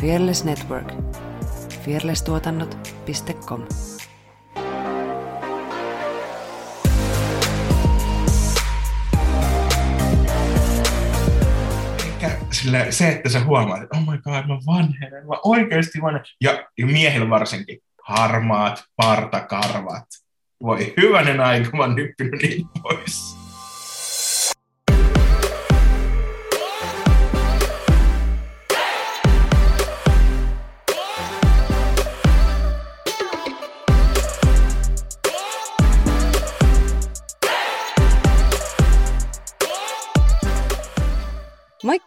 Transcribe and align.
Fearless 0.00 0.44
Network. 0.44 0.92
fearlesstuotannot.com 1.84 3.66
sille, 12.52 12.86
se, 12.90 13.08
että 13.08 13.28
sä 13.28 13.44
huomaat, 13.44 13.82
että 13.82 13.96
oh 13.96 14.02
my 14.02 14.18
god, 14.18 14.46
mä 14.46 14.58
vanhenen, 14.66 15.26
mä 15.26 15.34
oikeasti 15.44 16.02
vanhenen. 16.02 16.26
Ja, 16.40 16.66
ja 16.78 16.86
miehillä 16.86 17.30
varsinkin, 17.30 17.78
harmaat 18.02 18.84
partakarvat. 18.96 20.04
Voi 20.62 20.94
hyvänen 20.96 21.40
aika, 21.40 21.76
mä 21.76 21.82
oon 21.82 21.94
nyppinyt 21.94 22.42
niitä 22.42 22.68
pois. 22.82 23.45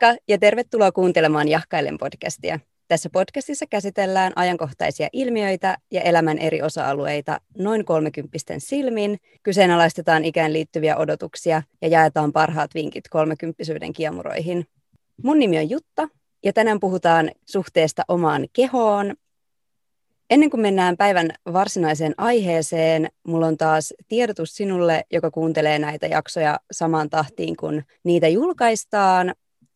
Moikka 0.01 0.21
ja 0.27 0.37
tervetuloa 0.37 0.91
kuuntelemaan 0.91 1.47
Jahkailen 1.47 1.97
podcastia. 1.97 2.59
Tässä 2.87 3.09
podcastissa 3.09 3.65
käsitellään 3.69 4.33
ajankohtaisia 4.35 5.07
ilmiöitä 5.13 5.77
ja 5.91 6.01
elämän 6.01 6.37
eri 6.37 6.61
osa-alueita 6.61 7.41
noin 7.57 7.85
kolmekymppisten 7.85 8.61
silmin, 8.61 9.17
kyseenalaistetaan 9.43 10.25
ikään 10.25 10.53
liittyviä 10.53 10.97
odotuksia 10.97 11.63
ja 11.81 11.87
jaetaan 11.87 12.31
parhaat 12.31 12.73
vinkit 12.73 13.07
kolmekymppisyyden 13.09 13.93
kiemuroihin. 13.93 14.67
Mun 15.23 15.39
nimi 15.39 15.57
on 15.57 15.69
Jutta 15.69 16.07
ja 16.43 16.53
tänään 16.53 16.79
puhutaan 16.79 17.31
suhteesta 17.45 18.03
omaan 18.07 18.47
kehoon. 18.53 19.15
Ennen 20.29 20.49
kuin 20.49 20.61
mennään 20.61 20.97
päivän 20.97 21.29
varsinaiseen 21.53 22.13
aiheeseen, 22.17 23.09
mulla 23.27 23.47
on 23.47 23.57
taas 23.57 23.93
tiedotus 24.07 24.55
sinulle, 24.55 25.03
joka 25.11 25.31
kuuntelee 25.31 25.79
näitä 25.79 26.07
jaksoja 26.07 26.59
samaan 26.71 27.09
tahtiin, 27.09 27.55
kun 27.55 27.83
niitä 28.03 28.27
julkaistaan 28.27 29.33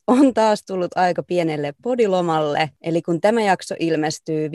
on 0.08 0.34
taas 0.34 0.64
tullut 0.66 0.92
aika 0.96 1.23
pienelle 1.23 1.73
podilomalle. 1.84 2.70
Eli 2.82 3.02
kun 3.02 3.22
tämä 3.22 3.42
jakso 3.42 3.76
ilmestyy 3.80 4.48
5.5., 4.48 4.52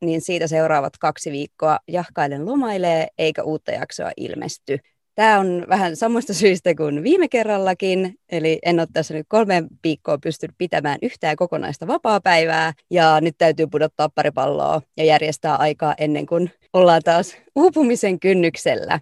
niin 0.00 0.20
siitä 0.20 0.46
seuraavat 0.46 0.92
kaksi 1.00 1.30
viikkoa 1.30 1.78
jahkailen 1.88 2.46
lomailee, 2.46 3.06
eikä 3.18 3.42
uutta 3.42 3.72
jaksoa 3.72 4.10
ilmesty. 4.16 4.78
Tämä 5.14 5.38
on 5.38 5.66
vähän 5.68 5.96
samasta 5.96 6.34
syystä 6.34 6.74
kuin 6.74 7.02
viime 7.02 7.28
kerrallakin, 7.28 8.14
eli 8.28 8.58
en 8.64 8.80
ole 8.80 8.88
tässä 8.92 9.14
nyt 9.14 9.26
kolme 9.28 9.62
viikkoa 9.84 10.18
pystynyt 10.18 10.54
pitämään 10.58 10.98
yhtään 11.02 11.36
kokonaista 11.36 11.86
vapaa-päivää, 11.86 12.72
ja 12.90 13.20
nyt 13.20 13.34
täytyy 13.38 13.66
pudottaa 13.66 14.08
pari 14.14 14.30
palloa 14.30 14.82
ja 14.96 15.04
järjestää 15.04 15.56
aikaa 15.56 15.94
ennen 15.98 16.26
kuin 16.26 16.50
ollaan 16.72 17.02
taas 17.04 17.36
uupumisen 17.56 18.20
kynnyksellä. 18.20 19.00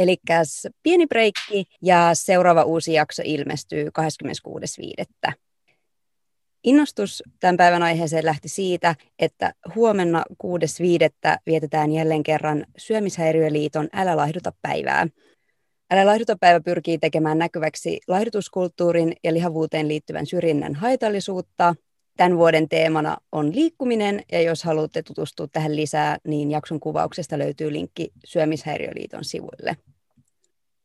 Eli 0.00 0.16
pieni 0.82 1.06
breikki 1.06 1.64
ja 1.82 2.10
seuraava 2.12 2.62
uusi 2.62 2.92
jakso 2.92 3.22
ilmestyy 3.24 3.88
26.5. 5.28 5.32
Innostus 6.64 7.22
tämän 7.40 7.56
päivän 7.56 7.82
aiheeseen 7.82 8.24
lähti 8.24 8.48
siitä, 8.48 8.94
että 9.18 9.54
huomenna 9.74 10.24
6.5. 10.44 11.36
vietetään 11.46 11.92
jälleen 11.92 12.22
kerran 12.22 12.66
Syömishäiriöliiton 12.76 13.88
Älä 13.92 14.16
laihduta 14.16 14.52
päivää. 14.62 15.06
Älä 15.90 16.06
laihduta 16.06 16.36
päivä 16.40 16.60
pyrkii 16.60 16.98
tekemään 16.98 17.38
näkyväksi 17.38 18.00
laihdutuskulttuurin 18.08 19.12
ja 19.24 19.34
lihavuuteen 19.34 19.88
liittyvän 19.88 20.26
syrjinnän 20.26 20.74
haitallisuutta 20.74 21.74
Tämän 22.20 22.38
vuoden 22.38 22.68
teemana 22.68 23.16
on 23.32 23.54
liikkuminen, 23.54 24.22
ja 24.32 24.42
jos 24.42 24.64
haluatte 24.64 25.02
tutustua 25.02 25.46
tähän 25.46 25.76
lisää, 25.76 26.18
niin 26.26 26.50
jakson 26.50 26.80
kuvauksesta 26.80 27.38
löytyy 27.38 27.72
linkki 27.72 28.10
Syömishäiriöliiton 28.24 29.24
sivuille. 29.24 29.76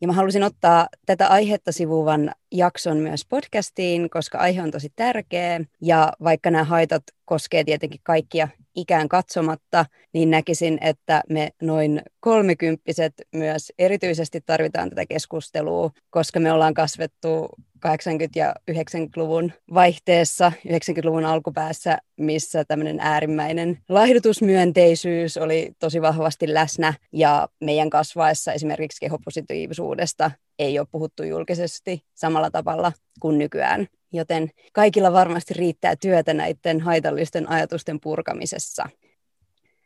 Ja 0.02 0.08
mä 0.08 0.14
halusin 0.14 0.44
ottaa 0.44 0.88
tätä 1.06 1.28
aihetta 1.28 1.72
sivuvan 1.72 2.32
jakson 2.52 2.98
myös 2.98 3.26
podcastiin, 3.26 4.10
koska 4.10 4.38
aihe 4.38 4.62
on 4.62 4.72
tosi 4.72 4.94
tärkeä. 4.96 5.62
Ja 5.82 6.14
vaikka 6.24 6.52
nämä 6.52 6.64
haitat 6.64 7.04
koskee 7.26 7.64
tietenkin 7.64 8.00
kaikkia 8.04 8.48
ikään 8.76 9.10
katsomatta, 9.10 9.86
niin 10.14 10.30
näkisin, 10.30 10.78
että 10.82 11.24
me 11.30 11.50
noin 11.62 12.02
kolmekymppiset 12.20 13.14
myös 13.36 13.72
erityisesti 13.80 14.42
tarvitaan 14.46 14.90
tätä 14.90 15.06
keskustelua, 15.06 15.92
koska 16.10 16.40
me 16.40 16.52
ollaan 16.52 16.74
kasvettu 16.74 17.50
80- 17.86 17.90
ja 18.36 18.56
90-luvun 18.72 19.52
vaihteessa, 19.74 20.52
90-luvun 20.68 21.26
alkupäässä, 21.26 21.98
missä 22.18 22.66
tämmöinen 22.66 23.00
äärimmäinen 23.00 23.78
laihdutusmyönteisyys 23.90 25.38
oli 25.38 25.72
tosi 25.80 26.02
vahvasti 26.02 26.54
läsnä 26.54 26.94
ja 27.14 27.48
meidän 27.64 27.90
kasvaessa 27.90 28.54
esimerkiksi 28.54 29.00
kehopositiivisuudesta 29.00 30.32
ei 30.60 30.80
ole 30.80 30.88
puhuttu 30.92 31.24
julkisesti 31.24 32.02
samalla 32.14 32.52
tavalla 32.52 32.92
kuin 33.20 33.38
nykyään. 33.38 33.88
Joten 34.16 34.50
kaikilla 34.74 35.14
varmasti 35.14 35.54
riittää 35.54 35.96
työtä 35.96 36.34
näiden 36.34 36.82
haitallisten 36.82 37.50
ajatusten 37.50 38.00
purkamisessa. 38.00 38.90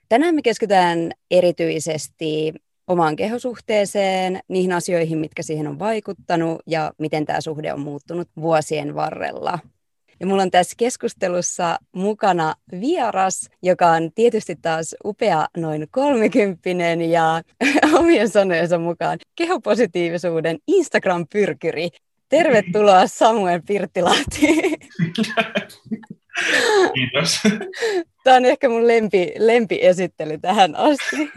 Tänään 0.10 0.36
me 0.36 0.42
keskitytään 0.42 1.12
erityisesti 1.32 2.54
omaan 2.88 3.16
kehosuhteeseen, 3.16 4.40
niihin 4.48 4.72
asioihin, 4.72 5.18
mitkä 5.18 5.44
siihen 5.44 5.68
on 5.68 5.80
vaikuttanut 5.80 6.62
ja 6.68 6.92
miten 6.98 7.26
tämä 7.26 7.42
suhde 7.42 7.74
on 7.74 7.80
muuttunut 7.80 8.28
vuosien 8.42 8.96
varrella. 8.96 9.60
Ja 10.20 10.28
mulla 10.28 10.42
on 10.42 10.52
tässä 10.52 10.74
keskustelussa 10.78 11.78
mukana 11.96 12.56
vieras, 12.82 13.50
joka 13.64 13.88
on 13.88 14.12
tietysti 14.16 14.56
taas 14.56 14.96
upea 15.06 15.48
noin 15.58 15.88
kolmekymppinen 15.92 17.02
ja 17.02 17.42
omien 18.00 18.30
sanojensa 18.30 18.80
mukaan 18.80 19.20
kehopositiivisuuden 19.36 20.58
Instagram-pyrkyri. 20.68 21.90
Tervetuloa 22.30 23.08
Samuel 23.08 23.62
Pirttilahti. 23.68 24.48
Kiitos. 26.94 27.40
Tämä 28.24 28.38
on 28.38 28.46
ehkä 28.46 28.70
mun 28.70 28.88
lempi, 28.88 29.34
lempiesittely 29.38 30.38
tähän 30.38 30.76
asti. 30.76 31.32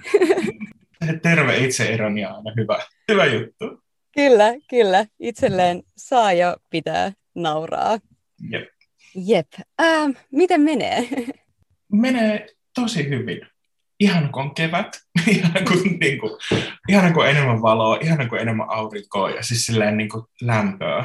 Terve 1.22 1.56
itse-ironia 1.56 2.28
on 2.28 2.36
aina 2.36 2.53
hyvä, 2.56 2.78
hyvä 3.10 3.26
juttu. 3.26 3.82
Kyllä, 4.14 4.54
kyllä. 4.70 5.06
Itselleen 5.20 5.82
saa 5.97 6.32
ja 6.32 6.56
pitää 6.70 7.12
nauraa. 7.34 7.98
Jep. 8.50 8.69
Jep. 9.14 9.47
Äh, 9.80 10.10
miten 10.30 10.60
menee? 10.60 11.09
Menee 11.92 12.47
tosi 12.74 13.09
hyvin. 13.09 13.41
Ihan 14.03 14.33
kun 14.33 14.43
on 14.43 14.55
kevät, 14.55 14.89
ihan 15.37 15.65
kun, 15.69 15.83
niin 16.01 16.19
kuin, 16.19 16.33
ihan 16.89 17.13
kun 17.13 17.23
on 17.23 17.29
enemmän 17.29 17.63
valoa, 17.63 17.99
ihan 18.01 18.29
kun 18.29 18.39
on 18.39 18.43
enemmän 18.43 18.71
aurinkoa 18.71 19.31
ja 19.31 19.43
siis 19.43 19.67
silleen 19.67 19.97
niin 19.97 20.09
kuin 20.09 20.25
lämpöä. 20.41 21.05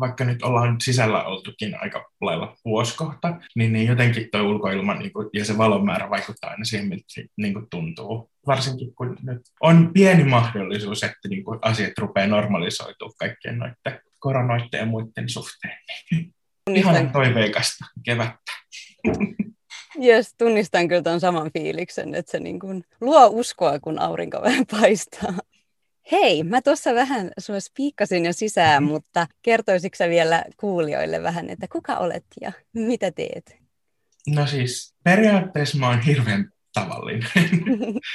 Vaikka 0.00 0.24
nyt 0.24 0.42
ollaan 0.42 0.80
sisällä 0.80 1.24
oltukin 1.24 1.82
aika 1.82 2.10
lailla 2.20 2.56
vuoskohta, 2.64 3.40
niin, 3.56 3.72
niin 3.72 3.86
jotenkin 3.86 4.28
tuo 4.32 4.42
ulkoilma 4.42 4.94
niin 4.94 5.12
kuin, 5.12 5.28
ja 5.32 5.44
se 5.44 5.58
valon 5.58 5.84
määrä 5.84 6.10
vaikuttaa 6.10 6.50
aina 6.50 6.64
siihen, 6.64 6.88
miltä 6.88 7.04
se 7.08 7.24
niin 7.36 7.54
kuin 7.54 7.66
tuntuu. 7.70 8.30
Varsinkin 8.46 8.94
kun 8.94 9.16
nyt 9.22 9.40
on 9.60 9.90
pieni 9.94 10.24
mahdollisuus, 10.24 11.02
että 11.02 11.28
niin 11.28 11.44
kuin, 11.44 11.58
asiat 11.62 11.98
rupeaa 11.98 12.26
normalisoitua 12.26 13.10
kaikkien 13.18 13.58
noiden 13.58 14.00
koronoiden 14.18 14.78
ja 14.78 14.86
muiden 14.86 15.28
suhteen. 15.28 15.78
Ihan 16.70 17.12
toiveikasta 17.12 17.84
kevättä. 18.04 18.52
Jes, 19.98 20.34
tunnistan 20.38 20.88
kyllä 20.88 21.02
tuon 21.02 21.20
saman 21.20 21.50
fiiliksen, 21.52 22.14
että 22.14 22.32
se 22.32 22.40
niin 22.40 22.60
kuin 22.60 22.84
luo 23.00 23.26
uskoa, 23.26 23.80
kun 23.80 23.98
aurinko 23.98 24.42
vähän 24.42 24.66
paistaa. 24.80 25.34
Hei, 26.12 26.42
mä 26.42 26.62
tuossa 26.62 26.94
vähän 26.94 27.30
sua 27.38 27.60
spiikkasin 27.60 28.24
jo 28.24 28.32
sisään, 28.32 28.82
mutta 28.92 29.26
kertoisitko 29.42 29.96
sä 29.96 30.08
vielä 30.08 30.44
kuulijoille 30.56 31.22
vähän, 31.22 31.50
että 31.50 31.66
kuka 31.72 31.96
olet 31.96 32.24
ja 32.40 32.52
mitä 32.74 33.10
teet? 33.10 33.56
No 34.26 34.46
siis, 34.46 34.94
periaatteessa 35.04 35.78
mä 35.78 35.88
oon 35.88 36.00
hirveän 36.00 36.50
tavallinen. 36.74 37.28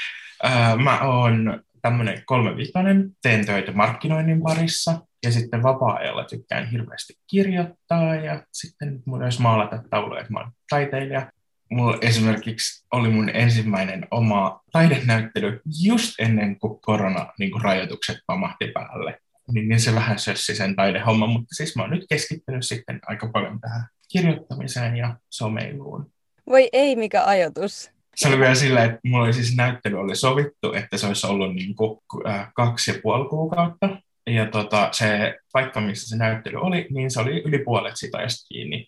mä 0.84 1.00
oon 1.02 1.64
tämmöinen 1.82 2.22
kolmevitonen, 2.26 3.12
teen 3.22 3.46
töitä 3.46 3.72
markkinoinnin 3.72 4.42
parissa 4.42 5.02
ja 5.24 5.32
sitten 5.32 5.64
vapaa-ajalla 5.64 6.24
tykkään 6.24 6.70
hirveästi 6.70 7.14
kirjoittaa 7.28 8.16
ja 8.16 8.44
sitten 8.54 9.04
myös 9.06 9.40
maalata 9.40 9.84
tauluja, 9.90 10.22
että 10.22 10.34
mä 10.34 10.40
oon 10.40 10.52
taiteilija. 10.70 11.32
Mulla 11.72 11.98
esimerkiksi 12.02 12.86
oli 12.92 13.10
mun 13.10 13.30
ensimmäinen 13.30 14.08
oma 14.12 14.62
taidenäyttely 14.72 15.62
just 15.84 16.14
ennen 16.20 16.60
kuin 16.60 16.82
korona 16.82 17.34
niin 17.40 17.52
kuin 17.52 17.62
rajoitukset 17.62 18.18
pamahti 18.28 18.68
päälle. 18.74 19.20
Niin, 19.52 19.70
niin 19.70 19.80
se 19.80 19.96
vähän 19.96 20.20
sössi 20.20 20.56
sen 20.56 20.76
taidehomman, 20.76 21.30
mutta 21.30 21.56
siis 21.56 21.76
mä 21.76 21.84
oon 21.84 21.92
nyt 21.92 22.06
keskittynyt 22.10 22.66
sitten 22.66 23.00
aika 23.08 23.30
paljon 23.34 23.60
tähän 23.60 23.88
kirjoittamiseen 24.12 24.98
ja 24.98 25.16
someiluun. 25.30 26.12
Voi 26.48 26.70
ei, 26.74 26.96
mikä 26.96 27.24
ajatus 27.26 27.92
se 28.20 28.28
oli 28.28 28.40
vielä 28.40 28.56
sillä, 28.56 28.84
että 28.84 29.00
mulla 29.04 29.24
oli 29.24 29.34
siis 29.34 29.56
näyttely 29.56 30.00
oli 30.00 30.16
sovittu, 30.16 30.74
että 30.74 30.98
se 30.98 31.08
olisi 31.08 31.28
ollut 31.28 31.56
niin 31.56 31.76
kuin, 31.76 32.00
äh, 32.28 32.52
kaksi 32.56 32.92
ja 32.92 33.00
puoli 33.04 33.30
kuukautta. 33.30 34.02
Ja 34.28 34.46
tota, 34.46 34.90
se 34.92 35.36
paikka, 35.54 35.82
missä 35.82 36.10
se 36.10 36.18
näyttely 36.18 36.58
oli, 36.58 36.88
niin 36.90 37.12
se 37.12 37.20
oli 37.20 37.42
yli 37.46 37.60
puolet 37.60 37.94
sitä 37.96 38.18
ajasta 38.18 38.48
kiinni. 38.48 38.88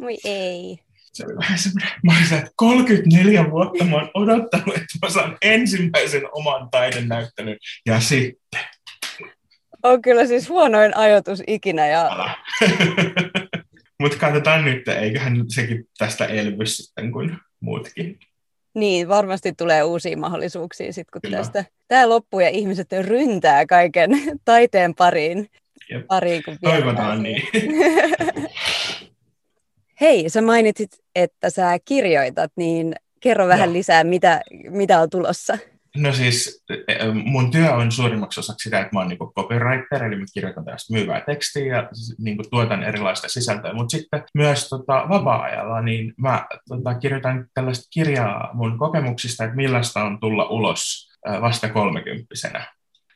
Voi 0.00 0.16
ei. 0.24 0.78
Se 1.12 1.26
oli 1.26 1.36
vähän 1.36 1.58
semmoinen, 1.58 1.92
mä 2.04 2.12
olin 2.12 2.38
että 2.38 2.50
34 2.56 3.50
vuotta 3.50 3.84
mä 3.84 3.96
oon 3.96 4.10
odottanut, 4.14 4.68
että 4.68 4.98
mä 5.02 5.10
saan 5.10 5.38
ensimmäisen 5.42 6.22
oman 6.32 6.70
taidenäyttelyn, 6.70 7.56
ja 7.86 8.00
sitten. 8.00 8.60
On 9.82 10.02
kyllä 10.02 10.26
siis 10.26 10.48
huonoin 10.48 10.96
ajoitus 10.96 11.42
ikinä. 11.46 11.88
Ja... 11.88 12.10
Mutta 14.00 14.16
katsotaan 14.16 14.64
nyt, 14.64 14.88
eiköhän 14.88 15.44
sekin 15.48 15.84
tästä 15.98 16.26
elvy 16.26 16.66
sitten 16.66 17.12
kuin 17.12 17.38
muutkin. 17.60 18.18
Niin, 18.74 19.08
varmasti 19.08 19.52
tulee 19.52 19.82
uusia 19.82 20.16
mahdollisuuksia 20.16 20.92
sitten, 20.92 21.12
kun 21.12 21.20
Kyllä. 21.22 21.36
tästä 21.36 21.64
tämä 21.88 22.08
loppuu 22.08 22.40
ja 22.40 22.48
ihmiset 22.48 22.88
ryntää 23.02 23.66
kaiken 23.66 24.10
taiteen 24.44 24.94
pariin. 24.94 25.50
Jep. 25.90 26.06
pariin 26.06 26.42
kun 26.42 26.58
Toivotaan 26.62 27.22
niin. 27.22 27.42
Hei, 30.02 30.30
sä 30.30 30.42
mainitsit, 30.42 30.90
että 31.14 31.50
sä 31.50 31.78
kirjoitat, 31.84 32.52
niin 32.56 32.94
kerro 33.20 33.48
vähän 33.48 33.68
no. 33.68 33.72
lisää, 33.72 34.04
mitä, 34.04 34.40
mitä 34.70 35.00
on 35.00 35.10
tulossa. 35.10 35.58
No 35.96 36.12
siis 36.12 36.64
mun 37.24 37.50
työ 37.50 37.72
on 37.72 37.92
suurimmaksi 37.92 38.40
osaksi 38.40 38.64
sitä, 38.64 38.80
että 38.80 38.90
mä 38.92 39.00
oon 39.00 39.08
niin 39.08 39.18
copywriter, 39.18 40.04
eli 40.04 40.16
mä 40.16 40.24
kirjoitan 40.34 40.64
tästä 40.64 40.92
myyvää 40.92 41.20
tekstiä 41.20 41.76
ja 41.76 41.88
niin 42.18 42.38
tuotan 42.50 42.82
erilaista 42.82 43.28
sisältöä, 43.28 43.72
mutta 43.72 43.96
sitten 43.96 44.24
myös 44.34 44.68
tota, 44.68 45.04
vapaa-ajalla 45.08 45.82
niin 45.82 46.14
mä 46.16 46.46
tota, 46.68 46.94
kirjoitan 46.94 47.46
tällaista 47.54 47.88
kirjaa 47.94 48.50
mun 48.52 48.78
kokemuksista, 48.78 49.44
että 49.44 49.56
millaista 49.56 50.04
on 50.04 50.20
tulla 50.20 50.44
ulos 50.44 51.08
vasta 51.40 51.68
kolmekymppisenä. 51.68 52.66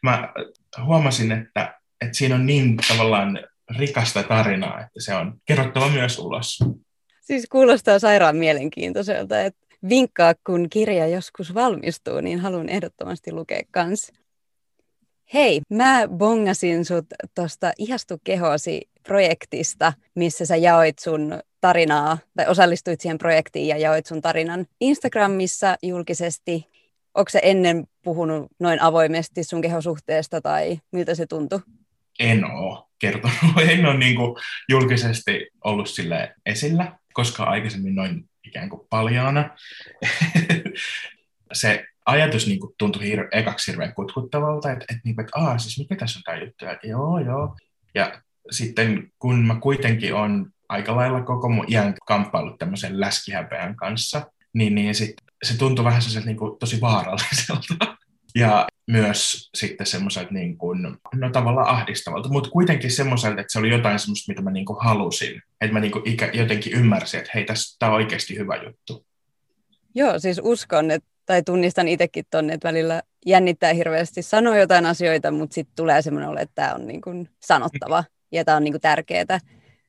Mä 0.02 0.32
huomasin, 0.84 1.32
että, 1.32 1.74
että 2.00 2.16
siinä 2.18 2.34
on 2.34 2.46
niin 2.46 2.76
tavallaan 2.88 3.38
rikasta 3.78 4.22
tarinaa, 4.22 4.80
että 4.80 5.00
se 5.00 5.14
on 5.14 5.40
kerrottava 5.44 5.88
myös 5.88 6.18
ulos. 6.18 6.58
Siis 7.20 7.46
kuulostaa 7.50 7.98
sairaan 7.98 8.36
mielenkiintoiselta, 8.36 9.42
että 9.42 9.66
vinkkaa, 9.88 10.34
kun 10.46 10.70
kirja 10.70 11.06
joskus 11.06 11.54
valmistuu, 11.54 12.20
niin 12.20 12.40
haluan 12.40 12.68
ehdottomasti 12.68 13.32
lukea 13.32 13.62
kans. 13.70 14.12
Hei, 15.34 15.60
mä 15.70 16.08
bongasin 16.08 16.84
sut 16.84 17.06
tuosta 17.34 17.72
Ihastu 17.78 18.20
kehosi 18.24 18.88
projektista, 19.02 19.92
missä 20.14 20.46
sä 20.46 20.56
jaoit 20.56 20.98
sun 20.98 21.40
tarinaa, 21.60 22.18
tai 22.36 22.46
osallistuit 22.48 23.00
siihen 23.00 23.18
projektiin 23.18 23.66
ja 23.66 23.78
jaoit 23.78 24.06
sun 24.06 24.22
tarinan 24.22 24.66
Instagramissa 24.80 25.76
julkisesti. 25.82 26.66
Onko 27.14 27.30
se 27.30 27.40
ennen 27.42 27.86
puhunut 28.02 28.46
noin 28.58 28.82
avoimesti 28.82 29.44
sun 29.44 29.60
kehosuhteesta 29.60 30.40
tai 30.40 30.78
miltä 30.92 31.14
se 31.14 31.26
tuntui? 31.26 31.60
En 32.20 32.44
ole 32.44 32.84
kertonut. 32.98 33.36
En 33.70 33.86
ole 33.86 33.96
niin 33.96 34.16
kuin 34.16 34.36
julkisesti 34.68 35.46
ollut 35.64 35.88
sille 35.88 36.34
esillä, 36.46 36.98
koska 37.12 37.44
aikaisemmin 37.44 37.94
noin 37.94 38.28
ikään 38.46 38.68
kuin 38.68 38.86
paljaana. 38.90 39.50
se 41.52 41.84
ajatus 42.06 42.46
niin 42.46 42.60
kuin, 42.60 42.74
tuntui 42.78 43.02
hir- 43.02 43.28
ekaksi 43.32 43.72
hirveän 43.72 43.94
kutkuttavalta, 43.94 44.72
että, 44.72 44.84
että, 44.88 45.00
niin 45.04 45.14
kuin, 45.14 45.24
että 45.24 45.40
Aa, 45.40 45.58
siis 45.58 45.78
mikä 45.78 45.96
tässä 45.96 46.18
on 46.18 46.22
tämä 46.22 46.38
juttu, 46.38 46.66
että 46.66 46.86
joo, 46.86 47.18
joo. 47.18 47.56
Ja 47.94 48.22
sitten 48.50 49.12
kun 49.18 49.46
mä 49.46 49.60
kuitenkin 49.60 50.14
on 50.14 50.50
aika 50.68 50.96
lailla 50.96 51.22
koko 51.22 51.48
mun 51.48 51.64
iän 51.68 51.94
kamppailut 52.06 52.58
tämmöisen 52.58 53.00
läskihäpeän 53.00 53.76
kanssa, 53.76 54.30
niin, 54.52 54.74
niin 54.74 54.94
sit, 54.94 55.14
se 55.42 55.58
tuntui 55.58 55.84
vähän 55.84 56.02
niin 56.24 56.36
kuin, 56.36 56.58
tosi 56.58 56.80
vaaralliselta. 56.80 57.74
Ja 58.36 58.66
myös 58.86 59.50
sitten 59.54 59.86
semmoiselta 59.86 60.32
niin 60.32 60.58
kuin, 60.58 60.82
no 61.14 61.30
tavallaan 61.30 61.68
ahdistavalta, 61.68 62.28
mutta 62.28 62.50
kuitenkin 62.50 62.90
semmoiselta, 62.90 63.40
että 63.40 63.52
se 63.52 63.58
oli 63.58 63.70
jotain 63.70 63.98
semmoista, 63.98 64.32
mitä 64.32 64.42
mä 64.42 64.50
niin 64.50 64.66
kuin 64.66 64.78
halusin. 64.80 65.42
Että 65.60 65.72
mä 65.72 65.80
niin 65.80 65.92
kuin 65.92 66.08
ikä, 66.08 66.30
jotenkin 66.32 66.72
ymmärsin, 66.72 67.20
että 67.20 67.30
hei, 67.34 67.46
tämä 67.78 67.92
on 67.92 67.96
oikeasti 67.96 68.38
hyvä 68.38 68.56
juttu. 68.56 69.06
Joo, 69.94 70.18
siis 70.18 70.40
uskon, 70.42 70.90
että, 70.90 71.08
tai 71.26 71.42
tunnistan 71.42 71.88
itsekin 71.88 72.24
tonne, 72.30 72.54
että 72.54 72.68
välillä 72.68 73.02
jännittää 73.26 73.72
hirveästi 73.72 74.22
sanoa 74.22 74.56
jotain 74.56 74.86
asioita, 74.86 75.30
mutta 75.30 75.54
sitten 75.54 75.76
tulee 75.76 76.02
semmoinen 76.02 76.28
olo, 76.28 76.40
että 76.40 76.54
tämä 76.54 76.74
on 76.74 76.86
niin 76.86 77.00
kuin 77.00 77.28
sanottava 77.42 78.04
ja 78.32 78.44
tämä 78.44 78.56
on 78.56 78.64
niin 78.64 78.72
kuin 78.72 78.80
tärkeää. 78.80 79.38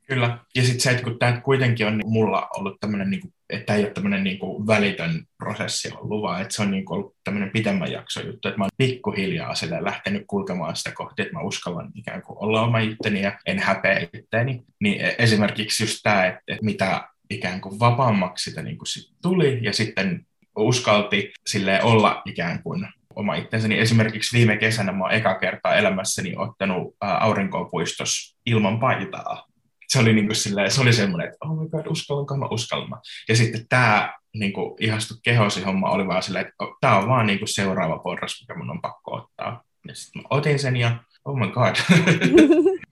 Kyllä, 0.07 0.37
ja 0.55 0.61
sitten 0.61 0.81
se, 0.81 0.91
että 0.91 1.03
kun 1.03 1.19
tämä 1.19 1.41
kuitenkin 1.41 1.87
on 1.87 2.01
mulla 2.05 2.47
ollut 2.57 2.79
tämmöinen, 2.79 3.09
niin 3.09 3.33
että 3.49 3.75
ei 3.75 3.83
ole 3.83 3.91
tämmöinen 3.91 4.23
niin 4.23 4.39
kuin 4.39 4.67
välitön 4.67 5.25
prosessi 5.37 5.91
ollut, 5.95 6.21
vaan 6.21 6.41
että 6.41 6.53
se 6.53 6.61
on 6.61 6.71
niin 6.71 6.85
kuin 6.85 6.97
ollut 6.97 7.15
tämmöinen 7.23 7.49
pitemmän 7.49 7.91
jakso 7.91 8.21
juttu, 8.21 8.47
että 8.47 8.57
mä 8.57 8.63
oon 8.63 8.71
pikkuhiljaa 8.77 9.55
sille 9.55 9.83
lähtenyt 9.83 10.23
kulkemaan 10.27 10.75
sitä 10.75 10.91
kohti, 10.91 11.21
että 11.21 11.33
mä 11.33 11.41
uskallan 11.41 11.91
ikään 11.95 12.21
kuin 12.21 12.37
olla 12.39 12.61
oma 12.61 12.79
itteni 12.79 13.21
ja 13.21 13.39
en 13.45 13.59
häpeä 13.59 14.07
itteeni. 14.13 14.63
Niin 14.81 15.01
e, 15.01 15.15
esimerkiksi 15.17 15.83
just 15.83 15.99
tämä, 16.03 16.25
että, 16.25 16.41
että 16.47 16.65
mitä 16.65 17.09
ikään 17.29 17.61
kuin 17.61 17.79
vapaammaksi 17.79 18.49
sitä 18.49 18.61
niin 18.61 18.77
kuin 18.77 18.87
sit 18.87 19.13
tuli 19.21 19.59
ja 19.61 19.73
sitten 19.73 20.25
uskalti 20.57 21.31
sille 21.47 21.83
olla 21.83 22.21
ikään 22.25 22.63
kuin 22.63 22.87
oma 23.15 23.35
itsensä, 23.35 23.67
niin 23.67 23.81
esimerkiksi 23.81 24.37
viime 24.37 24.57
kesänä 24.57 24.91
mä 24.91 25.03
oon 25.03 25.13
eka 25.13 25.35
kertaa 25.39 25.75
elämässäni 25.75 26.33
ottanut 26.37 26.95
aurinkoon 27.01 27.71
puistossa 27.71 28.37
ilman 28.45 28.79
paitaa 28.79 29.46
se 29.87 29.99
oli, 29.99 30.13
niin 30.13 30.25
kuin 30.25 30.35
silleen, 30.35 30.71
se 30.71 30.81
oli 30.81 30.93
semmoinen, 30.93 31.27
että 31.27 31.37
oh 31.45 31.59
my 31.59 31.69
god, 31.69 31.85
uskallanko 31.87 32.37
mä 32.37 32.47
uskallan. 32.51 33.01
Ja 33.29 33.35
sitten 33.35 33.67
tämä 33.69 34.13
niin 34.33 34.53
kuin, 34.53 34.75
ihastu 34.79 35.13
kehosi 35.23 35.63
homma 35.63 35.89
oli 35.89 36.07
vaan 36.07 36.23
silleen, 36.23 36.45
että 36.45 36.55
tämä 36.81 36.97
on 36.97 37.07
vaan 37.07 37.25
niin 37.25 37.39
kuin, 37.39 37.49
seuraava 37.49 37.97
porras, 37.97 38.41
mikä 38.41 38.57
mun 38.59 38.69
on 38.69 38.81
pakko 38.81 39.15
ottaa. 39.15 39.63
Ja 39.87 39.95
sitten 39.95 40.21
mä 40.21 40.27
otin 40.29 40.59
sen 40.59 40.77
ja 40.77 40.99
oh 41.27 41.37
my 41.37 41.47
god. 41.47 41.75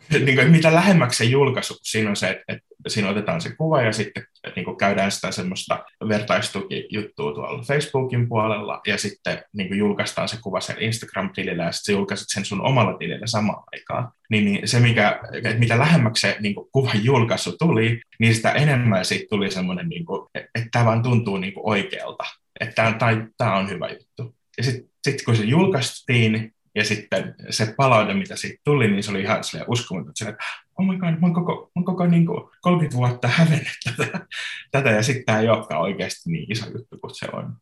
niin 0.25 0.35
kuin, 0.35 0.51
mitä 0.51 0.73
lähemmäksi 0.73 1.17
se 1.17 1.23
julkaisu, 1.23 1.77
siinä 1.81 2.09
on 2.09 2.15
se, 2.15 2.29
että, 2.29 2.43
että 2.53 2.89
siinä 2.89 3.09
otetaan 3.09 3.41
se 3.41 3.55
kuva 3.55 3.81
ja 3.81 3.93
sitten 3.93 4.27
niin 4.55 4.65
kuin 4.65 4.77
käydään 4.77 5.11
sitä 5.11 5.31
semmoista 5.31 5.85
vertaistukijuttua 6.07 7.33
tuolla 7.33 7.63
Facebookin 7.63 8.29
puolella 8.29 8.81
ja 8.87 8.97
sitten 8.97 9.43
niin 9.53 9.67
kuin 9.67 9.77
julkaistaan 9.77 10.29
se 10.29 10.37
kuva 10.43 10.61
sen 10.61 10.81
Instagram-tilillä 10.81 11.63
ja 11.63 11.71
sitten 11.71 11.93
julkaiset 11.93 12.27
sen 12.29 12.45
sun 12.45 12.61
omalla 12.61 12.97
tilillä 12.97 13.27
samaan 13.27 13.63
aikaan. 13.73 14.11
Niin, 14.29 14.45
niin 14.45 14.67
se, 14.67 14.79
mikä, 14.79 15.19
että 15.33 15.59
mitä 15.59 15.79
lähemmäksi 15.79 16.21
se 16.21 16.37
niin 16.39 16.55
kuin 16.55 16.67
kuvan 16.71 17.05
julkaisu 17.05 17.57
tuli, 17.57 18.01
niin 18.19 18.35
sitä 18.35 18.51
enemmän 18.51 19.05
siitä 19.05 19.25
tuli 19.29 19.51
semmoinen, 19.51 19.89
niin 19.89 20.05
kuin, 20.05 20.27
että 20.35 20.69
tämä 20.71 20.85
vaan 20.85 21.03
tuntuu 21.03 21.37
niin 21.37 21.53
kuin 21.53 21.69
oikealta. 21.69 22.23
Että 22.59 22.93
tämä 23.37 23.55
on 23.55 23.69
hyvä 23.69 23.89
juttu. 23.89 24.35
Ja 24.57 24.63
sitten 24.63 24.89
sit 25.03 25.21
kun 25.25 25.35
se 25.35 25.43
julkaistiin, 25.43 26.54
ja 26.75 26.85
sitten 26.85 27.35
se 27.49 27.73
palaute, 27.77 28.13
mitä 28.13 28.35
siitä 28.35 28.61
tuli, 28.63 28.87
niin 28.87 29.03
se 29.03 29.11
oli 29.11 29.21
ihan 29.21 29.43
uskomaton, 29.67 30.13
että 30.29 30.43
oh 30.79 30.85
my 30.85 30.97
god, 30.97 31.11
mä 31.11 31.17
oon 31.21 31.33
koko, 31.33 31.53
mä 31.53 31.71
oon 31.75 31.85
koko 31.85 32.07
niin 32.07 32.25
kuin 32.25 32.43
30 32.61 32.97
vuotta 32.97 33.27
hävennyt 33.27 33.77
tätä, 33.83 34.27
tätä 34.71 34.89
ja 34.89 35.03
sitten 35.03 35.25
tämä 35.25 35.39
ei 35.39 35.49
olekaan 35.49 35.81
oikeasti 35.81 36.31
niin 36.31 36.51
iso 36.51 36.65
juttu 36.65 36.97
kuin 37.01 37.15
se 37.15 37.27
on. 37.33 37.55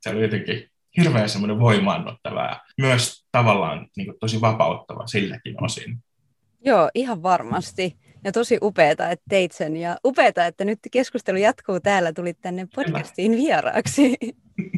Se 0.00 0.10
oli 0.10 0.22
jotenkin 0.22 0.70
hirveän 0.96 1.28
semmoinen 1.28 1.58
voimaannuttava 1.58 2.44
ja 2.44 2.60
myös 2.78 3.26
tavallaan 3.32 3.88
niin 3.96 4.06
kuin 4.06 4.18
tosi 4.20 4.40
vapauttava 4.40 5.06
silläkin 5.06 5.64
osin. 5.64 5.98
Joo, 6.64 6.90
ihan 6.94 7.22
varmasti. 7.22 7.96
Ja 8.24 8.32
tosi 8.32 8.58
upeeta, 8.62 9.10
että 9.10 9.24
teit 9.28 9.52
sen. 9.52 9.76
Ja 9.76 9.96
upeeta, 10.04 10.46
että 10.46 10.64
nyt 10.64 10.78
keskustelu 10.92 11.38
jatkuu 11.38 11.80
täällä. 11.80 12.12
Tulit 12.12 12.40
tänne 12.40 12.68
podcastiin 12.74 13.32
Hyvä. 13.32 13.42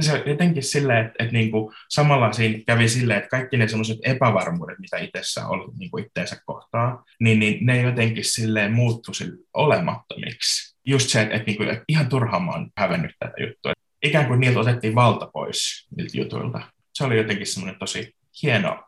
vieraaksi. 0.00 0.24
se 0.24 0.30
jotenkin 0.30 0.62
silleen, 0.62 1.06
että, 1.06 1.24
että 1.24 1.32
niin 1.32 1.50
kuin 1.50 1.74
samalla 1.88 2.32
siinä 2.32 2.58
kävi 2.66 2.88
silleen, 2.88 3.18
että 3.18 3.28
kaikki 3.28 3.56
ne 3.56 3.68
semmoiset 3.68 3.98
epävarmuudet, 4.04 4.78
mitä 4.78 4.98
itsessä 4.98 5.46
on 5.46 5.50
ollut 5.50 5.76
niin 5.76 5.90
kuin 5.90 6.04
itteensä 6.04 6.36
kohtaa, 6.46 7.04
niin, 7.20 7.38
niin 7.38 7.66
ne 7.66 7.82
jotenkin 7.82 8.24
silleen 8.24 8.72
muuttu 8.72 9.14
sille 9.14 9.36
olemattomiksi. 9.54 10.76
Just 10.86 11.08
se, 11.08 11.22
että, 11.22 11.34
että, 11.34 11.46
niin 11.46 11.56
kuin, 11.56 11.68
että 11.68 11.84
ihan 11.88 12.08
turhaan 12.08 12.42
mä 12.42 12.52
oon 12.52 12.70
hävennyt 12.76 13.12
tätä 13.18 13.34
juttua. 13.40 13.72
Ikään 14.02 14.26
kuin 14.26 14.40
niiltä 14.40 14.60
otettiin 14.60 14.94
valta 14.94 15.30
pois 15.32 15.88
niiltä 15.96 16.18
jutuilta. 16.18 16.60
Se 16.94 17.04
oli 17.04 17.16
jotenkin 17.16 17.46
semmoinen 17.46 17.78
tosi 17.78 18.14
hieno 18.42 18.84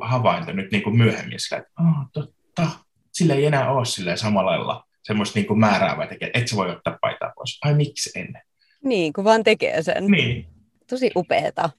havainto 0.00 0.52
nyt 0.52 0.72
niin 0.72 0.82
kuin 0.82 0.96
myöhemmin 0.96 1.40
sillä, 1.40 1.58
että 1.58 1.72
oh, 1.80 2.06
totta, 2.12 2.70
sillä 3.12 3.34
ei 3.34 3.46
enää 3.46 3.70
ole 3.72 3.84
silleen 3.84 4.18
samalla 4.18 4.50
lailla 4.50 4.84
semmoista 5.02 5.38
niin 5.38 5.46
kuin 5.46 5.60
määräävää 5.60 6.06
tekijää, 6.06 6.26
että 6.26 6.38
et 6.38 6.48
sä 6.48 6.56
voi 6.56 6.70
ottaa 6.70 6.98
paitaa 7.00 7.32
pois. 7.36 7.58
Ai 7.64 7.74
miksi 7.74 8.10
ennen? 8.18 8.42
Niin, 8.84 9.12
kun 9.12 9.24
vaan 9.24 9.44
tekee 9.44 9.82
sen. 9.82 10.06
Niin. 10.06 10.53
Tosi 10.86 11.10
upeeta. 11.16 11.70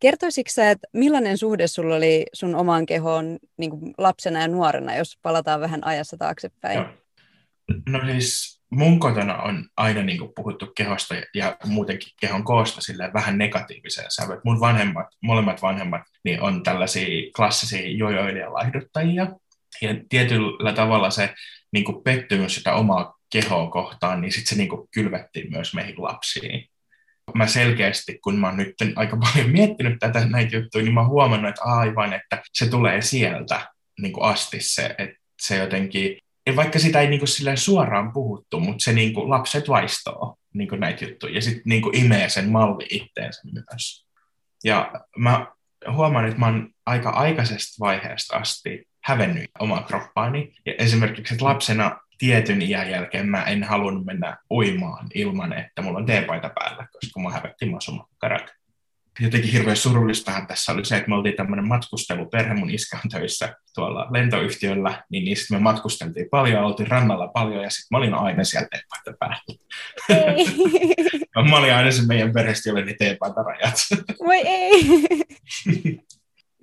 Kertoisitko 0.00 0.50
sä, 0.52 0.70
että 0.70 0.88
millainen 0.92 1.38
suhde 1.38 1.66
sulla 1.66 1.96
oli 1.96 2.26
sun 2.32 2.54
omaan 2.54 2.86
kehoon 2.86 3.38
niin 3.56 3.72
lapsena 3.98 4.40
ja 4.40 4.48
nuorena, 4.48 4.96
jos 4.96 5.18
palataan 5.22 5.60
vähän 5.60 5.86
ajassa 5.86 6.16
taaksepäin? 6.16 6.78
No, 7.88 7.98
no 7.98 8.12
siis 8.12 8.61
mun 8.72 9.00
kotona 9.00 9.42
on 9.42 9.68
aina 9.76 10.02
niin 10.02 10.18
kuin 10.18 10.32
puhuttu 10.36 10.72
kehosta 10.76 11.14
ja 11.34 11.56
muutenkin 11.64 12.12
kehon 12.20 12.44
koosta 12.44 12.80
vähän 13.14 13.38
negatiiviseen 13.38 14.10
sävyyn. 14.10 14.40
Mun 14.44 14.60
vanhemmat, 14.60 15.06
molemmat 15.22 15.62
vanhemmat, 15.62 16.02
niin 16.24 16.42
on 16.42 16.62
tällaisia 16.62 17.30
klassisia 17.36 17.90
jojoilija 17.90 18.52
laihduttajia. 18.52 19.26
Ja 19.82 19.94
tietyllä 20.08 20.72
tavalla 20.72 21.10
se 21.10 21.34
niin 21.72 21.84
kuin 21.84 22.02
pettymys 22.02 22.54
sitä 22.54 22.74
omaa 22.74 23.14
kehoa 23.32 23.70
kohtaan, 23.70 24.20
niin 24.20 24.32
sitten 24.32 24.48
se 24.48 24.56
niin 24.56 24.68
kuin 24.68 24.88
kylvettiin 24.94 25.50
myös 25.50 25.74
meihin 25.74 26.02
lapsiin. 26.02 26.68
mä 27.34 27.46
selkeästi, 27.46 28.18
kun 28.24 28.38
mä 28.38 28.46
oon 28.46 28.56
nyt 28.56 28.74
aika 28.96 29.16
paljon 29.16 29.50
miettinyt 29.58 29.96
tätä 30.00 30.26
näitä 30.26 30.56
juttuja, 30.56 30.84
niin 30.84 30.94
mä 30.94 31.00
oon 31.00 31.10
huomannut, 31.10 31.48
että 31.48 31.62
aivan, 31.62 32.12
että 32.12 32.42
se 32.52 32.68
tulee 32.68 33.02
sieltä 33.02 33.68
niin 34.00 34.12
kuin 34.12 34.24
asti 34.24 34.60
se, 34.60 34.94
että 34.98 35.16
se 35.40 35.56
jotenkin, 35.56 36.18
vaikka 36.56 36.78
sitä 36.78 37.00
ei 37.00 37.08
niin 37.08 37.20
kuin 37.20 37.56
suoraan 37.58 38.12
puhuttu, 38.12 38.60
mutta 38.60 38.84
se 38.84 38.92
niin 38.92 39.14
kuin 39.14 39.30
lapset 39.30 39.68
vaistoo 39.68 40.36
niin 40.54 40.68
kuin 40.68 40.80
näitä 40.80 41.04
juttuja 41.04 41.34
ja 41.34 41.42
sitten 41.42 41.62
niin 41.64 41.82
kuin 41.82 41.96
imee 41.96 42.28
sen 42.28 42.50
malli 42.50 42.86
itteensä 42.90 43.42
myös. 43.52 44.06
Ja 44.64 44.92
mä 45.16 45.46
huomaan, 45.92 46.24
että 46.24 46.38
mä 46.38 46.46
oon 46.46 46.70
aika 46.86 47.10
aikaisesta 47.10 47.76
vaiheesta 47.80 48.36
asti 48.36 48.88
hävennyt 49.04 49.50
omaa 49.58 49.82
kroppaani. 49.82 50.54
Ja 50.66 50.74
esimerkiksi, 50.78 51.34
että 51.34 51.44
lapsena 51.44 52.00
tietyn 52.18 52.62
iän 52.62 52.90
jälkeen 52.90 53.28
mä 53.28 53.44
en 53.44 53.62
halunnut 53.62 54.04
mennä 54.04 54.36
uimaan 54.50 55.06
ilman, 55.14 55.52
että 55.52 55.82
mulla 55.82 55.98
on 55.98 56.06
teepaita 56.06 56.50
päällä, 56.54 56.86
koska 56.92 57.20
mä 57.20 57.30
hävetti 57.30 57.66
masumakkarat. 57.66 58.61
Jotenkin 59.20 59.52
hirveän 59.52 59.76
surullistahan 59.76 60.46
tässä 60.46 60.72
oli 60.72 60.84
se, 60.84 60.96
että 60.96 61.08
me 61.08 61.14
oltiin 61.14 61.36
tämmöinen 61.36 61.68
matkusteluperhe, 61.68 62.54
mun 62.54 62.70
iskä 62.70 62.98
on 63.04 63.10
töissä 63.10 63.54
tuolla 63.74 64.06
lentoyhtiöllä, 64.10 65.04
niin, 65.10 65.24
niin 65.24 65.36
sitten 65.36 65.56
me 65.56 65.62
matkusteltiin 65.62 66.28
paljon, 66.30 66.64
oltiin 66.64 66.88
rannalla 66.88 67.28
paljon 67.28 67.62
ja 67.62 67.70
sitten 67.70 67.86
mä 67.90 67.98
olin 67.98 68.14
aina 68.14 68.44
siellä 68.44 68.68
teepaita 68.70 69.12
päällä. 69.18 69.42
mä 71.50 71.58
olin 71.58 71.74
aina 71.74 71.90
se 71.90 72.06
meidän 72.06 72.32
perheestä, 72.32 72.68
jolle 72.68 72.84
ne 72.84 72.94
teepaita 72.98 73.42
rajat. 73.42 73.74
Voi 74.26 74.42
ei! 74.46 74.72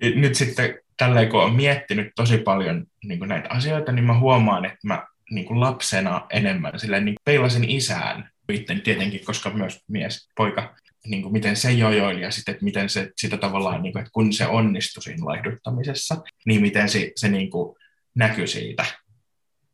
Nyt 0.20 0.34
sitten 0.34 0.78
tälleen, 0.96 1.28
kun 1.28 1.42
olen 1.42 1.54
miettinyt 1.54 2.12
tosi 2.16 2.38
paljon 2.38 2.86
niin 3.04 3.20
näitä 3.20 3.48
asioita, 3.50 3.92
niin 3.92 4.04
mä 4.04 4.18
huomaan, 4.18 4.64
että 4.64 4.86
mä 4.86 5.06
niin 5.30 5.60
lapsena 5.60 6.26
enemmän 6.30 6.80
silleen, 6.80 7.04
niin 7.04 7.16
peilasin 7.24 7.70
isään 7.70 8.30
itse 8.52 8.74
tietenkin, 8.74 9.24
koska 9.24 9.50
myös 9.50 9.84
mies, 9.88 10.28
poika, 10.36 10.74
niin 11.06 11.22
kuin 11.22 11.32
miten 11.32 11.56
se 11.56 11.72
jojoili 11.72 12.22
ja 12.22 12.30
sitten, 12.30 12.52
että 12.52 12.64
miten 12.64 12.88
se 12.88 13.10
sitä 13.16 13.36
tavallaan, 13.36 13.82
niin 13.82 13.92
kuin, 13.92 14.00
että 14.00 14.12
kun 14.12 14.32
se 14.32 14.46
onnistui 14.46 15.02
siinä 15.02 15.24
laihduttamisessa, 15.24 16.22
niin 16.46 16.60
miten 16.60 16.88
se, 16.88 17.12
se 17.16 17.28
niin 17.28 17.50
kuin 17.50 17.76
näkyi 18.14 18.46
siitä. 18.46 18.84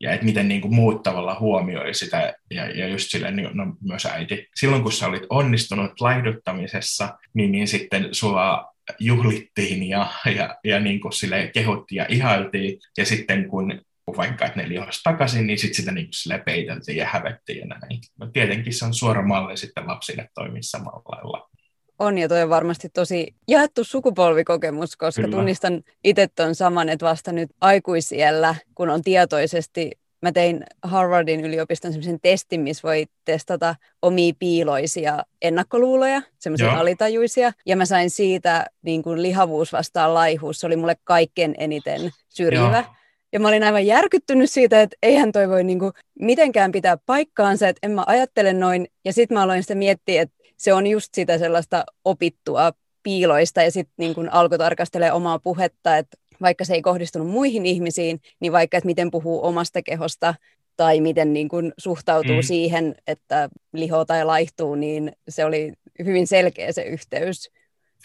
Ja 0.01 0.13
että 0.13 0.27
miten 0.27 0.49
niin 0.49 0.61
kuin 0.61 0.75
muut 0.75 1.03
tavalla 1.03 1.37
huomioi 1.41 1.95
sitä, 1.95 2.35
ja, 2.51 2.71
ja 2.71 2.89
just 2.89 3.11
silleen, 3.11 3.37
niin, 3.37 3.49
no, 3.53 3.77
myös 3.81 4.07
äiti. 4.07 4.49
Silloin 4.55 4.83
kun 4.83 4.93
sä 4.93 5.07
olit 5.07 5.27
onnistunut 5.31 6.01
laihduttamisessa, 6.01 7.19
niin, 7.35 7.53
niin 7.53 7.69
sitten 7.69 8.09
sua 8.13 8.73
juhlittiin 8.99 9.89
ja, 9.89 10.11
ja, 10.37 10.57
ja 10.65 10.81
niin 10.81 11.01
kuin 11.01 11.13
sille 11.13 11.51
kehuttiin 11.55 11.97
ja 11.97 12.07
ihailtiin. 12.09 12.79
Ja 12.99 13.05
sitten 13.07 13.49
kun 13.49 13.81
vaikka 14.17 14.47
että 14.47 14.63
ne 14.63 14.69
lihos 14.69 15.03
takaisin, 15.03 15.47
niin 15.47 15.59
sitten 15.59 15.77
sitä 15.77 15.93
niin 15.93 16.07
kuin 16.07 16.45
peiteltiin 16.45 16.97
ja 16.97 17.07
hävettiin 17.07 17.59
ja 17.59 17.67
näin. 17.67 18.01
No 18.21 18.27
tietenkin 18.27 18.75
se 18.75 18.85
on 18.85 18.95
suora 18.95 19.23
malli 19.23 19.57
sitten 19.57 19.87
lapsille 19.87 20.31
toimia 20.35 20.63
samalla 20.63 21.03
lailla. 21.09 21.51
On 21.99 22.19
ja 22.19 22.29
toi 22.29 22.43
on 22.43 22.49
varmasti 22.49 22.89
tosi 22.89 23.35
jaettu 23.49 23.85
sukupolvikokemus, 23.85 24.97
koska 24.97 25.23
Kyllä. 25.23 25.37
tunnistan 25.37 25.83
itse 26.05 26.29
tuon 26.29 26.55
saman, 26.55 26.89
että 26.89 27.07
vasta 27.07 27.33
nyt 27.33 27.51
aikuisiellä, 27.61 28.55
kun 28.75 28.91
on 28.91 29.03
tietoisesti 29.03 29.91
mä 30.23 30.33
tein 30.33 30.65
Harvardin 30.83 31.45
yliopiston 31.45 31.93
semmoisen 31.93 32.21
testin, 32.21 32.61
missä 32.61 32.89
voi 32.89 33.07
testata 33.25 33.75
omia 34.03 34.33
piiloisia 34.39 35.25
ennakkoluuloja, 35.43 36.23
semmoisia 36.39 36.73
alitajuisia. 36.73 37.53
Ja 37.67 37.77
mä 37.77 37.85
sain 37.85 38.11
siitä 38.11 38.67
niin 38.83 39.03
kuin 39.03 39.23
lihavuus 39.23 39.73
vastaan 39.73 40.15
laihuus. 40.15 40.61
Se 40.61 40.67
oli 40.67 40.77
mulle 40.77 40.97
kaikkein 41.05 41.55
eniten 41.59 42.01
syrjivä. 42.29 42.85
Joo. 42.87 42.95
Ja 43.37 43.41
mä 43.41 43.49
olin 43.49 43.63
aivan 43.63 43.87
järkyttynyt 43.87 44.51
siitä, 44.51 44.83
että 44.83 44.97
eihän 45.03 45.33
toi 45.33 45.49
voi 45.49 45.65
niin 45.65 45.79
kuin 45.79 45.93
mitenkään 46.21 46.73
pitää 46.73 46.97
paikkaansa, 47.07 47.69
että 47.69 47.87
en 47.87 47.93
mä 47.93 48.05
ajattele 48.07 48.53
noin. 48.53 48.87
Ja 49.05 49.13
sitten 49.13 49.39
mä 49.39 49.43
aloin 49.43 49.63
sitä 49.63 49.75
miettiä, 49.75 50.23
että 50.23 50.37
se 50.57 50.73
on 50.73 50.87
just 50.87 51.15
sitä 51.15 51.39
sellaista 51.39 51.85
opittua 52.05 52.73
piiloista 53.03 53.63
ja 53.63 53.71
sitten 53.71 53.95
niin 53.99 54.33
alkoi 54.33 54.59
tarkastella 54.59 55.13
omaa 55.13 55.39
puhetta, 55.39 55.97
että 55.97 56.17
vaikka 56.41 56.65
se 56.65 56.75
ei 56.75 56.83
kohdistunut 56.83 57.29
muihin 57.29 57.67
ihmisiin, 57.67 58.21
niin 58.41 58.53
vaikka, 58.53 58.77
että 58.77 58.87
miten 58.87 59.11
puhuu 59.11 59.45
omasta 59.45 59.83
kehosta 59.83 60.35
tai 60.77 61.01
miten 61.01 61.33
niin 61.33 61.49
kuin 61.49 61.73
suhtautuu 61.79 62.37
mm. 62.37 62.43
siihen, 62.43 62.95
että 63.07 63.49
liho 63.73 64.05
tai 64.05 64.25
laihtuu, 64.25 64.75
niin 64.75 65.13
se 65.29 65.45
oli 65.45 65.73
hyvin 66.05 66.27
selkeä 66.27 66.73
se 66.73 66.83
yhteys. 66.83 67.51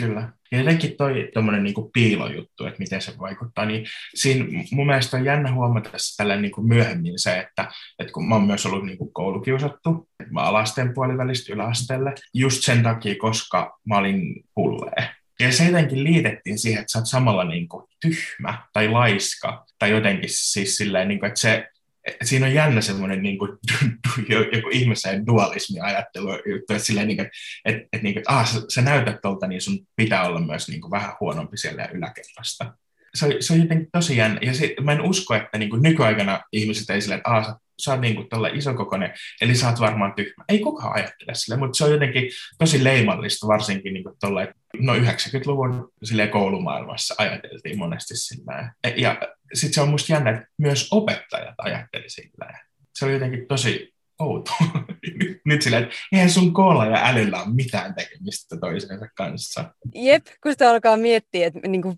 Kyllä. 0.01 0.29
Ja 0.51 0.57
jotenkin 0.57 0.97
toi 0.97 1.29
tuommoinen 1.33 1.63
niin 1.63 1.91
piilojuttu, 1.93 2.65
että 2.65 2.79
miten 2.79 3.01
se 3.01 3.13
vaikuttaa, 3.19 3.65
niin 3.65 3.85
siinä 4.15 4.45
mun 4.71 4.85
mielestä 4.85 5.17
on 5.17 5.25
jännä 5.25 5.53
huomata 5.53 5.89
tällä 6.17 6.35
niin 6.35 6.51
kuin 6.51 6.67
myöhemmin 6.67 7.19
se, 7.19 7.39
että, 7.39 7.71
että 7.99 8.13
kun 8.13 8.29
mä 8.29 8.35
oon 8.35 8.47
myös 8.47 8.65
ollut 8.65 8.85
niin 8.85 8.97
kuin 8.97 9.13
koulukiusattu, 9.13 10.07
että 10.19 10.33
mä 10.33 10.41
alasteen 10.41 10.93
puolivälistä 10.93 11.53
yläasteelle, 11.53 12.13
just 12.33 12.63
sen 12.63 12.83
takia, 12.83 13.15
koska 13.17 13.79
mä 13.85 13.97
olin 13.97 14.43
pullee. 14.55 15.09
Ja 15.39 15.51
se 15.51 15.65
jotenkin 15.65 16.03
liitettiin 16.03 16.59
siihen, 16.59 16.81
että 16.81 16.91
sä 16.91 16.99
oot 16.99 17.07
samalla 17.07 17.43
niin 17.43 17.67
kuin 17.67 17.83
tyhmä 18.01 18.65
tai 18.73 18.87
laiska 18.89 19.65
tai 19.79 19.91
jotenkin 19.91 20.29
siis 20.29 20.77
silleen, 20.77 21.07
niin 21.07 21.19
kuin, 21.19 21.27
että 21.27 21.39
se, 21.39 21.67
siinä 22.23 22.45
on 22.45 22.53
jännä 22.53 22.81
semmoinen 22.81 23.23
niin 23.23 23.37
kuin, 23.37 23.57
joku 24.29 24.69
ihmisen 24.71 25.25
dualismi-ajattelu, 25.25 26.31
että, 26.31 26.79
silleen, 26.79 27.07
niin 27.07 27.17
kuin, 27.17 27.29
että, 27.65 27.81
että, 27.81 28.03
niin 28.03 28.13
kuin, 28.13 28.21
että 28.21 28.31
ah, 28.37 28.53
sä, 28.53 28.61
sä 28.69 28.81
näytät 28.81 29.21
tuolta, 29.21 29.47
niin 29.47 29.61
sun 29.61 29.79
pitää 29.95 30.27
olla 30.27 30.39
myös 30.39 30.67
niin 30.67 30.81
kuin, 30.81 30.91
vähän 30.91 31.13
huonompi 31.19 31.57
siellä 31.57 31.89
yläkerrasta. 31.93 32.73
Se 33.13 33.25
on, 33.25 33.31
se 33.39 33.53
on 33.53 33.61
jotenkin 33.61 33.87
tosi 33.91 34.17
jännä. 34.17 34.39
Ja 34.41 34.53
se, 34.53 34.75
mä 34.81 34.91
en 34.91 35.01
usko, 35.01 35.35
että 35.35 35.57
niin 35.57 35.69
kuin 35.69 35.81
nykyaikana 35.81 36.41
ihmiset 36.51 36.89
ei 36.89 37.01
silleen, 37.01 37.17
että 37.17 37.29
ah, 37.29 37.55
sä 37.83 37.91
oot 37.91 38.01
niin 38.01 38.15
kuin 38.15 38.27
isokokoinen, 38.53 39.13
eli 39.41 39.55
sä 39.55 39.69
oot 39.69 39.79
varmaan 39.79 40.13
tyhmä. 40.13 40.45
Ei 40.49 40.59
kukaan 40.59 40.95
ajattele 40.95 41.35
sille, 41.35 41.57
mutta 41.57 41.77
se 41.77 41.85
on 41.85 41.91
jotenkin 41.91 42.29
tosi 42.57 42.83
leimallista, 42.83 43.47
varsinkin 43.47 43.93
niin 43.93 44.03
kuin 44.03 44.15
tuolla, 44.19 44.41
no 44.79 44.95
90-luvun 44.95 45.91
sille 46.03 46.27
koulumaailmassa 46.27 47.15
ajateltiin 47.17 47.77
monesti 47.77 48.17
sillä. 48.17 48.73
E, 48.83 48.89
ja 48.89 49.17
sitten 49.53 49.73
se 49.73 49.81
on 49.81 49.89
musta 49.89 50.13
jännä, 50.13 50.29
että 50.29 50.47
myös 50.57 50.87
opettajat 50.91 51.55
ajatteli 51.57 52.09
sillä. 52.09 52.59
Se 52.95 53.05
oli 53.05 53.13
jotenkin 53.13 53.47
tosi 53.47 53.93
outo. 54.19 54.51
Nyt 55.45 55.61
silleen, 55.61 55.83
että 55.83 55.95
eihän 56.11 56.29
sun 56.29 56.53
koolla 56.53 56.85
ja 56.85 57.07
älyllä 57.07 57.43
ole 57.43 57.53
mitään 57.53 57.95
tekemistä 57.95 58.57
toisensa 58.57 59.07
kanssa. 59.15 59.73
Jep, 59.95 60.25
kun 60.43 60.51
sitä 60.51 60.69
alkaa 60.69 60.97
miettiä, 60.97 61.47
että 61.47 61.67
niin 61.67 61.81
kuin, 61.81 61.95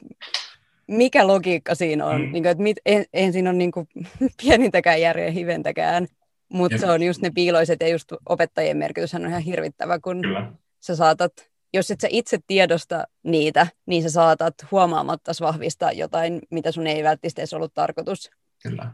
mikä 0.88 1.28
logiikka 1.28 1.76
siinä 1.76 2.06
on. 2.06 2.22
Mm. 2.22 2.32
Niin 2.32 2.44
kuin, 2.44 2.52
että 2.52 2.64
mit, 2.64 2.78
eihän 3.14 3.34
siinä 3.34 3.50
ole 3.50 3.58
niin 3.58 3.72
kuin, 3.72 3.88
pienintäkään 4.44 5.02
järjen 5.02 5.34
hiventäkään. 5.34 6.08
Mutta 6.50 6.78
se 6.78 6.92
on 6.92 7.04
just 7.04 7.22
ne 7.22 7.32
piiloiset 7.36 7.80
ja 7.82 7.88
just 7.88 8.14
opettajien 8.30 8.78
merkitys 8.78 9.14
on 9.14 9.28
ihan 9.28 9.42
hirvittävä, 9.42 10.00
kun 10.00 10.22
Kyllä. 10.22 10.52
sä 10.80 10.96
saatat 10.96 11.54
jos 11.74 11.92
et 11.92 12.02
sä 12.02 12.08
itse 12.12 12.40
tiedosta 12.48 13.08
niitä, 13.24 13.68
niin 13.86 14.04
sä 14.04 14.10
saatat 14.10 14.56
huomaamatta 14.72 15.32
vahvistaa 15.42 15.92
jotain, 15.92 16.42
mitä 16.52 16.72
sun 16.72 16.88
ei 16.88 17.04
välttämättä 17.04 17.42
edes 17.42 17.54
ollut 17.54 17.74
tarkoitus. 17.74 18.32
Kyllä. 18.64 18.92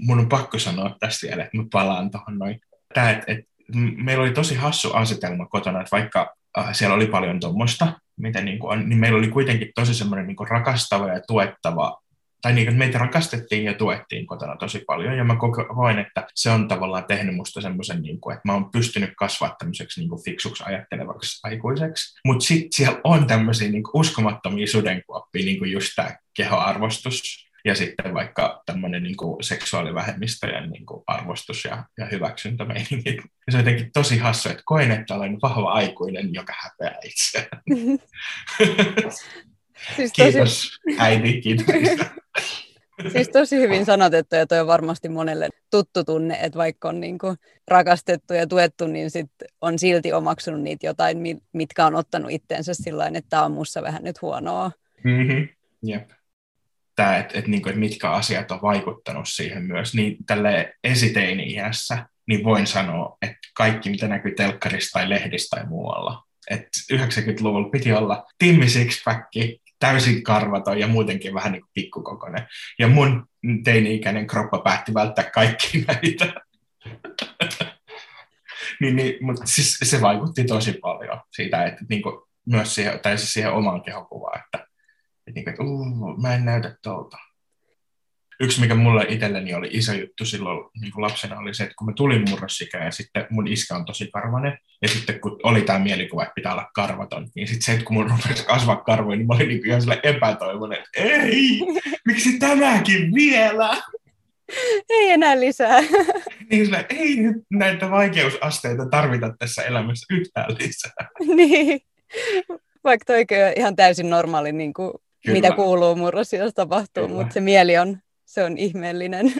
Mun 0.00 0.18
on 0.18 0.28
pakko 0.28 0.58
sanoa 0.58 0.96
tästä 1.00 1.26
vielä, 1.26 1.44
että 1.44 1.56
mä 1.56 1.64
palaan 1.72 2.10
tuohon 2.10 2.38
noin. 2.38 2.60
Tää, 2.94 3.10
et, 3.10 3.24
et, 3.26 3.48
meillä 3.96 4.22
oli 4.22 4.32
tosi 4.32 4.54
hassu 4.54 4.92
asetelma 4.92 5.46
kotona, 5.46 5.80
että 5.80 5.96
vaikka 5.96 6.36
siellä 6.72 6.94
oli 6.94 7.06
paljon 7.06 7.40
tuommoista, 7.40 7.92
mitä 8.16 8.40
niin 8.40 8.58
kuin 8.58 8.72
on, 8.72 8.88
niin 8.88 8.98
meillä 8.98 9.18
oli 9.18 9.28
kuitenkin 9.28 9.72
tosi 9.74 9.94
semmoinen 9.94 10.26
niin 10.26 10.48
rakastava 10.50 11.08
ja 11.08 11.20
tuettava 11.26 12.04
tai 12.44 12.52
niin, 12.52 12.68
että 12.68 12.78
meitä 12.78 12.98
rakastettiin 12.98 13.64
ja 13.64 13.74
tuettiin 13.74 14.26
kotona 14.26 14.56
tosi 14.56 14.84
paljon, 14.86 15.16
ja 15.16 15.24
mä 15.24 15.36
koen, 15.74 15.98
että 15.98 16.26
se 16.34 16.50
on 16.50 16.68
tavallaan 16.68 17.04
tehnyt 17.04 17.34
musta 17.34 17.60
semmoisen, 17.60 18.02
niin 18.02 18.20
kuin, 18.20 18.34
että 18.34 18.48
mä 18.48 18.52
oon 18.52 18.70
pystynyt 18.70 19.10
kasvaa 19.18 19.56
tämmöiseksi 19.58 20.00
niin 20.00 20.08
kuin 20.08 20.24
fiksuksi 20.24 20.64
ajattelevaksi 20.66 21.40
aikuiseksi, 21.42 22.20
mutta 22.24 22.44
sitten 22.44 22.72
siellä 22.72 23.00
on 23.04 23.26
tämmöisiä 23.26 23.70
niin 23.70 23.82
kuin 23.82 24.00
uskomattomia 24.00 24.66
sudenkuoppia, 24.66 25.44
niin 25.44 25.58
kuin 25.58 25.72
just 25.72 25.92
tämä 25.96 26.16
kehoarvostus, 26.36 27.43
ja 27.64 27.74
sitten 27.74 28.14
vaikka 28.14 28.62
tämmöinen 28.66 29.02
niin 29.02 29.16
kuin 29.16 29.44
seksuaalivähemmistöjen 29.44 30.70
niin 30.70 30.86
kuin 30.86 31.04
arvostus 31.06 31.64
ja, 31.64 31.84
ja 31.98 32.06
hyväksyntä 32.06 32.64
meininki. 32.64 33.16
Ja 33.16 33.50
se 33.50 33.56
on 33.56 33.60
jotenkin 33.64 33.90
tosi 33.92 34.18
hassu, 34.18 34.48
että 34.48 34.62
koen, 34.64 34.90
että 34.90 35.14
olen 35.14 35.38
vahva 35.42 35.72
aikuinen, 35.72 36.34
joka 36.34 36.54
häpeää 36.62 36.98
itseään. 37.04 37.62
Siis 39.96 40.12
tosi... 40.12 40.32
Kiitos 40.32 40.78
äiti, 40.98 41.40
kiitos. 41.40 41.66
Siis 43.12 43.28
tosi 43.28 43.56
hyvin 43.56 43.84
sanotettu 43.84 44.36
ja 44.36 44.46
toi 44.46 44.60
on 44.60 44.66
varmasti 44.66 45.08
monelle 45.08 45.48
tuttu 45.70 46.04
tunne, 46.04 46.38
että 46.42 46.58
vaikka 46.58 46.88
on 46.88 47.00
niin 47.00 47.18
kuin 47.18 47.36
rakastettu 47.68 48.34
ja 48.34 48.46
tuettu, 48.46 48.86
niin 48.86 49.10
sit 49.10 49.30
on 49.60 49.78
silti 49.78 50.12
omaksunut 50.12 50.60
niitä 50.60 50.86
jotain, 50.86 51.18
mitkä 51.52 51.86
on 51.86 51.94
ottanut 51.94 52.30
itteensä 52.30 52.74
sillä 52.74 53.06
että 53.06 53.30
tämä 53.30 53.44
on 53.44 53.52
mussa 53.52 53.82
vähän 53.82 54.04
nyt 54.04 54.22
huonoa. 54.22 54.70
Mm-hmm. 55.04 55.48
Jep. 55.82 56.10
Tämä, 56.96 57.16
että 57.16 57.38
et, 57.38 57.46
niinku, 57.46 57.68
et 57.68 57.76
mitkä 57.76 58.10
asiat 58.10 58.50
on 58.50 58.62
vaikuttanut 58.62 59.28
siihen 59.28 59.62
myös, 59.62 59.94
niin 59.94 60.16
tälle 60.26 60.74
esiteini-iässä, 60.84 62.06
niin 62.26 62.44
voin 62.44 62.66
sanoa, 62.66 63.16
että 63.22 63.38
kaikki 63.54 63.90
mitä 63.90 64.08
näkyy 64.08 64.34
telkkarista 64.34 64.98
tai 64.98 65.10
lehdistä 65.10 65.56
tai 65.56 65.66
muualla, 65.66 66.24
että 66.50 66.68
90-luvulla 66.92 67.68
piti 67.68 67.92
olla 67.92 68.24
Timmy 68.38 68.68
Sixpack, 68.68 69.24
täysin 69.78 70.22
karvaton 70.22 70.78
ja 70.78 70.88
muutenkin 70.88 71.34
vähän 71.34 71.52
niin 71.52 71.62
kuin 71.62 71.70
pikkukokoinen. 71.74 72.46
Ja 72.78 72.88
mun 72.88 73.26
teini-ikäinen 73.64 74.26
kroppa 74.26 74.58
päätti 74.58 74.94
välttää 74.94 75.30
kaikki 75.30 75.78
näitä. 75.88 76.34
niin, 78.80 78.96
niin, 78.96 79.16
mutta 79.20 79.46
siis 79.46 79.78
se 79.82 80.00
vaikutti 80.00 80.44
tosi 80.44 80.72
paljon 80.72 81.20
siitä, 81.32 81.64
että 81.64 81.84
niin 81.88 82.02
kuin, 82.02 82.16
myös 82.46 82.74
siihen, 82.74 83.00
tai 83.00 83.18
siis 83.18 83.32
siihen 83.32 83.52
omaan 83.52 83.82
kehokuvaan, 83.82 84.40
että, 84.44 84.66
että, 85.26 85.30
niin 85.34 85.44
kuin, 85.44 85.52
että 85.52 85.62
uh, 85.62 86.20
mä 86.22 86.34
en 86.34 86.44
näytä 86.44 86.76
tuolta 86.82 87.16
yksi, 88.40 88.60
mikä 88.60 88.74
mulle 88.74 89.06
itselleni 89.08 89.54
oli 89.54 89.68
iso 89.72 89.92
juttu 89.92 90.24
silloin 90.24 90.70
niin 90.80 90.92
kuin 90.92 91.02
lapsena, 91.02 91.38
oli 91.38 91.54
se, 91.54 91.62
että 91.62 91.74
kun 91.78 91.86
mä 91.86 91.92
tulin 91.92 92.30
murrosikään 92.30 92.84
ja 92.84 92.90
sitten 92.90 93.26
mun 93.30 93.48
iskä 93.48 93.76
on 93.76 93.84
tosi 93.84 94.10
karvanen, 94.12 94.58
ja 94.82 94.88
sitten 94.88 95.20
kun 95.20 95.40
oli 95.42 95.62
tämä 95.62 95.78
mielikuva, 95.78 96.22
että 96.22 96.34
pitää 96.34 96.52
olla 96.52 96.70
karvaton, 96.74 97.30
niin 97.34 97.48
sitten 97.48 97.62
se, 97.62 97.72
että 97.72 97.84
kun 97.84 97.96
mun 97.96 98.10
rupesi 98.10 98.46
kasvaa 98.46 98.76
karvoja, 98.76 99.16
niin 99.16 99.26
mä 99.26 99.34
olin 99.34 99.48
niin 99.48 99.66
ihan 99.66 99.80
sille 99.80 100.00
epätoivoinen, 100.02 100.78
että 100.78 101.14
ei, 101.14 101.60
miksi 102.06 102.38
tämäkin 102.38 103.14
vielä? 103.14 103.82
Ei 104.88 105.10
enää 105.10 105.40
lisää. 105.40 105.80
Niin 106.50 106.64
sille, 106.64 106.86
ei 106.88 107.16
nyt 107.16 107.36
näitä 107.50 107.90
vaikeusasteita 107.90 108.86
tarvita 108.90 109.34
tässä 109.38 109.62
elämässä 109.62 110.14
yhtään 110.14 110.54
lisää. 110.58 111.08
Niin, 111.36 111.80
vaikka 112.84 113.04
toikin 113.04 113.38
on 113.44 113.52
ihan 113.56 113.76
täysin 113.76 114.10
normaali, 114.10 114.52
niin 114.52 114.72
kuin, 114.72 114.92
mitä 115.26 115.50
kuuluu 115.52 115.96
murrosiassa 115.96 116.54
tapahtuu, 116.54 117.06
Kyllä. 117.06 117.20
mutta 117.20 117.34
se 117.34 117.40
mieli 117.40 117.78
on 117.78 117.98
se 118.34 118.44
on 118.44 118.58
ihmeellinen. 118.58 119.32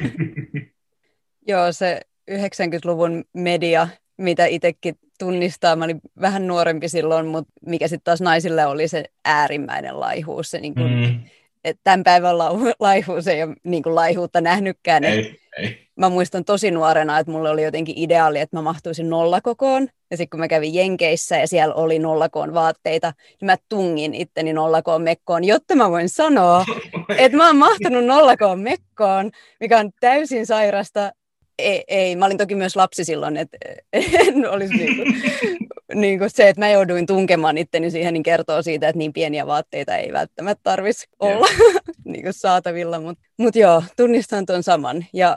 Joo, 1.49 1.73
se 1.73 2.01
90-luvun 2.31 3.25
media, 3.33 3.89
mitä 4.17 4.47
itsekin 4.47 4.95
tunnistaa. 5.19 5.77
Mä 5.77 5.85
olin 5.85 6.01
vähän 6.21 6.47
nuorempi 6.47 6.89
silloin, 6.89 7.27
mutta 7.27 7.53
mikä 7.67 7.89
sitten 7.89 8.05
taas 8.05 8.21
naisille 8.21 8.67
oli 8.67 8.89
se 8.89 9.05
äärimmäinen 9.25 10.01
laihuus. 10.01 10.51
Se 10.51 10.61
niin 10.61 10.75
kuin, 10.75 10.93
mm. 10.93 11.21
että 11.65 11.81
tämän 11.85 12.05
päivän 12.05 12.39
laihuus 12.81 13.27
ei 13.27 13.43
ole 13.43 13.57
niin 13.65 13.83
kuin 13.83 13.95
laihuutta 13.95 14.41
nähnytkään. 14.41 15.05
Ei, 15.05 15.41
ei. 15.59 15.89
Mä 15.97 16.09
muistan 16.09 16.45
tosi 16.45 16.71
nuorena, 16.71 17.19
että 17.19 17.33
mulla 17.33 17.51
oli 17.51 17.63
jotenkin 17.63 17.99
ideaali, 17.99 18.41
että 18.41 18.57
mä 18.57 18.63
mahtuisin 18.63 19.11
nollakokoon. 19.11 19.89
Ja 20.11 20.17
sitten 20.17 20.31
kun 20.31 20.41
mä 20.41 20.49
kävin 20.49 20.75
Jenkeissä 20.75 21.37
ja 21.37 21.49
siellä 21.49 21.75
oli 21.75 21.99
nollakoon 21.99 22.55
vaatteita, 22.55 23.13
niin 23.41 23.47
mä 23.47 23.57
tungin 23.69 24.15
itteni 24.15 24.53
nollakoon 24.53 25.03
mekkoon, 25.03 25.45
jotta 25.45 25.77
mä 25.77 25.91
voin 25.91 26.09
sanoa, 26.09 26.65
että 27.19 27.37
mä 27.37 27.47
oon 27.47 27.57
mahtunut 27.57 28.05
nollakoon 28.05 28.61
mekkoon, 28.61 29.31
mikä 29.61 29.79
on 29.79 29.91
täysin 30.01 30.47
sairasta. 30.47 31.13
Ei, 31.59 31.85
ei, 31.89 32.17
mä 32.17 32.27
olin 32.27 32.39
toki 32.39 32.55
myös 32.55 32.77
lapsi 32.77 33.05
silloin, 33.05 33.37
että 33.37 33.57
en 33.93 34.51
olisi 34.51 34.75
niin 34.75 34.97
kuin, 34.97 35.23
niin 36.01 36.19
kuin 36.19 36.31
se, 36.31 36.49
että 36.49 36.61
mä 36.61 36.69
jouduin 36.69 37.07
tunkemaan 37.07 37.59
itteni 37.59 37.91
siihen, 37.91 38.15
niin 38.15 38.23
kertoo 38.23 38.63
siitä, 38.63 38.89
että 38.89 38.99
niin 38.99 39.13
pieniä 39.13 39.47
vaatteita 39.47 39.97
ei 39.97 40.13
välttämättä 40.13 40.61
tarvitsisi 40.63 41.09
olla 41.21 41.47
niin 42.05 42.23
kuin 42.23 42.33
saatavilla. 42.33 43.01
Mutta 43.01 43.25
mut 43.39 43.57
joo, 43.57 43.83
tunnistan 43.97 44.47
tuon 44.47 44.63
saman. 44.63 45.05
Ja 45.13 45.37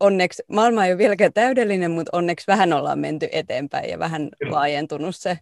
onneksi, 0.00 0.42
maailma 0.48 0.84
ei 0.84 0.92
ole 0.92 0.98
vieläkään 0.98 1.32
täydellinen, 1.32 1.90
mutta 1.90 2.16
onneksi 2.16 2.46
vähän 2.46 2.72
ollaan 2.72 2.98
menty 2.98 3.28
eteenpäin 3.32 3.90
ja 3.90 3.98
vähän 3.98 4.28
Kyllä. 4.38 4.52
laajentunut 4.52 5.16
se. 5.16 5.38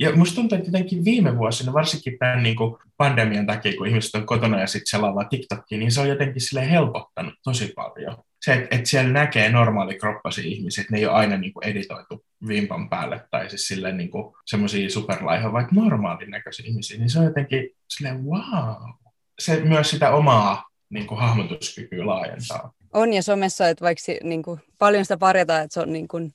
Ja 0.00 0.16
musta 0.16 0.34
tuntuu, 0.34 0.58
että 0.58 0.68
jotenkin 0.68 1.04
viime 1.04 1.38
vuosina, 1.38 1.72
varsinkin 1.72 2.18
tämän 2.18 2.42
niin 2.42 2.56
kuin 2.56 2.76
pandemian 2.96 3.46
takia, 3.46 3.72
kun 3.76 3.86
ihmiset 3.86 4.14
on 4.14 4.26
kotona 4.26 4.60
ja 4.60 4.66
sitten 4.66 4.86
selaavat 4.86 5.28
TikTokia, 5.28 5.78
niin 5.78 5.92
se 5.92 6.00
on 6.00 6.08
jotenkin 6.08 6.40
sille 6.40 6.70
helpottanut 6.70 7.34
tosi 7.44 7.72
paljon. 7.76 8.16
Se, 8.40 8.54
että, 8.54 8.76
että 8.76 8.88
siellä 8.88 9.12
näkee 9.12 9.52
normaali 9.52 9.98
kroppasi 9.98 10.52
ihmisiä, 10.52 10.82
että 10.82 10.92
ne 10.92 10.98
ei 10.98 11.06
ole 11.06 11.14
aina 11.14 11.36
niin 11.36 11.52
kuin 11.52 11.64
editoitu 11.64 12.24
vimpan 12.48 12.88
päälle 12.88 13.20
tai 13.30 13.50
siis 13.50 13.68
silleen 13.68 13.96
niin 13.96 14.10
kuin 14.10 14.34
semmoisia 14.46 14.90
superlaihoja, 14.90 15.52
vaikka 15.52 15.74
normaalin 15.74 16.30
näköisiä 16.30 16.66
ihmisiä, 16.66 16.98
niin 16.98 17.10
se 17.10 17.18
on 17.18 17.24
jotenkin 17.24 17.68
silleen 17.88 18.24
wow. 18.24 18.90
Se 19.38 19.60
myös 19.60 19.90
sitä 19.90 20.10
omaa 20.10 20.64
niin 20.90 21.06
kuin 21.06 21.20
hahmotuskykyä 21.20 22.06
laajentaa. 22.06 22.72
On 22.92 23.12
ja 23.12 23.22
somessa, 23.22 23.68
että 23.68 23.84
vaikka 23.84 24.02
niin 24.22 24.42
kuin, 24.42 24.60
paljon 24.78 25.04
sitä 25.04 25.16
parjataan, 25.16 25.62
että 25.62 25.74
se 25.74 25.80
on 25.80 25.92
niin 25.92 26.08
kuin, 26.08 26.34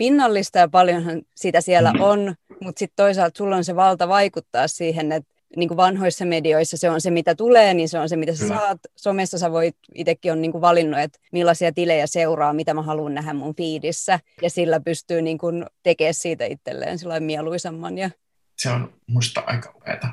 pinnallista 0.00 0.58
ja 0.58 0.68
paljonhan 0.68 1.22
sitä 1.36 1.60
siellä 1.60 1.92
mm. 1.92 2.00
on, 2.00 2.34
mutta 2.60 2.78
sitten 2.78 3.04
toisaalta 3.04 3.38
sulla 3.38 3.56
on 3.56 3.64
se 3.64 3.76
valta 3.76 4.08
vaikuttaa 4.08 4.68
siihen, 4.68 5.12
että 5.12 5.34
niin 5.56 5.68
kuin 5.68 5.76
vanhoissa 5.76 6.24
medioissa 6.24 6.76
se 6.76 6.90
on 6.90 7.00
se, 7.00 7.10
mitä 7.10 7.34
tulee, 7.34 7.74
niin 7.74 7.88
se 7.88 7.98
on 7.98 8.08
se, 8.08 8.16
mitä 8.16 8.34
sä 8.34 8.44
Kyllä. 8.44 8.58
saat. 8.58 8.78
Somessa 8.96 9.38
sä 9.38 9.52
voit, 9.52 9.76
itsekin 9.94 10.32
on 10.32 10.42
niin 10.42 10.52
kuin 10.52 10.62
valinnut, 10.62 11.00
että 11.00 11.18
millaisia 11.32 11.72
tilejä 11.72 12.06
seuraa, 12.06 12.52
mitä 12.52 12.74
mä 12.74 12.82
haluan 12.82 13.14
nähdä 13.14 13.34
mun 13.34 13.56
fiidissä, 13.56 14.20
ja 14.42 14.50
sillä 14.50 14.80
pystyy 14.80 15.22
niin 15.22 15.38
kuin 15.38 15.66
tekemään 15.82 16.14
siitä 16.14 16.44
itselleen 16.44 16.98
mieluisamman. 17.20 17.98
Ja... 17.98 18.10
Se 18.56 18.70
on 18.70 18.92
musta 19.06 19.42
aika 19.46 19.72
upeata. 19.76 20.08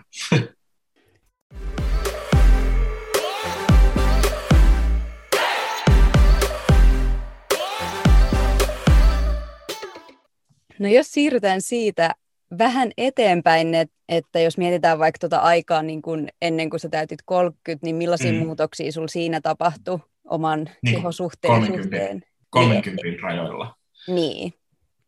No 10.80 10.88
jos 10.88 11.08
siirrytään 11.12 11.62
siitä 11.62 12.16
vähän 12.58 12.92
eteenpäin, 12.98 13.76
että, 13.76 13.96
että 14.10 14.40
jos 14.40 14.58
mietitään 14.58 15.00
vaikka 15.00 15.20
tuota 15.20 15.38
aikaa 15.38 15.82
niin 15.82 16.02
kun 16.02 16.28
ennen 16.42 16.70
kuin 16.70 16.80
sä 16.80 16.90
täytit 16.90 17.20
30, 17.26 17.86
niin 17.86 17.96
millaisia 17.96 18.32
mm. 18.32 18.38
muutoksia 18.38 18.92
sulla 18.92 19.08
siinä 19.08 19.42
tapahtui 19.42 20.00
oman 20.26 20.70
niin, 20.82 20.96
kehosuhteen 20.96 21.54
30, 21.54 21.84
suhteen? 21.84 22.24
30 22.50 23.04
niin. 23.04 23.20
rajoilla. 23.20 23.76
Niin. 24.08 24.54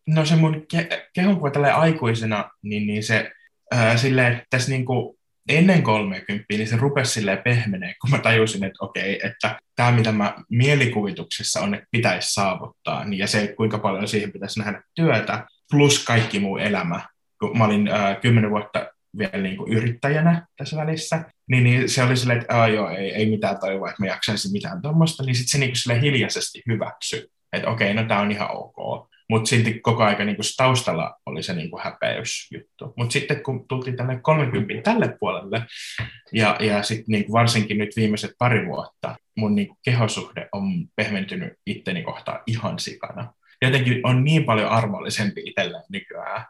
No 0.08 0.26
se 0.26 0.36
mun 0.36 0.66
ke- 0.76 1.10
kehonkuva 1.14 1.52
tälle 1.52 1.72
aikuisena, 1.72 2.50
niin, 2.62 2.88
niin 2.88 3.04
se 3.04 3.32
ää, 3.72 3.98
silleen, 3.98 4.42
tässä 4.50 4.72
niin 4.72 4.86
kuin 4.86 5.20
ennen 5.50 5.84
30, 5.84 6.46
niin 6.50 6.68
se 6.68 6.78
rupesi 6.78 7.12
silleen 7.12 7.42
pehmenee, 7.44 7.96
kun 8.02 8.12
mä 8.12 8.18
tajusin, 8.18 8.64
että 8.64 8.86
okei, 8.86 9.20
että 9.24 9.60
tämä 9.76 9.92
mitä 9.92 10.12
mä 10.12 10.36
mielikuvituksessa 10.50 11.60
on, 11.62 11.74
että 11.74 11.88
pitäisi 11.92 12.34
saavuttaa, 12.34 13.06
niin 13.06 13.20
ja 13.20 13.28
se, 13.28 13.54
kuinka 13.58 13.78
paljon 13.78 14.08
siihen 14.08 14.32
pitäisi 14.32 14.60
nähdä 14.60 14.82
työtä, 14.96 15.48
plus 15.72 16.06
kaikki 16.06 16.40
muu 16.40 16.58
elämä. 16.58 17.02
Kun 17.40 17.58
mä 17.58 17.66
olin 17.66 17.90
kymmenen 18.22 18.52
vuotta 18.52 18.88
vielä 19.18 19.38
niin 19.38 19.58
kuin 19.58 19.74
yrittäjänä 19.74 20.48
tässä 20.58 20.78
välissä, 20.78 21.26
niin, 21.48 21.64
niin 21.64 21.90
se 21.90 22.04
oli 22.04 22.18
silleen, 22.18 22.42
että 22.42 22.68
joo, 22.68 22.90
ei, 22.90 23.12
ei 23.14 23.30
mitään 23.30 23.60
toivoa, 23.60 23.90
että 23.90 24.04
mä 24.04 24.08
jaksaisin 24.08 24.52
mitään 24.52 24.82
tuommoista, 24.82 25.24
niin 25.24 25.36
sitten 25.36 25.52
se 25.52 25.58
niin 25.58 25.74
kuin 25.88 26.02
hiljaisesti 26.02 26.62
hyväksyi, 26.68 27.28
että 27.54 27.70
okei, 27.70 27.94
no 27.94 28.04
tämä 28.04 28.20
on 28.20 28.32
ihan 28.32 28.52
ok. 28.52 29.10
Mutta 29.30 29.50
silti 29.50 29.80
koko 29.80 30.04
ajan 30.04 30.26
niin 30.26 30.38
taustalla 30.58 31.16
oli 31.26 31.44
se 31.44 31.54
niin 31.54 31.70
häpeysjuttu. 31.84 32.94
Mutta 32.98 33.14
sitten 33.14 33.44
kun 33.44 33.68
tultiin 33.68 33.98
tälle 33.98 34.20
30 34.22 34.92
tälle 34.92 35.18
puolelle, 35.20 35.66
ja, 36.34 36.58
ja 36.60 36.84
sitten 36.84 37.06
niin 37.08 37.32
varsinkin 37.32 37.78
nyt 37.78 37.96
viimeiset 37.96 38.32
pari 38.38 38.66
vuotta, 38.66 39.16
mun 39.38 39.56
niin 39.56 39.68
kehosuhde 39.86 40.50
on 40.52 40.64
pehmentynyt 40.96 41.54
itteni 41.66 42.04
kohtaan 42.04 42.40
ihan 42.48 42.80
sikana 42.80 43.34
jotenkin 43.62 44.02
on 44.04 44.24
niin 44.24 44.46
paljon 44.46 44.70
armollisempi 44.70 45.42
itselleen 45.46 45.84
nykyään. 45.90 46.46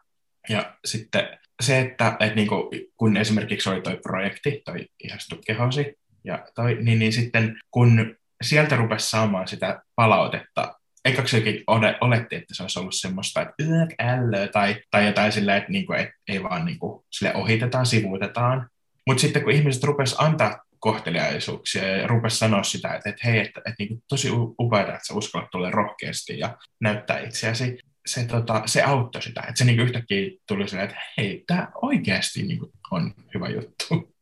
Ja 0.50 0.78
sitten 0.86 1.38
se, 1.62 1.80
että, 1.80 2.08
että 2.08 2.36
niin 2.36 2.48
kuin, 2.48 2.70
kun 2.98 3.18
esimerkiksi 3.18 3.70
oli 3.70 3.82
toi 3.82 3.98
projekti, 4.04 4.62
toi 4.66 4.86
ihastu 5.04 5.36
kehosi, 5.46 5.96
ja 6.24 6.46
toi, 6.56 6.78
niin, 6.82 7.00
niin 7.00 7.14
sitten 7.14 7.60
kun 7.72 8.16
sieltä 8.42 8.76
rupesi 8.76 9.10
saamaan 9.10 9.48
sitä 9.48 9.82
palautetta, 9.96 10.80
ekaksi 11.06 11.38
jokin 11.38 11.64
oletti, 12.02 12.36
että 12.36 12.56
se 12.56 12.64
olisi 12.64 12.80
ollut 12.80 12.96
semmoista, 12.96 13.42
että 13.42 13.56
ällö, 14.00 14.48
tai, 14.48 14.76
tai 14.92 15.06
jotain 15.06 15.32
silleen, 15.32 15.58
että, 15.58 15.72
niin 15.72 15.86
kuin, 15.86 16.00
että 16.00 16.14
ei 16.28 16.44
vaan 16.44 16.66
niin 16.66 16.80
kuin, 16.80 17.06
sille 17.12 17.36
ohitetaan, 17.36 17.86
sivuutetaan. 17.86 18.70
Mutta 19.08 19.22
sitten 19.22 19.44
kun 19.44 19.52
ihmiset 19.52 19.84
rupesivat 19.84 20.26
antaa 20.26 20.64
kohteliaisuuksia 20.80 21.88
ja 21.88 22.08
rupesi 22.08 22.38
sanoa 22.38 22.64
sitä, 22.64 22.94
että, 22.94 23.10
että 23.10 23.22
hei, 23.28 23.40
että, 23.40 23.50
että, 23.50 23.70
että 23.70 23.84
niin 23.84 24.04
tosi 24.10 24.30
upeaa, 24.60 24.82
että 24.82 25.08
sä 25.08 25.14
uskallat 25.14 25.50
tulla 25.52 25.72
rohkeasti 25.72 26.40
ja 26.40 26.58
näyttää 26.82 27.20
itseäsi. 27.20 27.80
Se, 28.10 28.26
tota, 28.26 28.62
se 28.66 28.82
auttoi 28.82 29.22
sitä, 29.22 29.42
että 29.42 29.56
se 29.56 29.66
niin 29.66 29.80
yhtäkkiä 29.80 30.30
tuli 30.48 30.68
silleen, 30.68 30.90
että 30.90 31.02
hei, 31.18 31.44
tämä 31.48 31.68
oikeasti 31.82 32.42
niin 32.42 32.60
kuin, 32.60 32.72
on 32.92 33.14
hyvä 33.34 33.50
juttu. 33.50 34.16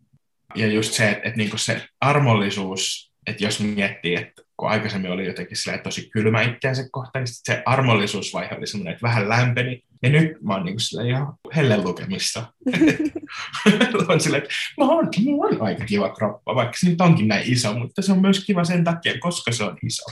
Ja 0.56 0.68
just 0.68 0.94
se, 0.94 1.10
että, 1.10 1.24
että 1.24 1.38
niin 1.38 1.52
se 1.56 1.88
armollisuus, 2.02 3.12
että 3.28 3.44
jos 3.44 3.60
miettii, 3.60 4.16
että 4.16 4.42
kun 4.58 4.70
aikaisemmin 4.70 5.12
oli 5.12 5.26
jotenkin 5.26 5.58
tosi 5.84 6.10
kylmä 6.10 6.42
itseänsä 6.42 6.88
kohtaan, 6.92 7.24
niin 7.24 7.34
se 7.34 7.64
armollisuusvaihe 7.66 8.56
oli 8.56 8.68
semmoinen, 8.68 8.94
että 8.94 9.08
vähän 9.08 9.30
lämpeni. 9.30 9.84
Ja 10.04 10.10
nyt 10.10 10.42
mä 10.42 10.54
oon 10.54 10.66
niin 10.66 10.80
sillä 10.80 11.04
ihan 11.04 11.34
hellen 11.56 11.84
lukemissa. 11.84 12.54
on 14.10 14.22
silleen, 14.22 14.44
että 14.44 14.56
mä 14.78 14.86
oon, 14.86 15.10
mulla 15.26 15.56
on 15.56 15.62
aika 15.62 15.86
kiva 15.86 16.10
kroppa, 16.10 16.56
vaikka 16.56 16.78
se 16.80 16.90
nyt 16.90 17.02
onkin 17.02 17.28
näin 17.28 17.54
iso, 17.54 17.74
mutta 17.74 18.02
se 18.02 18.12
on 18.12 18.22
myös 18.22 18.46
kiva 18.46 18.64
sen 18.64 18.84
takia, 18.84 19.14
koska 19.20 19.52
se 19.52 19.64
on 19.64 19.78
iso. 19.86 20.04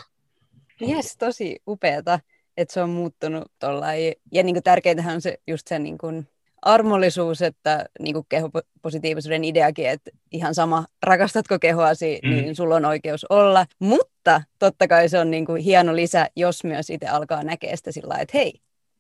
Jes, 0.81 1.17
tosi 1.17 1.59
upeata, 1.67 2.19
että 2.57 2.73
se 2.73 2.81
on 2.81 2.89
muuttunut 2.89 3.51
tuollain. 3.59 4.13
Ja 4.31 4.43
niin 4.43 4.63
tärkeintähän 4.63 5.15
on 5.15 5.21
se, 5.21 5.37
just 5.47 5.67
se 5.67 5.79
niin 5.79 5.97
kuin 5.97 6.27
armollisuus, 6.61 7.41
että 7.41 7.85
niin 7.99 8.13
kuin 8.13 8.25
kehopositiivisuuden 8.29 9.43
ideakin, 9.43 9.89
että 9.89 10.11
ihan 10.31 10.55
sama, 10.55 10.85
rakastatko 11.03 11.59
kehoasi, 11.59 12.19
mm. 12.23 12.29
niin 12.29 12.55
sulla 12.55 12.75
on 12.75 12.85
oikeus 12.85 13.25
olla. 13.29 13.65
Mutta 13.79 14.41
totta 14.59 14.87
kai 14.87 15.09
se 15.09 15.19
on 15.19 15.31
niin 15.31 15.45
kuin 15.45 15.61
hieno 15.61 15.95
lisä, 15.95 16.29
jos 16.35 16.63
myös 16.63 16.89
itse 16.89 17.07
alkaa 17.07 17.43
näkeä 17.43 17.75
sitä 17.75 17.91
sillä 17.91 18.15
että 18.15 18.37
hei, 18.37 18.53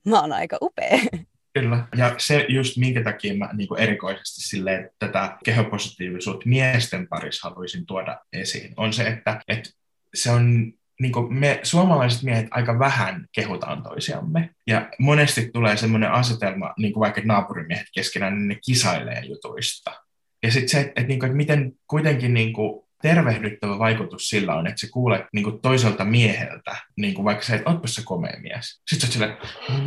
mä 0.05 0.21
oon 0.21 0.33
aika 0.33 0.57
upea. 0.61 0.99
Kyllä, 1.53 1.87
ja 1.97 2.15
se 2.17 2.45
just 2.49 2.77
minkä 2.77 3.03
takia 3.03 3.35
mä 3.35 3.49
niin 3.53 3.67
kuin 3.67 3.81
erikoisesti 3.81 4.41
silleen, 4.41 4.89
tätä 4.99 5.37
kehopositiivisuutta 5.45 6.49
miesten 6.49 7.07
parissa 7.07 7.49
haluaisin 7.49 7.85
tuoda 7.85 8.19
esiin, 8.33 8.73
on 8.77 8.93
se, 8.93 9.07
että, 9.07 9.41
että 9.47 9.69
se 10.13 10.31
on 10.31 10.73
niin 11.01 11.11
me 11.29 11.59
suomalaiset 11.63 12.23
miehet 12.23 12.47
aika 12.51 12.79
vähän 12.79 13.25
kehutaan 13.35 13.83
toisiamme. 13.83 14.49
Ja 14.67 14.89
monesti 14.99 15.49
tulee 15.53 15.77
semmoinen 15.77 16.11
asetelma, 16.11 16.73
niin 16.77 16.93
kuin 16.93 17.01
vaikka 17.01 17.21
naapurimiehet 17.25 17.87
keskenään, 17.93 18.37
niin 18.37 18.47
ne 18.47 18.57
kisailee 18.65 19.21
jutuista. 19.25 19.91
Ja 20.43 20.51
sitten 20.51 20.69
se, 20.69 20.79
että, 20.79 20.91
että, 20.95 21.07
niin 21.07 21.19
kuin, 21.19 21.27
että 21.27 21.37
miten 21.37 21.71
kuitenkin 21.87 22.33
niin 22.33 22.53
kuin, 22.53 22.85
tervehdyttävä 23.01 23.79
vaikutus 23.79 24.29
sillä 24.29 24.55
on, 24.55 24.67
että 24.67 24.81
sä 24.81 24.87
kuulet 24.91 25.21
niin 25.33 25.43
kuin 25.43 25.61
toiselta 25.61 26.05
mieheltä, 26.05 26.75
niin 26.97 27.13
kuin 27.13 27.25
vaikka 27.25 27.43
sä 27.43 27.55
et 27.55 27.67
ootpa 27.67 27.87
se 27.87 28.01
komea 28.05 28.39
mies. 28.41 28.81
Sitten 28.87 28.99
sä 28.99 29.05
oot 29.07 29.13
silleen, 29.13 29.37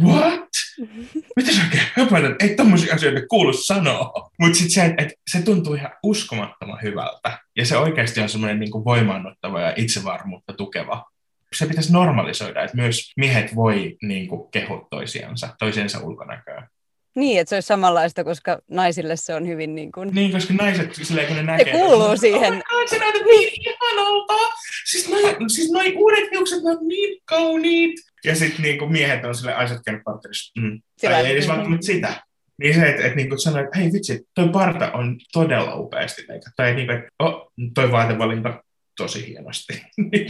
what? 0.03 0.48
Mitä 1.37 1.53
sä 1.53 1.63
oikein 1.65 1.83
höpötät? 1.93 2.43
Ei 2.43 2.55
tommosia 2.57 2.95
asioita 2.95 3.27
kuulu 3.27 3.53
sanoa. 3.53 4.31
Mutta 4.39 4.59
sitten 4.59 4.75
se, 4.75 4.85
että, 4.85 5.03
että 5.03 5.15
se 5.31 5.43
tuntuu 5.43 5.75
ihan 5.75 5.91
uskomattoman 6.03 6.79
hyvältä. 6.83 7.39
Ja 7.57 7.67
se 7.67 7.77
oikeasti 7.77 8.21
on 8.21 8.29
semmoinen 8.29 8.61
niin 8.61 8.85
voimaannuttava 8.85 9.61
ja 9.61 9.73
itsevarmuutta 9.77 10.53
tukeva 10.53 11.05
se 11.53 11.67
pitäisi 11.67 11.93
normalisoida, 11.93 12.65
että 12.65 12.77
myös 12.77 13.13
miehet 13.17 13.55
voi 13.55 13.97
niin 14.03 14.29
kuin, 14.29 14.51
kehua 14.51 14.87
toisiansa, 14.91 15.49
toisiensa 15.59 16.01
ulkonäköä. 16.01 16.69
Niin, 17.17 17.41
että 17.41 17.49
se 17.49 17.57
olisi 17.57 17.67
samanlaista, 17.67 18.25
koska 18.25 18.59
naisille 18.71 19.17
se 19.17 19.35
on 19.35 19.47
hyvin 19.49 19.75
niin 19.75 19.93
kuin... 19.93 20.11
Niin, 20.15 20.33
koska 20.33 20.55
naiset, 20.55 20.95
silleen 20.95 21.27
kun 21.27 21.37
ne 21.37 21.43
näkee... 21.43 21.65
Se 21.65 21.71
kuuluu 21.71 22.07
että, 22.07 22.21
siihen. 22.21 22.53
Oh 22.55 22.63
God, 22.71 22.89
sä 22.89 22.99
näytät 22.99 23.23
niin 23.23 23.53
ihanalta! 23.61 24.55
Siis 24.85 25.09
noi, 25.09 25.37
siis 25.49 25.71
noi 25.71 25.95
uudet 25.97 26.31
hiukset, 26.31 26.63
ne 26.63 26.71
on 26.71 26.89
niin 26.89 27.19
kauniit! 27.25 28.08
Ja 28.25 28.35
sitten 28.35 28.63
niin 28.63 28.93
miehet 28.93 29.25
on 29.25 29.35
sä 29.35 29.81
käynyt 29.85 30.05
partnerissa. 30.05 30.61
Mm. 30.61 30.81
Tai 31.01 31.27
ei 31.27 31.33
edes 31.33 31.49
välttämättä 31.49 31.87
sitä. 31.87 32.23
Niin 32.63 32.75
se, 32.75 32.89
että, 32.89 33.03
että 33.03 33.17
niin 33.17 33.29
kuin 33.29 33.39
sanoo, 33.39 33.61
että 33.61 33.79
hei 33.79 33.93
vitsi, 33.93 34.27
toi 34.35 34.49
parta 34.49 34.93
on 34.93 35.21
todella 35.33 35.75
upeasti 35.75 36.25
leikattu. 36.29 36.51
Tai 36.57 36.75
niin 36.75 36.87
kuin, 36.87 36.99
että 36.99 37.11
oh, 37.19 37.53
toi 37.75 37.93
vaatevalinta 37.93 38.63
tosi 38.97 39.29
hienosti. 39.29 39.83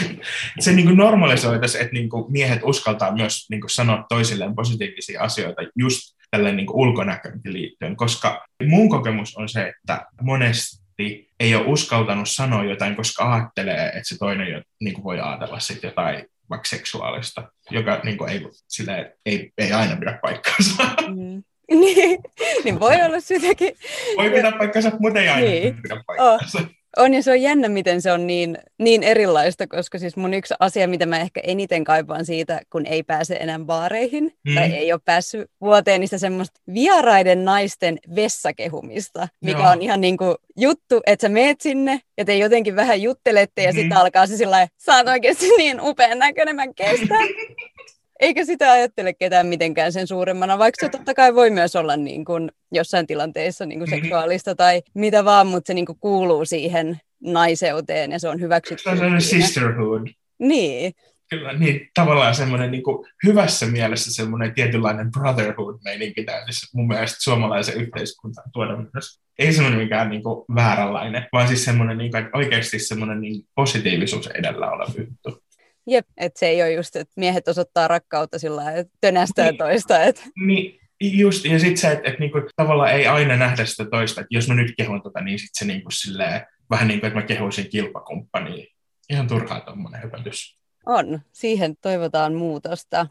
se 0.61 0.73
niin 0.73 0.87
kuin 0.87 0.97
normalisoitaisiin, 0.97 1.83
että 1.83 1.95
niin 1.95 2.09
kuin 2.09 2.33
miehet 2.33 2.61
uskaltaa 2.63 3.15
myös 3.15 3.47
niin 3.51 3.61
kuin 3.61 3.71
sanoa 3.71 4.07
toisilleen 4.09 4.55
positiivisia 4.55 5.23
asioita 5.23 5.63
just 5.77 6.19
tälle 6.31 6.53
niin 6.53 6.71
ulkonäköönkin 6.71 7.53
liittyen, 7.53 7.97
koska 7.97 8.47
mun 8.67 8.89
kokemus 8.89 9.37
on 9.37 9.49
se, 9.49 9.69
että 9.69 10.07
monesti 10.23 11.29
ei 11.41 11.55
ole 11.55 11.67
uskaltanut 11.67 12.29
sanoa 12.29 12.65
jotain, 12.65 12.97
koska 12.97 13.35
ajattelee, 13.35 13.87
että 13.87 14.09
se 14.09 14.19
toinen 14.19 14.53
jo, 14.53 14.63
niin 14.81 14.95
kuin 14.95 15.05
voi 15.05 15.21
ajatella 15.21 15.61
sitten 15.61 15.89
jotain 15.89 16.27
vaikka 16.51 16.69
seksuaalista, 16.69 17.53
joka 17.71 18.01
niin 18.05 18.19
kuin 18.19 18.31
ei, 18.31 18.49
sille, 18.69 19.17
ei, 19.27 19.53
ei 19.59 19.73
aina 19.73 19.97
pidä 19.97 20.19
paikkaansa. 20.23 20.83
Mm. 21.09 21.43
niin, 21.81 22.21
niin 22.65 22.81
voi 22.81 22.95
olla 23.07 23.21
sitäkin. 23.21 23.73
Voi 24.17 24.31
pitää 24.31 24.53
paikkansa, 24.53 24.93
mutta 25.01 25.21
ei 25.21 25.29
aina 25.29 25.51
niin. 25.51 25.83
pidä 25.83 26.03
paikkaansa. 26.07 26.59
Oh. 26.59 26.78
On 26.97 27.15
ja 27.15 27.23
se 27.23 27.31
on 27.31 27.43
jännä, 27.43 27.69
miten 27.69 28.03
se 28.03 28.13
on 28.13 28.27
niin, 28.27 28.59
niin 28.79 29.03
erilaista, 29.03 29.67
koska 29.67 29.99
siis 29.99 30.17
mun 30.17 30.35
yksi 30.35 30.55
asia, 30.61 30.89
mitä 30.89 31.07
mä 31.07 31.21
ehkä 31.21 31.41
eniten 31.45 31.85
kaipaan 31.85 32.25
siitä, 32.25 32.61
kun 32.71 32.87
ei 32.87 33.03
pääse 33.03 33.37
enää 33.37 33.59
baareihin, 33.59 34.33
mm. 34.45 34.55
tai 34.55 34.73
ei 34.73 34.93
ole 34.93 35.01
päässyt 35.05 35.51
vuoteen, 35.61 36.01
niin 36.01 36.19
semmoista 36.21 36.61
vieraiden 36.75 37.45
naisten 37.45 37.99
vessakehumista, 38.15 39.29
mikä 39.45 39.59
Joo. 39.59 39.71
on 39.71 39.83
ihan 39.83 40.01
niin 40.01 40.17
kuin 40.17 40.35
juttu, 40.57 41.01
että 41.07 41.25
sä 41.25 41.29
meet 41.29 41.61
sinne 41.61 42.01
ja 42.19 42.25
te 42.25 42.37
jotenkin 42.37 42.77
vähän 42.77 43.03
juttelette 43.03 43.63
ja 43.63 43.73
mm. 43.73 43.77
sitten 43.77 43.99
alkaa 43.99 44.27
se 44.27 44.37
sillä 44.37 44.69
sä 44.77 44.97
oot 44.97 45.09
oikeasti 45.09 45.47
niin 45.59 45.81
upean 45.81 46.19
näköinen, 46.19 46.57
mä 46.57 46.67
kestän. 46.77 47.29
eikä 48.21 48.45
sitä 48.45 48.71
ajattele 48.71 49.13
ketään 49.13 49.47
mitenkään 49.47 49.93
sen 49.93 50.07
suuremmana, 50.07 50.59
vaikka 50.59 50.87
se 50.87 50.91
totta 50.91 51.15
kai 51.15 51.35
voi 51.35 51.51
myös 51.51 51.77
olla 51.77 51.97
niin 51.97 52.25
kuin 52.25 52.51
jossain 52.73 53.07
tilanteessa 53.07 53.67
niin 53.67 53.79
kuin 53.79 53.91
mm-hmm. 53.91 54.03
seksuaalista 54.03 54.55
tai 54.55 54.83
mitä 54.95 55.25
vaan, 55.25 55.47
mutta 55.47 55.67
se 55.67 55.75
niin 55.75 55.87
kuin 55.87 55.99
kuuluu 56.01 56.45
siihen 56.45 57.01
naiseuteen 57.21 58.13
ja 58.13 58.19
se 58.19 58.29
on 58.29 58.41
hyväksytty. 58.41 58.83
Se 58.83 58.91
on 58.91 58.97
sellainen 58.97 59.23
sisterhood. 59.23 60.09
Niin. 60.39 60.93
Kyllä, 61.31 61.53
niin 61.53 61.91
tavallaan 61.95 62.35
semmoinen 62.35 62.71
niin 62.71 62.83
kuin, 62.83 63.07
hyvässä 63.27 63.67
mielessä 63.67 64.13
semmoinen 64.13 64.55
tietynlainen 64.55 65.11
brotherhood-meininki 65.11 66.25
täytyisi 66.25 66.67
mun 66.75 66.87
mielestä 66.89 67.17
suomalaisen 67.21 67.81
yhteiskuntaan 67.81 68.51
tuoda 68.53 68.77
myös. 68.77 69.21
Ei 69.39 69.53
semmoinen 69.53 69.81
mikään 69.81 70.11
niin 70.11 70.23
kuin, 70.23 70.45
vääränlainen, 70.55 71.27
vaan 71.33 71.49
siis 71.49 71.65
semmoinen 71.65 71.99
niin 71.99 72.11
kuin, 72.11 72.31
oikeasti 72.33 72.79
semmoinen 72.79 73.21
niin, 73.21 73.43
positiivisuus 73.55 74.27
edellä 74.27 74.71
oleva 74.71 74.93
juttu. 74.99 75.43
Jep, 75.89 76.07
että 76.17 76.39
se 76.39 76.47
ei 76.47 76.63
ole 76.63 76.73
just, 76.73 76.97
että 76.97 77.13
miehet 77.17 77.49
osoittaa 77.49 77.89
rakkautta 77.89 78.39
sillä 78.39 78.57
lailla, 78.57 78.81
että 78.81 78.93
tönästää 79.01 79.51
niin, 79.51 79.59
toista. 79.59 80.03
Että... 80.03 80.23
Niin, 80.47 80.81
just, 81.01 81.45
ja 81.45 81.59
sitten 81.59 81.77
se, 81.77 81.93
että, 81.93 82.09
että 82.09 82.21
niinku, 82.21 82.39
tavallaan 82.57 82.93
ei 82.93 83.07
aina 83.07 83.37
nähdä 83.37 83.65
sitä 83.65 83.85
toista, 83.91 84.21
että 84.21 84.35
jos 84.35 84.49
mä 84.49 84.55
nyt 84.55 84.75
kehun 84.77 85.03
tota, 85.03 85.21
niin 85.21 85.39
sitten 85.39 85.59
se 85.59 85.65
niinku 85.65 85.91
silleen, 85.91 86.47
vähän 86.71 86.89
niin 86.89 87.01
kuin, 87.01 87.09
että 87.09 87.21
mä 87.21 87.27
kehuisin 87.27 87.71
kilpakumppaniin. 87.71 88.67
Ihan 89.11 89.29
turhaa 89.29 89.61
tuommoinen 89.61 90.01
höpötys. 90.03 90.59
On, 90.87 91.21
siihen 91.33 91.77
toivotaan 91.77 92.35
muutosta. 92.35 93.07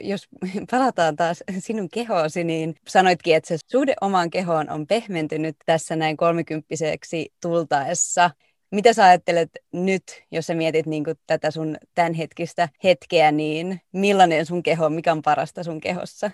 Jos 0.00 0.28
palataan 0.70 1.16
taas 1.16 1.44
sinun 1.58 1.88
kehoosi, 1.88 2.44
niin 2.44 2.74
sanoitkin, 2.88 3.36
että 3.36 3.48
se 3.48 3.56
suhde 3.70 3.94
omaan 4.00 4.30
kehoon 4.30 4.70
on 4.70 4.86
pehmentynyt 4.86 5.56
tässä 5.66 5.96
näin 5.96 6.16
kolmikymppiseksi 6.16 7.32
tultaessa. 7.42 8.30
Mitä 8.70 8.92
sä 8.92 9.04
ajattelet 9.04 9.50
nyt, 9.72 10.02
jos 10.30 10.46
sä 10.46 10.54
mietit 10.54 10.86
niin 10.86 11.04
tätä 11.26 11.50
sun 11.50 11.76
tämänhetkistä 11.94 12.68
hetkeä, 12.84 13.32
niin 13.32 13.80
millainen 13.92 14.46
sun 14.46 14.62
keho, 14.62 14.90
mikä 14.90 15.12
on 15.12 15.22
parasta 15.22 15.64
sun 15.64 15.80
kehossa? 15.80 16.30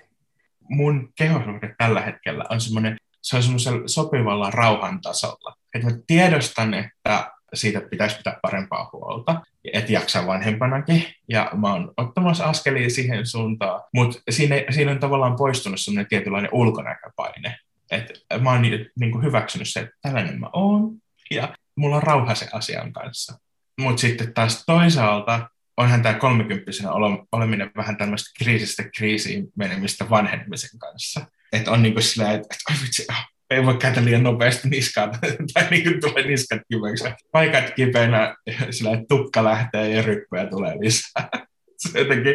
Mun 0.69 1.13
kehosuhde 1.17 1.75
tällä 1.79 2.01
hetkellä 2.01 2.45
on 2.51 2.61
semmoinen, 2.61 2.97
se 3.23 3.37
on 3.37 3.43
semmoisella 3.43 3.89
sopivalla 3.89 4.51
rauhan 4.51 5.01
tasolla. 5.01 5.57
Että 5.75 5.89
mä 5.89 5.97
tiedostan, 6.07 6.75
että 6.75 7.31
siitä 7.55 7.81
pitäisi 7.81 8.17
pitää 8.17 8.39
parempaa 8.43 8.91
huolta, 8.93 9.43
että 9.73 9.93
jaksaa 9.93 10.27
vanhempanakin, 10.27 11.05
ja 11.29 11.51
mä 11.57 11.73
oon 11.73 11.93
ottamassa 11.97 12.45
askelia 12.45 12.91
siihen 12.91 13.27
suuntaan, 13.27 13.83
mutta 13.95 14.19
siinä, 14.31 14.57
siinä 14.71 14.91
on 14.91 14.99
tavallaan 14.99 15.37
poistunut 15.37 15.81
semmoinen 15.81 16.09
tietynlainen 16.09 16.55
ulkonäköpaine, 16.55 17.59
että 17.91 18.15
mä 18.41 18.51
oon 18.51 18.63
niin, 18.63 18.91
niin 19.01 19.23
hyväksynyt 19.23 19.69
se, 19.69 19.81
että 19.81 19.95
tällainen 20.03 20.41
mä 20.41 20.51
oon, 20.53 20.97
ja 21.31 21.55
mulla 21.77 21.97
on 21.97 22.03
rauha 22.03 22.35
sen 22.35 22.49
asian 22.53 22.93
kanssa. 22.93 23.39
Mutta 23.81 24.01
sitten 24.01 24.35
taas 24.35 24.63
toisaalta 24.67 25.49
onhan 25.77 26.03
tämä 26.03 26.15
kolmekymppisenä 26.15 26.91
oleminen 27.33 27.71
vähän 27.77 27.97
tämmöistä 27.97 28.31
kriisistä 28.39 28.83
kriisiin 28.97 29.47
menemistä 29.57 30.11
vanhenemisen 30.11 30.79
kanssa. 30.79 31.27
Että 31.53 31.71
on 31.71 31.83
niinku 31.83 32.01
sillä, 32.01 32.33
että 32.33 32.57
et, 32.71 32.83
vitsi, 32.83 33.07
oh, 33.11 33.17
ei 33.51 33.65
voi 33.65 33.77
käydä 33.77 34.05
liian 34.05 34.23
nopeasti 34.23 34.69
niskaan, 34.69 35.11
tai 35.55 35.67
niin 35.71 36.01
tulee 36.01 36.27
niskat 36.27 36.61
kiveksi. 36.73 37.05
Paikat 37.33 37.71
kipeänä, 37.77 38.37
sillä 38.71 38.91
että 38.91 39.05
tukka 39.09 39.45
lähtee 39.45 39.89
ja 39.89 40.03
ryppyjä 40.03 40.47
tulee 40.47 40.75
lisää. 40.81 41.29
Se 41.79 41.99
jotenkin, 41.99 42.35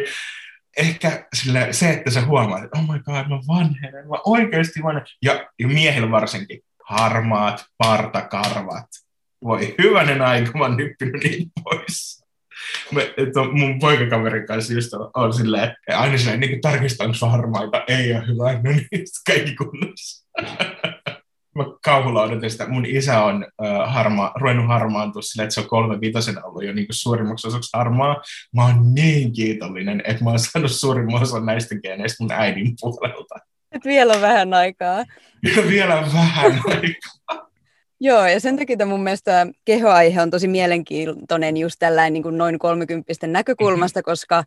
ehkä 0.76 1.26
sillä, 1.34 1.72
se, 1.72 1.90
että 1.90 2.10
sä 2.10 2.24
huomaat, 2.24 2.64
että 2.64 2.78
oh 2.78 2.84
my 2.84 2.98
god, 2.98 3.28
mä 3.28 3.40
vanhenen, 3.48 4.08
mä 4.08 4.16
oikeasti 4.24 4.82
vanhenen. 4.82 5.06
Ja, 5.22 5.48
ja 5.58 5.68
miehillä 5.68 6.10
varsinkin, 6.10 6.60
harmaat 6.84 7.64
partakarvat, 7.78 8.86
voi 9.44 9.74
hyvänen 9.82 10.22
aika, 10.22 10.58
mä 10.58 10.64
oon 10.64 10.76
nyppinyt 10.76 11.24
niin 11.24 11.50
pois. 11.64 12.24
Me, 12.92 13.14
että 13.16 13.40
mun 13.52 13.78
poikakaverin 13.78 14.46
kanssa 14.46 14.72
just 14.72 14.94
on, 14.94 15.10
on 15.14 15.32
silleen, 15.32 15.76
aina 15.88 16.18
silleen, 16.18 16.40
niin 16.40 16.60
tarkistaa, 16.60 17.06
onko 17.06 17.26
harmaita, 17.26 17.84
ei 17.88 18.12
ole 18.12 18.26
hyvä, 18.26 18.52
no 18.52 18.70
niin, 18.70 19.06
kaikki 19.26 19.54
kunnossa. 19.54 20.26
mä 21.56 21.64
kauhulla 21.84 22.22
odotin 22.22 22.50
sitä. 22.50 22.68
Mun 22.68 22.86
isä 22.86 23.24
on 23.24 23.46
äh, 23.64 23.94
harma, 23.94 24.32
ruvennut 24.40 24.66
harmaantua 24.66 25.22
silleen, 25.22 25.44
että 25.44 25.54
se 25.54 25.60
on 25.60 25.68
kolme 25.68 26.00
viitosena 26.00 26.44
ollut 26.44 26.64
jo 26.64 26.72
niin 26.72 26.86
suurimmaksi 26.90 27.46
osaksi 27.46 27.70
harmaa. 27.74 28.22
Mä 28.56 28.66
oon 28.66 28.94
niin 28.94 29.32
kiitollinen, 29.32 30.02
että 30.04 30.24
mä 30.24 30.30
oon 30.30 30.38
saanut 30.38 30.72
suurimman 30.72 31.22
osan 31.22 31.46
näistä 31.46 31.74
geeneistä 31.82 32.24
mun 32.24 32.32
äidin 32.32 32.74
puolelta. 32.80 33.34
Et 33.72 33.84
vielä 33.84 34.12
on 34.12 34.20
vähän 34.20 34.54
aikaa. 34.54 35.04
Ja 35.56 35.62
vielä 35.70 35.94
vähän 36.14 36.60
aikaa. 36.66 37.49
Joo, 38.02 38.26
ja 38.26 38.40
sen 38.40 38.56
takia 38.56 38.86
mun 38.86 39.02
mielestä 39.02 39.46
kehoaihe 39.64 40.22
on 40.22 40.30
tosi 40.30 40.48
mielenkiintoinen 40.48 41.56
just 41.56 41.76
tällainen 41.78 42.12
niin 42.12 42.22
kuin 42.22 42.38
noin 42.38 42.58
kolmekymppisten 42.58 43.32
näkökulmasta, 43.32 44.00
mm-hmm. 44.00 44.10
koska 44.10 44.44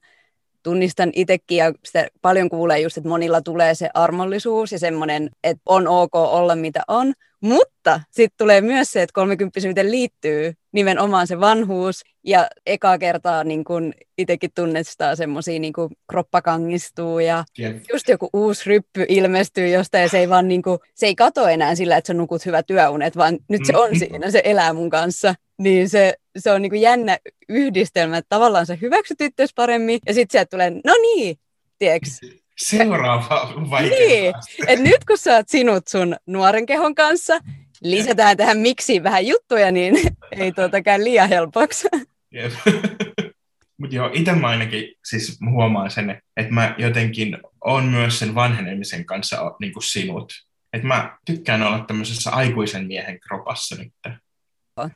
tunnistan 0.63 1.12
itsekin 1.13 1.58
ja 1.58 1.74
sitä 1.86 2.08
paljon 2.22 2.50
kuulee 2.50 2.80
just, 2.80 2.98
että 2.98 3.10
monilla 3.10 3.42
tulee 3.42 3.76
se 3.76 3.89
armollisuus 3.94 4.72
ja 4.72 4.80
semmoinen, 4.80 5.30
että 5.44 5.62
on 5.66 5.88
ok 5.88 6.16
olla 6.16 6.56
mitä 6.56 6.82
on, 6.88 7.13
mutta 7.43 8.01
sitten 8.12 8.38
tulee 8.38 8.62
myös 8.62 8.91
se, 8.91 9.01
että 9.01 9.13
kolmekymppisyyteen 9.13 9.91
liittyy 9.91 10.53
nimenomaan 10.71 11.27
se 11.27 11.39
vanhuus 11.39 12.03
ja 12.23 12.47
eka 12.65 12.97
kertaa 12.97 13.43
niin 13.43 13.63
kun 13.63 13.93
itsekin 14.17 14.49
tunnistaa 14.56 15.15
semmoisia 15.15 15.60
niin 15.60 15.73
kroppa 16.10 16.41
kangistuu 16.41 17.19
ja 17.19 17.43
yeah. 17.60 17.75
just 17.93 18.10
joku 18.10 18.29
uusi 18.34 18.69
ryppy 18.69 19.06
ilmestyy 19.10 19.67
jostain 19.67 20.01
ja 20.01 20.10
se 20.10 20.19
ei 20.19 20.29
vaan 20.29 20.47
niin 20.47 20.62
kuin, 20.62 20.79
se 20.95 21.06
ei 21.06 21.15
kato 21.15 21.47
enää 21.47 21.75
sillä, 21.75 21.97
että 21.97 22.08
sä 22.08 22.13
nukut 22.13 22.45
hyvät 22.45 22.67
työunet, 22.67 23.17
vaan 23.17 23.38
nyt 23.49 23.62
se 23.65 23.77
on 23.77 23.89
mm-hmm. 23.89 23.99
siinä, 23.99 24.32
se 24.32 24.41
elää 24.43 24.73
mun 24.73 24.89
kanssa. 24.89 25.36
Niin 25.58 25.89
se, 25.89 26.13
se 26.38 26.51
on 26.51 26.62
niin 26.62 26.69
kuin 26.69 26.82
jännä 26.82 27.17
yhdistelmä, 27.49 28.17
että 28.17 28.29
tavallaan 28.29 28.65
sä 28.65 28.77
hyväksyt 28.82 29.21
itse 29.21 29.45
paremmin 29.56 29.99
ja 30.08 30.13
sitten 30.13 30.32
sieltä 30.32 30.49
tulee, 30.49 30.69
no 30.69 30.93
niin, 31.01 31.38
tieks, 31.79 32.21
Seuraava 32.58 33.54
vaikea 33.70 33.98
Niin, 34.00 34.34
että 34.68 34.84
nyt 34.84 35.06
kun 35.08 35.18
sä 35.18 35.36
oot 35.36 35.50
sinut 35.50 35.88
sun 35.88 36.16
nuoren 36.28 36.66
kehon 36.66 36.96
kanssa, 36.96 37.39
lisätään 37.82 38.38
tähän 38.38 38.58
miksi 38.58 39.04
vähän 39.04 39.28
juttuja, 39.28 39.72
niin 39.72 39.96
ei 40.32 40.52
tuota 40.52 40.82
käy 40.82 41.04
liian 41.04 41.30
helpoksi. 41.30 41.88
Yep. 42.36 42.54
Mutta 43.78 43.96
joo, 43.96 44.10
itse 44.13 44.34
mä 44.34 44.48
ainakin 44.48 44.96
siis 45.06 45.39
huomaan 45.52 45.92
sen, 45.92 46.22
että 46.38 46.54
mä 46.54 46.76
jotenkin 46.78 47.38
on 47.62 47.86
myös 47.86 48.20
sen 48.20 48.36
vanhenemisen 48.36 49.06
kanssa 49.06 49.56
niin 49.60 49.74
kuin 49.74 49.84
sinut. 49.84 50.34
Että 50.74 50.88
mä 50.88 51.18
tykkään 51.26 51.63
olla 51.63 51.86
tämmöisessä 51.88 52.32
aikuisen 52.32 52.88
miehen 52.88 53.20
kropassa 53.20 53.76
nyt. 53.76 53.94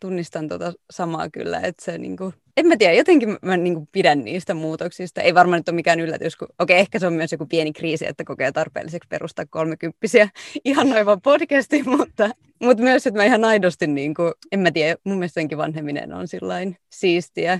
Tunnistan 0.01 0.47
tuota 0.49 0.73
samaa 0.89 1.29
kyllä, 1.29 1.59
että 1.59 1.85
se 1.85 1.97
niinku, 1.97 2.33
en 2.57 2.67
mä 2.67 2.77
tiedä, 2.77 2.93
jotenkin 2.93 3.37
mä 3.41 3.57
niinku 3.57 3.87
pidän 3.91 4.23
niistä 4.23 4.53
muutoksista. 4.53 5.21
Ei 5.21 5.33
varmaan 5.33 5.59
nyt 5.59 5.69
ole 5.69 5.75
mikään 5.75 5.99
yllätys, 5.99 6.35
kun 6.35 6.47
okei, 6.59 6.75
okay, 6.75 6.81
ehkä 6.81 6.99
se 6.99 7.07
on 7.07 7.13
myös 7.13 7.31
joku 7.31 7.45
pieni 7.45 7.73
kriisi, 7.73 8.07
että 8.07 8.23
kokee 8.23 8.51
tarpeelliseksi 8.51 9.07
perustaa 9.09 9.45
kolmekymppisiä 9.49 10.29
ihan 10.65 10.89
noin 10.89 11.05
vaan 11.05 11.21
podcasti, 11.21 11.83
mutta, 11.97 12.29
mutta 12.61 12.83
myös, 12.83 13.07
että 13.07 13.19
mä 13.19 13.25
ihan 13.25 13.45
aidosti, 13.45 13.87
niinku, 13.87 14.31
en 14.51 14.59
mä 14.59 14.71
tiedä, 14.71 14.95
mun 15.03 15.17
mielestä 15.17 15.33
senkin 15.41 15.57
vanheminen 15.57 16.13
on 16.13 16.27
sillain 16.27 16.77
siistiä. 16.91 17.59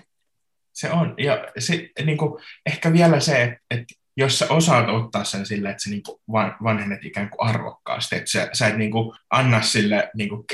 Se 0.73 0.91
on, 0.91 1.15
ja 1.17 1.47
se, 1.60 1.89
niinku, 2.06 2.39
ehkä 2.65 2.93
vielä 2.93 3.19
se, 3.19 3.43
että, 3.43 3.58
että 3.71 3.93
jos 4.17 4.39
sä 4.39 4.45
osaat 4.49 4.89
ottaa 4.89 5.23
sen 5.23 5.45
sille, 5.45 5.69
että 5.69 5.84
sä 5.84 5.89
niinku 5.89 6.21
vanhennet 6.63 7.06
ikään 7.06 7.30
kuin 7.30 7.49
arvokkaasti, 7.49 8.15
että 8.15 8.32
sä, 8.32 8.49
sä 8.53 8.67
et 8.67 8.77
niinku 8.77 9.15
anna 9.30 9.62
sille 9.62 10.10
niinku 10.15 10.45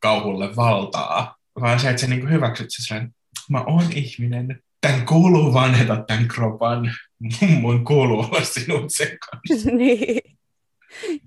kriisikauhulle 0.00 0.56
valtaa, 0.56 1.36
vaan 1.60 1.80
se, 1.80 1.90
että 1.90 2.00
sä 2.00 2.06
niinku 2.06 2.26
hyväksyt 2.26 2.68
sen, 2.70 3.14
mä 3.50 3.64
oon 3.66 3.84
ihminen, 3.94 4.62
tämän 4.80 5.06
kuuluu 5.06 5.54
vanheta 5.54 6.04
tämän 6.06 6.28
kropan, 6.28 6.90
mun 7.60 7.84
kuuluu 7.84 8.20
olla 8.20 8.44
sinut 8.44 8.84
sen 8.88 9.18
kanssa. 9.18 9.70
niin. 9.76 10.20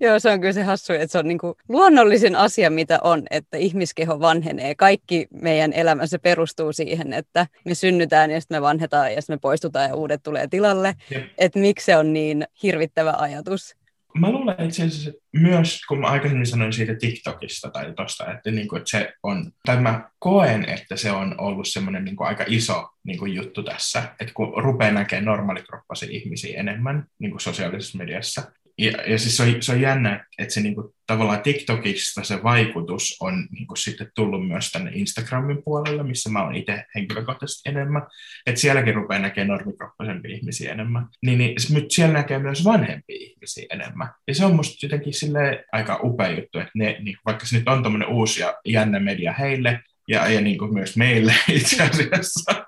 Joo, 0.00 0.18
se 0.18 0.30
on 0.30 0.40
kyllä 0.40 0.52
se 0.52 0.62
hassu, 0.62 0.92
että 0.92 1.06
se 1.06 1.18
on 1.18 1.28
niin 1.28 1.38
kuin 1.38 1.54
luonnollisin 1.68 2.36
asia, 2.36 2.70
mitä 2.70 2.98
on, 3.02 3.22
että 3.30 3.56
ihmiskeho 3.56 4.20
vanhenee. 4.20 4.74
Kaikki 4.74 5.26
meidän 5.42 5.72
elämässä 5.72 6.18
perustuu 6.18 6.72
siihen, 6.72 7.12
että 7.12 7.46
me 7.64 7.74
synnytään 7.74 8.30
ja 8.30 8.40
sitten 8.40 8.56
me 8.56 8.62
vanhetaan 8.62 9.12
ja 9.14 9.20
sitten 9.22 9.34
me 9.34 9.38
poistutaan 9.38 9.88
ja 9.88 9.94
uudet 9.94 10.22
tulee 10.22 10.48
tilalle. 10.48 10.94
Että 11.38 11.58
miksi 11.58 11.86
se 11.86 11.96
on 11.96 12.12
niin 12.12 12.46
hirvittävä 12.62 13.14
ajatus? 13.18 13.76
Mä 14.18 14.30
luulen 14.30 14.62
itse 14.64 14.82
asiassa 14.84 15.10
myös, 15.32 15.80
kun 15.88 16.00
mä 16.00 16.06
aikaisemmin 16.06 16.46
sanoin 16.46 16.72
siitä 16.72 16.94
TikTokista 16.94 17.70
tai 17.70 17.92
tosta, 17.96 18.32
että, 18.32 18.50
niin 18.50 18.68
kuin, 18.68 18.78
että 18.78 18.90
se 18.90 19.12
on, 19.22 19.52
tai 19.66 19.80
mä 19.80 20.10
koen, 20.18 20.68
että 20.68 20.96
se 20.96 21.10
on 21.12 21.34
ollut 21.40 21.68
semmoinen 21.68 22.04
niin 22.04 22.16
aika 22.18 22.44
iso 22.46 22.88
niin 23.04 23.18
kuin 23.18 23.34
juttu 23.34 23.62
tässä, 23.62 24.02
että 24.20 24.34
kun 24.34 24.52
rupeaa 24.56 24.92
näkemään 24.92 25.24
normaalikroppaisia 25.24 26.08
ihmisiä 26.12 26.60
enemmän 26.60 27.06
niin 27.18 27.30
kuin 27.30 27.40
sosiaalisessa 27.40 27.98
mediassa, 27.98 28.42
ja, 28.78 28.90
ja 29.06 29.18
siis 29.18 29.36
se 29.36 29.42
on, 29.42 29.62
se 29.62 29.72
on 29.72 29.80
jännä, 29.80 30.26
että 30.38 30.54
se 30.54 30.60
niinku, 30.60 30.94
tavallaan 31.06 31.42
TikTokista 31.42 32.24
se 32.24 32.42
vaikutus 32.42 33.16
on 33.20 33.46
niinku 33.50 33.76
sitten 33.76 34.10
tullut 34.14 34.48
myös 34.48 34.70
tänne 34.70 34.90
Instagramin 34.94 35.62
puolelle, 35.64 36.02
missä 36.02 36.30
mä 36.30 36.44
oon 36.44 36.54
itse 36.54 36.84
henkilökohtaisesti 36.94 37.68
enemmän. 37.68 38.02
Että 38.46 38.60
sielläkin 38.60 38.94
rupeaa 38.94 39.22
näkemään 39.22 39.48
normikroppaisempia 39.48 40.36
ihmisiä 40.36 40.72
enemmän. 40.72 41.06
Niin, 41.22 41.38
niin 41.38 41.56
mutta 41.72 41.94
siellä 41.94 42.12
näkee 42.12 42.38
myös 42.38 42.64
vanhempia 42.64 43.16
ihmisiä 43.20 43.66
enemmän. 43.70 44.08
Ja 44.28 44.34
se 44.34 44.44
on 44.44 44.56
musta 44.56 44.86
jotenkin 44.86 45.14
sille 45.14 45.64
aika 45.72 46.00
upea 46.02 46.28
juttu, 46.28 46.58
että 46.58 46.72
ne, 46.74 46.96
niin, 47.00 47.16
vaikka 47.26 47.46
se 47.46 47.58
nyt 47.58 47.68
on 47.68 47.82
tämmöinen 47.82 48.08
uusi 48.08 48.40
ja 48.40 48.54
jännä 48.64 49.00
media 49.00 49.32
heille, 49.32 49.80
ja, 50.08 50.28
ja 50.28 50.40
niin 50.40 50.58
kuin 50.58 50.74
myös 50.74 50.96
meille 50.96 51.34
itse 51.52 51.82
asiassa, 51.82 52.63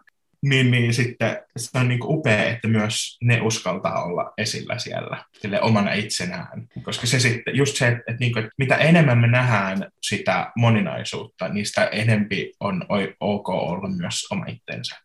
niin, 0.48 0.70
niin 0.70 0.94
sitten 0.94 1.38
se 1.56 1.78
on 1.78 1.88
niin 1.88 2.00
upea, 2.02 2.44
että 2.44 2.68
myös 2.68 3.18
ne 3.22 3.40
uskaltaa 3.40 4.04
olla 4.04 4.32
esillä 4.38 4.78
siellä 4.78 5.24
sille 5.40 5.60
omana 5.60 5.92
itsenään. 5.92 6.68
Koska 6.82 7.06
se 7.06 7.20
sitten, 7.20 7.56
just 7.56 7.76
se, 7.76 7.88
että, 7.88 7.98
että, 7.98 8.20
niin 8.20 8.32
kuin, 8.32 8.44
että 8.44 8.54
mitä 8.58 8.76
enemmän 8.76 9.18
me 9.18 9.26
nähdään 9.26 9.90
sitä 10.02 10.52
moninaisuutta, 10.56 11.48
niin 11.48 11.66
sitä 11.66 11.84
enempi 11.84 12.52
on 12.60 12.86
ok 13.20 13.48
olla 13.48 13.88
myös 13.88 14.26
oma 14.30 14.44
itsensä. 14.46 14.96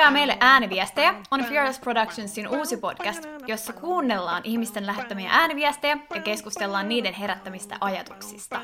Lähettäkää 0.00 0.20
meille 0.20 0.36
ääniviestejä 0.40 1.14
on 1.30 1.44
Fearless 1.44 1.80
Productionsin 1.80 2.48
uusi 2.48 2.76
podcast, 2.76 3.24
jossa 3.46 3.72
kuunnellaan 3.72 4.42
ihmisten 4.44 4.86
lähettämiä 4.86 5.30
ääniviestejä 5.32 5.98
ja 6.14 6.20
keskustellaan 6.20 6.88
niiden 6.88 7.14
herättämistä 7.14 7.76
ajatuksista. 7.80 8.60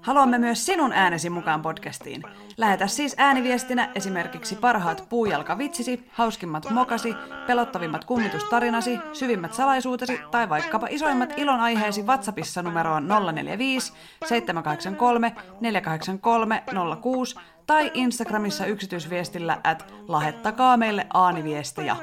Haluamme 0.00 0.38
myös 0.38 0.66
sinun 0.66 0.92
äänesi 0.92 1.30
mukaan 1.30 1.62
podcastiin. 1.62 2.22
Lähetä 2.56 2.86
siis 2.86 3.14
ääniviestinä 3.18 3.90
esimerkiksi 3.94 4.56
parhaat 4.56 5.06
puujalkavitsisi, 5.08 6.08
hauskimmat 6.12 6.70
mokasi, 6.70 7.14
pelottavimmat 7.46 8.04
kummitustarinasi, 8.04 8.98
syvimmät 9.12 9.54
salaisuutesi 9.54 10.20
tai 10.30 10.48
vaikkapa 10.48 10.86
isoimmat 10.90 11.32
ilonaiheesi 11.36 12.02
WhatsAppissa 12.02 12.62
numeroon 12.62 13.08
045 13.08 13.92
783 14.26 15.32
483 15.60 16.62
06 17.02 17.36
tai 17.72 17.90
Instagramissa 17.94 18.66
yksityisviestillä 18.66 19.58
at 19.64 19.94
lähettäkaa 20.08 20.76
meille 20.76 21.06
ääniviestejä. 21.14 21.96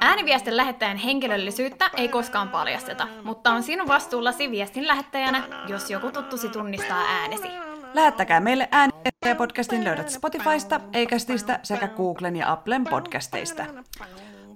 Ääniviestin 0.00 0.56
lähettäjän 0.56 0.96
henkilöllisyyttä 0.96 1.90
ei 1.96 2.08
koskaan 2.08 2.48
paljasteta, 2.48 3.08
mutta 3.24 3.50
on 3.50 3.62
sinun 3.62 3.88
vastuullasi 3.88 4.50
viestin 4.50 4.86
lähettäjänä, 4.86 5.42
jos 5.68 5.90
joku 5.90 6.10
tuttusi 6.10 6.48
tunnistaa 6.48 7.04
äänesi. 7.08 7.48
Lähettäkää 7.94 8.40
meille 8.40 8.68
ääniviestejä 8.72 9.34
podcastin 9.34 9.84
löydät 9.84 10.10
Spotifysta, 10.10 10.80
Eikästistä 10.92 11.60
sekä 11.62 11.88
Googlen 11.88 12.36
ja 12.36 12.52
Applen 12.52 12.84
podcasteista. 12.84 13.64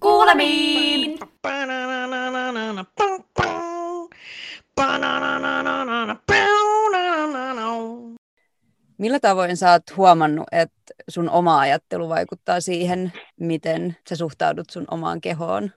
Kuulemiin! 0.01 1.19
Millä 9.01 9.21
tavoin 9.21 9.57
sä 9.57 9.71
oot 9.71 9.97
huomannut, 9.97 10.47
että 10.53 10.95
sun 11.09 11.31
oma 11.31 11.59
ajattelu 11.59 12.09
vaikuttaa 12.09 12.61
siihen, 12.61 13.13
miten 13.41 13.97
sä 14.09 14.17
suhtaudut 14.17 14.71
sun 14.71 14.85
omaan 14.91 15.21
kehoon? 15.21 15.71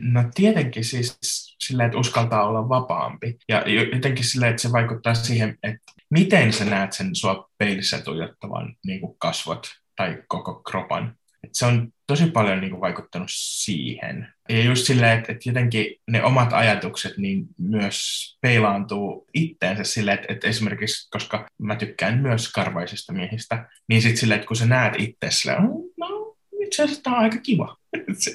No 0.00 0.24
tietenkin 0.34 0.84
siis 0.84 1.18
sillä, 1.66 1.84
että 1.84 1.98
uskaltaa 1.98 2.48
olla 2.48 2.68
vapaampi. 2.68 3.38
Ja 3.48 3.64
jotenkin 3.92 4.24
sillä, 4.24 4.48
että 4.48 4.62
se 4.62 4.72
vaikuttaa 4.72 5.14
siihen, 5.14 5.58
että 5.62 5.92
miten 6.10 6.52
sä 6.52 6.64
näet 6.64 6.92
sen 6.92 7.14
sua 7.14 7.50
peilissä 7.58 7.98
tuijottavan 7.98 8.76
niin 8.86 9.00
kasvot 9.18 9.66
tai 9.96 10.22
koko 10.28 10.54
kropan. 10.54 11.16
Et 11.44 11.50
se 11.52 11.66
on 11.66 11.92
tosi 12.06 12.26
paljon 12.26 12.60
niin 12.60 12.70
kuin, 12.70 12.80
vaikuttanut 12.80 13.28
siihen. 13.30 14.28
Ja 14.48 14.64
just 14.64 14.86
silleen, 14.86 15.18
että, 15.18 15.32
että 15.32 15.48
jotenkin 15.48 15.86
ne 16.10 16.24
omat 16.24 16.52
ajatukset 16.52 17.18
niin 17.18 17.46
myös 17.58 17.98
peilaantuu 18.40 19.26
itteensä 19.34 19.84
silleen, 19.84 20.18
että, 20.18 20.32
että 20.32 20.48
esimerkiksi, 20.48 21.10
koska 21.10 21.46
mä 21.58 21.76
tykkään 21.76 22.18
myös 22.18 22.52
karvaisista 22.52 23.12
miehistä, 23.12 23.68
niin 23.88 24.02
sitten 24.02 24.16
silleen, 24.16 24.36
että 24.36 24.48
kun 24.48 24.56
sä 24.56 24.66
näet 24.66 24.94
itse 24.98 25.30
silleen, 25.30 25.62
mm, 25.62 25.68
no 25.98 26.36
itse 26.60 26.82
asiassa 26.82 27.02
tämä 27.02 27.16
on 27.16 27.22
aika 27.22 27.38
kiva. 27.38 27.76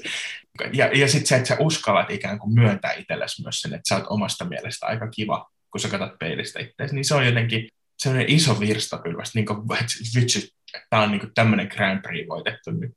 ja 0.73 0.85
ja 0.85 1.07
sitten 1.07 1.27
se, 1.27 1.35
että 1.35 1.47
sä 1.47 1.57
uskallat 1.59 2.09
ikään 2.09 2.39
kuin 2.39 2.53
myöntää 2.53 2.93
itsellesi 2.93 3.41
myös 3.41 3.61
sen, 3.61 3.73
että 3.73 3.89
sä 3.89 3.95
oot 3.95 4.05
omasta 4.09 4.45
mielestä 4.45 4.85
aika 4.85 5.07
kiva, 5.09 5.49
kun 5.71 5.81
sä 5.81 5.89
katsot 5.89 6.19
peilistä 6.19 6.59
itseäsi, 6.59 6.95
niin 6.95 7.05
se 7.05 7.15
on 7.15 7.25
jotenkin 7.25 7.67
sellainen 7.97 8.29
iso 8.29 8.59
virstapylväs, 8.59 9.35
niin 9.35 9.45
kuin, 9.45 9.59
että 9.81 9.93
tämä 10.89 11.03
on 11.03 11.11
niin 11.11 11.31
tämmöinen 11.35 11.67
Grand 11.67 12.01
Prix 12.01 12.27
voitettu 12.27 12.71
nyt. 12.71 12.91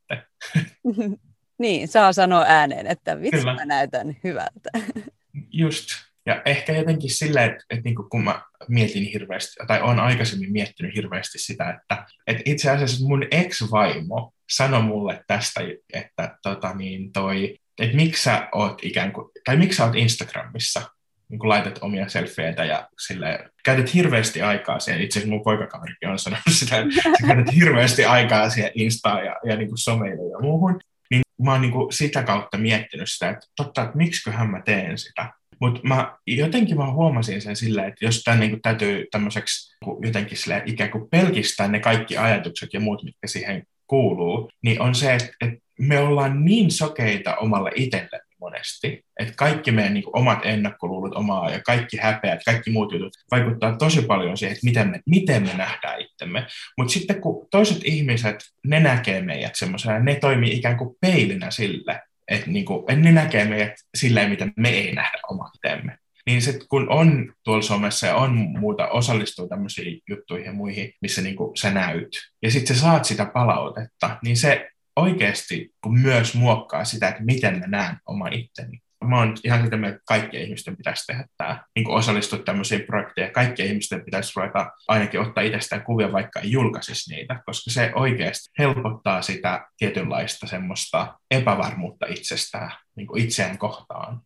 niin, 1.58 1.88
saa 1.88 2.12
sanoa 2.12 2.44
ääneen, 2.48 2.86
että 2.86 3.20
vitsi 3.20 3.38
Kyllä. 3.38 3.54
mä 3.54 3.64
näytän 3.64 4.16
hyvältä. 4.24 4.70
Just. 5.52 5.88
Ja 6.26 6.42
ehkä 6.44 6.72
jotenkin 6.72 7.10
sillä, 7.10 7.44
että, 7.44 7.64
että 7.70 7.84
niin 7.84 7.94
kun 8.10 8.24
mä 8.24 8.42
mietin 8.68 9.04
hirveästi, 9.04 9.66
tai 9.66 9.82
olen 9.82 10.00
aikaisemmin 10.00 10.52
miettinyt 10.52 10.94
hirveästi 10.94 11.38
sitä, 11.38 11.70
että, 11.70 12.06
että 12.26 12.42
itse 12.44 12.70
asiassa 12.70 13.06
mun 13.06 13.26
ex-vaimo 13.30 14.32
sanoi 14.50 14.82
mulle 14.82 15.24
tästä, 15.26 15.60
että 15.92 16.38
tota 16.42 16.74
niin, 16.74 17.12
toi, 17.12 17.56
että 17.78 17.96
miksi 17.96 18.22
sä 18.22 18.48
oot 18.52 18.78
ikään 18.82 19.12
kuin, 19.12 19.30
tai 19.44 19.56
miksi 19.56 19.76
sä 19.76 19.84
oot 19.84 19.94
Instagramissa, 19.94 20.82
niin 21.30 21.48
laitat 21.48 21.78
omia 21.80 22.08
selfieitä 22.08 22.64
ja 22.64 22.88
sille, 23.06 23.50
käytät 23.64 23.94
hirveästi 23.94 24.42
aikaa 24.42 24.80
siihen, 24.80 25.02
itse 25.02 25.18
asiassa 25.18 25.34
mun 25.34 25.44
poikakaverikin 25.44 26.08
on 26.08 26.18
sanonut 26.18 26.44
sitä, 26.50 26.78
että 26.78 26.94
sä 27.20 27.26
käytät 27.26 27.54
hirveästi 27.54 28.04
aikaa 28.04 28.50
siihen 28.50 28.70
Instaan 28.74 29.24
ja, 29.24 29.36
ja 29.44 29.56
niin 29.56 29.68
kuin 29.68 30.30
ja 30.32 30.38
muuhun, 30.40 30.80
niin 31.10 31.22
mä 31.42 31.52
oon 31.52 31.60
niin 31.60 31.72
kuin 31.72 31.92
sitä 31.92 32.22
kautta 32.22 32.58
miettinyt 32.58 33.10
sitä, 33.10 33.30
että 33.30 33.46
totta, 33.56 33.82
että 33.82 33.96
miksiköhän 33.96 34.50
mä 34.50 34.62
teen 34.64 34.98
sitä. 34.98 35.32
Mutta 35.60 35.80
mä 35.84 36.16
jotenkin 36.26 36.76
mä 36.76 36.92
huomasin 36.92 37.42
sen 37.42 37.56
silleen, 37.56 37.88
että 37.88 38.04
jos 38.04 38.22
tämä 38.22 38.36
niin 38.36 38.62
täytyy 38.62 39.06
tämmöiseksi 39.10 39.76
jotenkin 40.02 40.38
sille, 40.38 40.62
ikään 40.66 40.90
kuin 40.90 41.10
pelkistää 41.10 41.68
ne 41.68 41.80
kaikki 41.80 42.16
ajatukset 42.16 42.72
ja 42.72 42.80
muut, 42.80 43.02
mitkä 43.02 43.26
siihen 43.26 43.62
kuuluu, 43.86 44.50
niin 44.62 44.80
on 44.80 44.94
se, 44.94 45.14
että, 45.14 45.28
että 45.40 45.58
me 45.78 45.98
ollaan 45.98 46.44
niin 46.44 46.70
sokeita 46.70 47.36
omalle 47.36 47.70
itselle, 47.74 48.20
monesti. 48.40 49.04
Että 49.20 49.34
kaikki 49.36 49.72
meidän 49.72 49.94
niin 49.94 50.04
kuin, 50.04 50.18
omat 50.18 50.38
ennakkoluulot 50.44 51.14
omaa 51.14 51.50
ja 51.50 51.60
kaikki 51.62 51.96
häpeät, 51.96 52.40
kaikki 52.44 52.70
muut 52.70 52.92
jutut 52.92 53.12
vaikuttaa 53.30 53.76
tosi 53.76 54.02
paljon 54.02 54.36
siihen, 54.36 54.52
että 54.52 54.66
miten 54.66 54.90
me, 54.90 55.00
miten 55.06 55.42
me 55.42 55.54
nähdään 55.54 56.00
itsemme. 56.00 56.46
Mutta 56.78 56.92
sitten 56.92 57.20
kun 57.20 57.48
toiset 57.50 57.80
ihmiset, 57.84 58.36
ne 58.66 58.80
näkee 58.80 59.22
meidät 59.22 59.56
semmoisena, 59.56 59.98
ne 59.98 60.14
toimii 60.14 60.56
ikään 60.56 60.76
kuin 60.76 60.96
peilinä 61.00 61.50
sille, 61.50 62.00
että 62.28 62.50
niin 62.50 62.64
kuin, 62.64 63.02
ne 63.02 63.12
näkee 63.12 63.44
meidät 63.44 63.74
silleen, 63.94 64.30
miten 64.30 64.52
me 64.56 64.68
ei 64.68 64.94
nähdä 64.94 65.18
omaa 65.30 65.50
itsemme. 65.54 65.98
niin 66.26 66.42
sit 66.42 66.64
kun 66.68 66.86
on 66.90 67.34
tuolla 67.44 67.62
somessa 67.62 68.06
ja 68.06 68.16
on 68.16 68.34
muuta, 68.36 68.88
osallistuu 68.88 69.48
tämmöisiin 69.48 70.00
juttuihin 70.08 70.46
ja 70.46 70.52
muihin, 70.52 70.92
missä 71.02 71.22
niinku 71.22 71.52
sä 71.60 71.70
näyt, 71.70 72.08
ja 72.42 72.50
sitten 72.50 72.76
sä 72.76 72.82
saat 72.82 73.04
sitä 73.04 73.30
palautetta, 73.34 74.18
niin 74.24 74.36
se 74.36 74.70
oikeasti 75.00 75.74
myös 75.88 76.34
muokkaa 76.34 76.84
sitä, 76.84 77.08
että 77.08 77.24
miten 77.24 77.58
mä 77.58 77.66
näen 77.66 77.96
oma 78.06 78.28
itteni. 78.28 78.78
Mä 79.04 79.18
oon 79.18 79.36
ihan 79.44 79.64
sitä 79.64 79.76
mieltä, 79.76 79.96
että 79.96 80.04
kaikkien 80.06 80.42
ihmisten 80.42 80.76
pitäisi 80.76 81.06
tehdä 81.06 81.24
tämä, 81.36 81.64
niin 81.76 81.88
osallistua 81.88 82.38
tämmöisiin 82.38 82.80
projekteihin. 82.80 83.32
Kaikkien 83.32 83.68
ihmisten 83.68 84.04
pitäisi 84.04 84.32
ruveta 84.36 84.70
ainakin 84.88 85.20
ottaa 85.20 85.44
itsestään 85.44 85.84
kuvia, 85.84 86.12
vaikka 86.12 86.40
ei 86.40 86.50
julkaisisi 86.50 87.14
niitä, 87.14 87.42
koska 87.46 87.70
se 87.70 87.92
oikeasti 87.94 88.50
helpottaa 88.58 89.22
sitä 89.22 89.66
tietynlaista 89.76 90.46
semmoista 90.46 91.18
epävarmuutta 91.30 92.06
itsestään, 92.06 92.72
niin 92.96 93.06
kuin 93.06 93.22
itseään 93.22 93.58
kohtaan. 93.58 94.20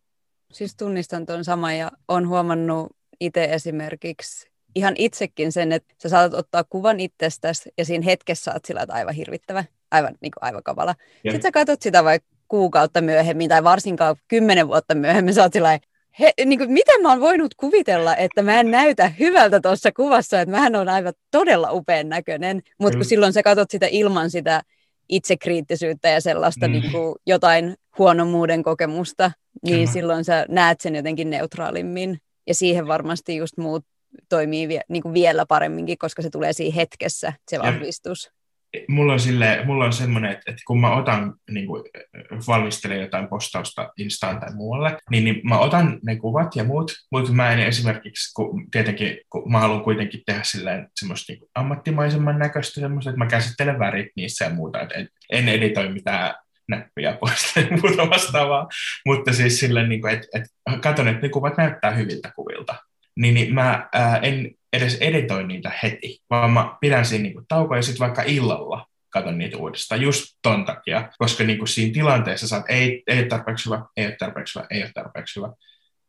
Siis 0.51 0.75
tunnistan 0.75 1.25
tuon 1.25 1.43
saman 1.43 1.77
ja 1.77 1.91
on 2.07 2.27
huomannut 2.27 2.95
itse 3.19 3.43
esimerkiksi 3.43 4.49
ihan 4.75 4.93
itsekin 4.97 5.51
sen, 5.51 5.71
että 5.71 5.93
sä 6.03 6.09
saatat 6.09 6.39
ottaa 6.39 6.63
kuvan 6.63 6.99
itsestäsi 6.99 7.69
ja 7.77 7.85
siinä 7.85 8.05
hetkessä 8.05 8.51
saat 8.51 8.65
sillä 8.65 8.85
aivan 8.89 9.13
hirvittävä, 9.13 9.63
aivan, 9.91 10.15
niin 10.21 10.31
kuin 10.31 10.43
aivan 10.43 10.63
kavala. 10.63 10.95
Ja. 11.23 11.31
Sitten 11.31 11.47
sä 11.47 11.51
katsot 11.51 11.81
sitä 11.81 12.03
vaikka 12.03 12.29
kuukautta 12.47 13.01
myöhemmin 13.01 13.49
tai 13.49 13.63
varsinkaan 13.63 14.15
kymmenen 14.27 14.67
vuotta 14.67 14.95
myöhemmin, 14.95 15.33
sä 15.33 15.41
oot 15.41 15.53
sillä 15.53 15.79
he, 16.19 16.33
niin 16.45 16.59
kuin, 16.59 16.71
miten 16.71 17.01
mä 17.01 17.09
oon 17.09 17.19
voinut 17.19 17.55
kuvitella, 17.55 18.15
että 18.15 18.41
mä 18.41 18.59
en 18.59 18.71
näytä 18.71 19.11
hyvältä 19.19 19.59
tuossa 19.59 19.91
kuvassa, 19.91 20.41
että 20.41 20.51
mähän 20.51 20.75
on 20.75 20.89
aivan 20.89 21.13
todella 21.31 21.71
upean 21.71 22.09
näköinen, 22.09 22.61
mutta 22.79 22.97
kun 22.97 23.05
silloin 23.05 23.33
sä 23.33 23.43
katsot 23.43 23.71
sitä 23.71 23.87
ilman 23.91 24.31
sitä 24.31 24.61
itsekriittisyyttä 25.09 26.09
ja 26.09 26.21
sellaista 26.21 26.67
mm. 26.67 26.71
niin 26.71 26.91
kuin, 26.91 27.15
jotain 27.25 27.75
huonomuuden 27.97 28.63
kokemusta, 28.63 29.31
niin 29.63 29.75
Kyllä. 29.75 29.91
silloin 29.91 30.25
sä 30.25 30.45
näet 30.49 30.81
sen 30.81 30.95
jotenkin 30.95 31.29
neutraalimmin. 31.29 32.17
Ja 32.47 32.53
siihen 32.55 32.87
varmasti 32.87 33.35
just 33.35 33.57
muut 33.57 33.85
toimii 34.29 34.67
vie, 34.67 34.81
niin 34.89 35.03
kuin 35.03 35.13
vielä 35.13 35.45
paremminkin, 35.45 35.97
koska 35.97 36.21
se 36.21 36.29
tulee 36.29 36.53
siinä 36.53 36.75
hetkessä, 36.75 37.33
se 37.47 37.59
vahvistus. 37.59 38.31
Mulla 38.87 39.13
on, 39.13 39.19
sille, 39.19 39.61
mulla 39.65 39.85
on 39.85 39.93
semmoinen, 39.93 40.31
että, 40.31 40.51
että 40.51 40.61
kun 40.67 40.81
mä 40.81 40.95
otan, 40.95 41.33
niin 41.51 41.67
kuin, 41.67 41.83
valmistelen 42.47 43.01
jotain 43.01 43.27
postausta 43.27 43.93
Instaan 43.97 44.39
tai 44.39 44.53
muualle, 44.53 44.97
niin, 45.11 45.23
niin 45.23 45.41
mä 45.43 45.59
otan 45.59 45.99
ne 46.03 46.15
kuvat 46.15 46.55
ja 46.55 46.63
muut, 46.63 46.91
mutta 47.11 47.31
mä 47.31 47.51
en 47.51 47.59
esimerkiksi, 47.59 48.33
kun, 48.33 48.71
tietenkin, 48.71 49.17
kun 49.29 49.51
mä 49.51 49.59
haluan 49.59 49.83
kuitenkin 49.83 50.21
tehdä 50.25 50.43
silleen 50.43 50.87
semmoista 50.99 51.33
niin 51.33 51.49
ammattimaisemman 51.55 52.39
näköistä 52.39 52.81
semmoista, 52.81 53.09
että 53.09 53.23
mä 53.23 53.27
käsittelen 53.27 53.79
värit 53.79 54.07
niissä 54.15 54.45
ja 54.45 54.51
muuta, 54.51 54.81
että 54.81 55.05
en 55.31 55.49
editoi 55.49 55.89
mitään 55.89 56.35
näppejä 56.69 57.17
pois 57.19 57.53
tai 57.53 57.67
muuta 57.81 58.09
vastaavaa, 58.09 58.67
mutta 59.05 59.33
siis 59.33 59.59
silleen, 59.59 59.89
niin 59.89 60.01
kuin, 60.01 60.13
että, 60.13 60.27
että 60.33 60.49
katson, 60.81 61.07
että 61.07 61.21
ne 61.21 61.29
kuvat 61.29 61.57
näyttää 61.57 61.91
hyviltä 61.91 62.31
kuvilta, 62.35 62.75
niin, 63.15 63.33
niin 63.33 63.53
mä 63.53 63.89
ää, 63.93 64.17
en 64.17 64.51
edes 64.75 64.97
editoi 65.01 65.47
niitä 65.47 65.71
heti, 65.83 66.19
vaan 66.29 66.51
mä 66.51 66.77
pidän 66.81 67.05
siinä 67.05 67.23
niin 67.23 67.45
taukoja 67.47 67.79
ja 67.79 67.83
sitten 67.83 67.99
vaikka 67.99 68.23
illalla 68.25 68.87
katon 69.09 69.37
niitä 69.37 69.57
uudestaan 69.57 70.01
just 70.01 70.25
ton 70.41 70.65
takia, 70.65 71.09
koska 71.17 71.43
niin 71.43 71.57
kuin 71.57 71.67
siinä 71.67 71.93
tilanteessa 71.93 72.47
saat, 72.47 72.65
ei, 72.69 73.03
ei 73.07 73.19
ole 73.19 73.27
tarpeeksi 73.27 73.65
hyvä, 73.65 73.85
ei 73.97 74.05
ole 74.05 74.15
tarpeeksi 74.19 74.59
hyvä, 74.59 74.67
ei 74.69 74.81
ole 74.81 74.91
tarpeeksi 74.93 75.35
hyvä. 75.39 75.53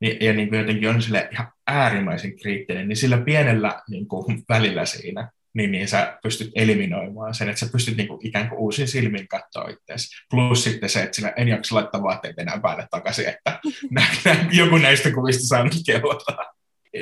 Niin, 0.00 0.16
ja 0.20 0.32
niin 0.32 0.48
kuin 0.48 0.58
jotenkin 0.58 0.88
on 0.88 1.02
sille 1.02 1.28
ihan 1.32 1.52
äärimmäisen 1.66 2.36
kriittinen, 2.36 2.88
niin 2.88 2.96
sillä 2.96 3.18
pienellä 3.18 3.82
niin 3.88 4.08
kuin 4.08 4.42
välillä 4.48 4.84
siinä, 4.84 5.30
niin, 5.54 5.72
niin 5.72 5.88
sä 5.88 6.18
pystyt 6.22 6.50
eliminoimaan 6.54 7.34
sen, 7.34 7.48
että 7.48 7.60
sä 7.60 7.72
pystyt 7.72 7.96
niin 7.96 8.08
kuin 8.08 8.26
ikään 8.26 8.48
kuin 8.48 8.58
uusin 8.58 8.88
silmin 8.88 9.28
katsoa 9.28 9.68
itseäsi. 9.68 10.08
Plus 10.30 10.64
sitten 10.64 10.88
se, 10.88 11.02
että 11.02 11.16
sinä 11.16 11.32
en 11.36 11.48
jaksa 11.48 11.74
laittaa 11.74 12.02
vaatteet 12.02 12.38
enää 12.38 12.60
päälle 12.62 12.86
takaisin, 12.90 13.28
että 13.28 13.60
nä, 13.90 14.06
nä, 14.24 14.46
joku 14.52 14.76
näistä 14.78 15.10
kuvista 15.10 15.46
saa 15.46 15.64
nyt 15.64 15.72
kellota 15.86 16.36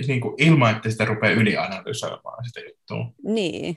niin 0.07 0.20
kuin 0.20 0.35
ilman, 0.38 0.77
että 0.77 0.90
sitä 0.90 1.05
rupeaa 1.05 1.33
ylianalysoimaan 1.33 2.44
sitä 2.44 2.61
juttua. 2.61 3.12
Niin. 3.25 3.75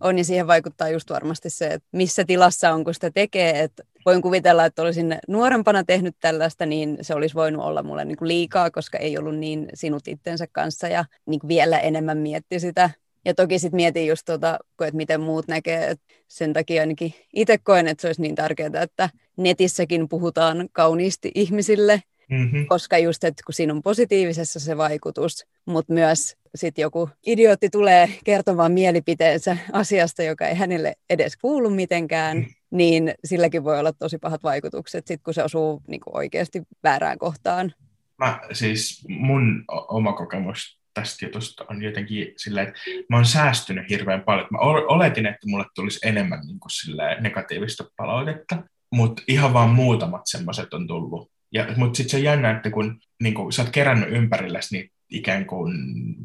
On, 0.00 0.18
ja 0.18 0.24
siihen 0.24 0.46
vaikuttaa 0.46 0.88
just 0.88 1.10
varmasti 1.10 1.50
se, 1.50 1.66
että 1.66 1.88
missä 1.92 2.24
tilassa 2.24 2.72
on, 2.72 2.84
kun 2.84 2.94
sitä 2.94 3.10
tekee. 3.10 3.60
Että 3.60 3.82
voin 4.06 4.22
kuvitella, 4.22 4.64
että 4.64 4.82
olisin 4.82 5.18
nuorempana 5.28 5.84
tehnyt 5.84 6.16
tällaista, 6.20 6.66
niin 6.66 6.98
se 7.00 7.14
olisi 7.14 7.34
voinut 7.34 7.64
olla 7.64 7.82
mulle 7.82 8.04
niin 8.04 8.16
kuin 8.16 8.28
liikaa, 8.28 8.70
koska 8.70 8.98
ei 8.98 9.18
ollut 9.18 9.36
niin 9.36 9.68
sinut 9.74 10.08
itsensä 10.08 10.46
kanssa 10.52 10.88
ja 10.88 11.04
niin 11.26 11.40
kuin 11.40 11.48
vielä 11.48 11.78
enemmän 11.78 12.18
mietti 12.18 12.60
sitä. 12.60 12.90
Ja 13.24 13.34
toki 13.34 13.58
sitten 13.58 13.76
mietin 13.76 14.06
just 14.06 14.22
tuota, 14.26 14.58
että 14.80 14.96
miten 14.96 15.20
muut 15.20 15.48
näkee, 15.48 15.90
että 15.90 16.14
sen 16.28 16.52
takia 16.52 16.82
ainakin 16.82 17.14
itse 17.34 17.58
koen, 17.58 17.88
että 17.88 18.02
se 18.02 18.08
olisi 18.08 18.22
niin 18.22 18.34
tärkeää, 18.34 18.82
että 18.82 19.10
netissäkin 19.36 20.08
puhutaan 20.08 20.68
kauniisti 20.72 21.30
ihmisille 21.34 22.02
Mm-hmm. 22.32 22.66
Koska 22.66 22.98
just, 22.98 23.24
että 23.24 23.42
kun 23.46 23.54
siinä 23.54 23.72
on 23.72 23.82
positiivisessa 23.82 24.60
se 24.60 24.76
vaikutus, 24.76 25.46
mutta 25.66 25.92
myös 25.92 26.36
sitten 26.54 26.82
joku 26.82 27.10
idiootti 27.26 27.70
tulee 27.70 28.08
kertomaan 28.24 28.72
mielipiteensä 28.72 29.56
asiasta, 29.72 30.22
joka 30.22 30.46
ei 30.46 30.54
hänelle 30.54 30.94
edes 31.10 31.36
kuulu 31.36 31.70
mitenkään, 31.70 32.36
mm. 32.36 32.46
niin 32.70 33.14
silläkin 33.24 33.64
voi 33.64 33.78
olla 33.78 33.92
tosi 33.92 34.18
pahat 34.18 34.42
vaikutukset, 34.42 35.06
sit 35.06 35.22
kun 35.22 35.34
se 35.34 35.42
osuu 35.42 35.82
niin 35.86 36.00
kuin 36.00 36.16
oikeasti 36.16 36.62
väärään 36.82 37.18
kohtaan. 37.18 37.74
Mä, 38.18 38.40
siis 38.52 39.04
mun 39.08 39.64
oma 39.68 40.12
kokemus 40.12 40.80
tästä 40.94 41.26
jutusta 41.26 41.64
on 41.70 41.82
jotenkin 41.82 42.32
silleen, 42.36 42.68
että 42.68 42.80
mä 43.08 43.16
oon 43.16 43.24
säästynyt 43.24 43.88
hirveän 43.88 44.22
paljon. 44.22 44.48
Mä 44.50 44.58
oletin, 44.58 45.26
että 45.26 45.48
mulle 45.48 45.64
tulisi 45.74 46.08
enemmän 46.08 46.46
niin 46.46 46.60
kuin 46.60 46.96
negatiivista 47.20 47.84
palautetta, 47.96 48.62
mutta 48.92 49.22
ihan 49.28 49.52
vaan 49.52 49.70
muutamat 49.70 50.22
semmoiset 50.24 50.74
on 50.74 50.86
tullut 50.86 51.31
ja, 51.52 51.66
mutta 51.76 51.96
sitten 51.96 52.10
se 52.10 52.16
on 52.16 52.22
jännä, 52.22 52.50
että 52.50 52.70
kun 52.70 53.00
niin 53.22 53.34
kun, 53.34 53.52
sä 53.52 53.62
oot 53.62 53.70
kerännyt 53.70 54.12
ympärilläsi 54.12 54.76
niitä 54.76 54.94
ikään 55.10 55.46
kuin 55.46 55.74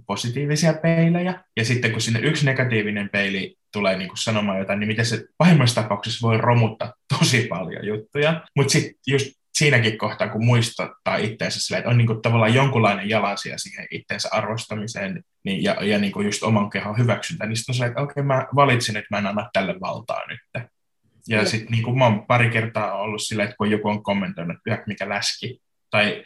positiivisia 0.07 0.73
peilejä, 0.73 1.43
ja 1.57 1.65
sitten 1.65 1.91
kun 1.91 2.01
sinne 2.01 2.19
yksi 2.19 2.45
negatiivinen 2.45 3.09
peili 3.09 3.55
tulee 3.73 3.97
niin 3.97 4.07
kuin 4.07 4.17
sanomaan 4.17 4.59
jotain, 4.59 4.79
niin 4.79 4.87
miten 4.87 5.05
se 5.05 5.25
pahimmassa 5.37 5.81
tapauksessa 5.81 6.27
voi 6.27 6.37
romuttaa 6.37 6.93
tosi 7.17 7.47
paljon 7.49 7.87
juttuja. 7.87 8.41
Mutta 8.55 8.71
sitten 8.71 8.95
just 9.07 9.31
siinäkin 9.57 9.97
kohtaa, 9.97 10.29
kun 10.29 10.45
muistuttaa 10.45 11.17
itseensä 11.17 11.59
silleen, 11.59 11.79
että 11.79 11.89
on 11.89 11.97
niin 11.97 12.07
kuin 12.07 12.21
tavallaan 12.21 12.53
jonkunlainen 12.53 13.09
jalansija 13.09 13.57
siihen 13.57 13.87
itseensä 13.91 14.29
arvostamiseen 14.31 15.23
niin, 15.45 15.63
ja, 15.63 15.77
ja 15.81 15.97
niin 15.97 16.11
kuin 16.11 16.25
just 16.25 16.43
oman 16.43 16.69
kehon 16.69 16.97
hyväksyntä, 16.97 17.45
niin 17.45 17.57
sitten 17.57 17.73
on 17.73 17.75
silleen, 17.75 17.91
että 17.91 18.01
okei, 18.01 18.11
okay, 18.11 18.23
mä 18.23 18.45
valitsin, 18.55 18.97
että 18.97 19.07
mä 19.11 19.17
en 19.17 19.27
anna 19.27 19.49
tälle 19.53 19.75
valtaa 19.79 20.21
nyt. 20.27 20.67
Ja 21.27 21.45
sitten 21.45 21.71
niin 21.71 21.97
mä 21.97 22.05
oon 22.05 22.25
pari 22.25 22.49
kertaa 22.49 22.93
ollut 22.93 23.21
silleen, 23.21 23.45
että 23.45 23.57
kun 23.57 23.71
joku 23.71 23.87
on 23.87 24.03
kommentoinut, 24.03 24.57
että 24.67 24.83
mikä 24.87 25.09
läski, 25.09 25.61
tai 25.89 26.25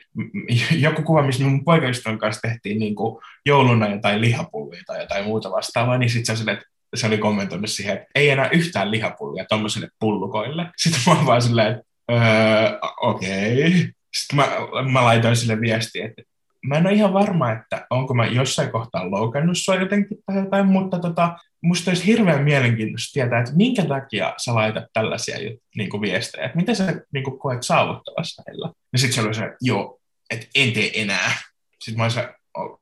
joku 0.72 1.02
kuva, 1.02 1.24
missä 1.24 1.44
mun 1.44 1.66
poikaystävän 1.66 2.20
kanssa 2.20 2.42
tehtiin 2.42 2.80
niin 2.80 2.96
kuin 2.96 3.22
jouluna 3.46 3.90
jotain 3.90 4.22
lihapullia 4.22 4.84
tai 4.88 5.00
jotain 5.00 5.26
muuta 5.26 5.52
vastaavaa, 5.52 5.98
niin 5.98 6.10
sitten 6.10 6.38
se, 6.38 6.52
että 6.52 6.66
se 6.96 7.08
oli 7.08 7.18
kommentoinut 7.18 7.70
siihen, 7.70 7.94
että 7.94 8.08
ei 8.16 8.30
enää 8.30 8.50
yhtään 8.50 8.92
lihapullia 8.92 9.46
tuommoisille 9.50 9.90
pullukoille. 10.00 10.66
Sitten 10.78 11.02
mä 11.08 11.14
oon 11.14 11.26
vaan 11.26 11.42
silleen, 11.42 11.72
että 11.72 11.86
öö, 12.12 12.80
okei. 13.02 13.68
Okay. 13.68 13.92
Sitten 14.14 14.36
mä, 14.36 14.48
mä 14.92 15.04
laitoin 15.04 15.36
sille 15.36 15.62
viestiä, 15.62 16.06
että 16.06 16.22
mä 16.66 16.78
en 16.78 16.88
ole 16.88 16.94
ihan 16.94 17.14
varma, 17.14 17.52
että 17.52 17.88
onko 17.90 18.14
mä 18.14 18.26
jossain 18.26 18.72
kohtaa 18.72 19.12
loukannut 19.12 19.58
sua 19.58 19.76
jotenkin 19.76 20.18
tai 20.26 20.38
jotain, 20.38 20.66
mutta 20.66 21.00
tota, 21.00 21.38
musta 21.62 21.92
olisi 21.92 22.06
hirveän 22.06 22.44
mielenkiintoista 22.44 23.14
tietää, 23.14 23.40
että 23.40 23.56
minkä 23.56 23.86
takia 23.86 24.34
sä 24.38 24.56
laitat 24.56 24.84
tällaisia 24.94 25.38
niin 25.76 25.90
kuin 25.90 26.02
viestejä, 26.02 26.46
että 26.46 26.58
mitä 26.58 26.74
sä 26.74 27.02
niin 27.14 27.24
kuin 27.24 27.40
koet 27.40 27.64
saavuttavassa 27.64 28.44
heillä. 28.48 28.72
Ja 28.94 29.00
sitten 29.00 29.16
se 29.16 29.22
oli 29.22 29.34
se, 29.34 29.52
joo, 29.62 30.00
että 30.30 30.48
en 30.56 30.74
tee 30.74 31.02
enää. 31.02 31.32
Sitten 31.80 31.98
mä 31.98 32.04
olin 32.04 32.14
se, 32.14 32.30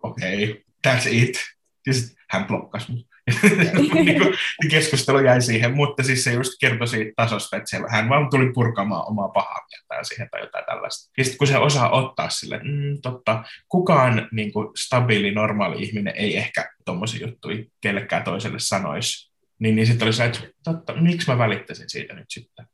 okei, 0.04 0.44
okay, 0.44 0.64
that's 0.88 1.08
it. 1.12 1.36
Ja 1.88 1.94
sitten 1.94 2.24
hän 2.30 2.46
blokkasi 2.46 2.92
mut. 2.92 3.08
Niin 3.94 4.20
kuin, 4.20 4.34
keskustelu 4.70 5.20
jäi 5.20 5.42
siihen, 5.42 5.76
mutta 5.76 6.04
siis 6.04 6.24
se 6.24 6.34
just 6.34 6.52
kertoi 6.60 6.88
siitä 6.88 7.12
tasosta, 7.16 7.58
että 7.58 7.70
siellä, 7.70 7.88
hän 7.90 8.10
vaan 8.10 8.30
tuli 8.30 8.52
purkamaan 8.54 9.08
omaa 9.08 9.30
pahaa 9.30 9.66
mieltään 9.72 10.06
siihen 10.06 10.30
tai 10.32 10.42
jotain 10.42 10.66
tällaista. 10.66 11.12
Ja 11.18 11.24
sitten 11.24 11.38
kun 11.38 11.48
se 11.48 11.58
osaa 11.58 11.90
ottaa 11.90 12.30
sille, 12.30 12.60
mm, 12.64 13.02
totta, 13.02 13.44
kukaan 13.68 14.28
niin 14.32 14.54
kuin, 14.54 14.68
stabiili, 14.78 15.32
normaali 15.32 15.84
ihminen 15.84 16.14
ei 16.16 16.38
ehkä 16.38 16.72
tuommoisia 16.86 17.28
juttuja 17.28 17.64
kellekään 17.82 18.24
toiselle 18.24 18.60
sanoisi, 18.60 19.32
niin, 19.60 19.76
niin 19.76 19.88
sitten 19.88 20.06
oli 20.06 20.14
se, 20.14 20.26
että 20.26 20.40
totta, 20.64 20.96
miksi 21.02 21.32
mä 21.32 21.38
välittäisin 21.38 21.90
siitä 21.90 22.14
nyt 22.14 22.26
sitten? 22.30 22.66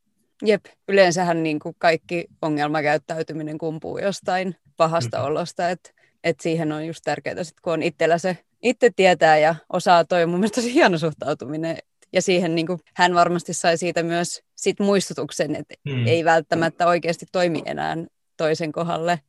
Jep, 0.45 0.65
yleensähän 0.87 1.43
niin 1.43 1.59
kuin 1.59 1.75
kaikki 1.79 2.25
ongelmakäyttäytyminen 2.41 3.57
kumpuu 3.57 3.97
jostain 3.97 4.55
pahasta 4.77 5.17
mm-hmm. 5.17 5.31
olosta, 5.31 5.69
että 5.69 5.89
et 6.25 6.39
siihen 6.39 6.71
on 6.71 6.87
just 6.87 7.01
tärkeää, 7.03 7.43
sit, 7.43 7.59
kun 7.61 7.73
on 7.73 7.83
itsellä 7.83 8.17
se 8.17 8.37
itse 8.63 8.89
tietää 8.95 9.37
ja 9.37 9.55
osaa, 9.73 10.05
toi 10.05 10.23
on 10.23 10.29
mun 10.29 10.39
mielestä 10.39 10.55
tosi 10.55 10.73
hieno 10.73 10.97
suhtautuminen. 10.97 11.77
Ja 12.13 12.21
siihen 12.21 12.55
niin 12.55 12.67
kuin, 12.67 12.79
hän 12.95 13.15
varmasti 13.15 13.53
sai 13.53 13.77
siitä 13.77 14.03
myös 14.03 14.41
sit 14.55 14.79
muistutuksen, 14.79 15.55
että 15.55 15.75
hmm. 15.89 16.07
ei 16.07 16.25
välttämättä 16.25 16.87
oikeasti 16.87 17.25
toimi 17.31 17.61
enää 17.65 17.97
toisen 18.37 18.71
kohdalle. 18.71 19.19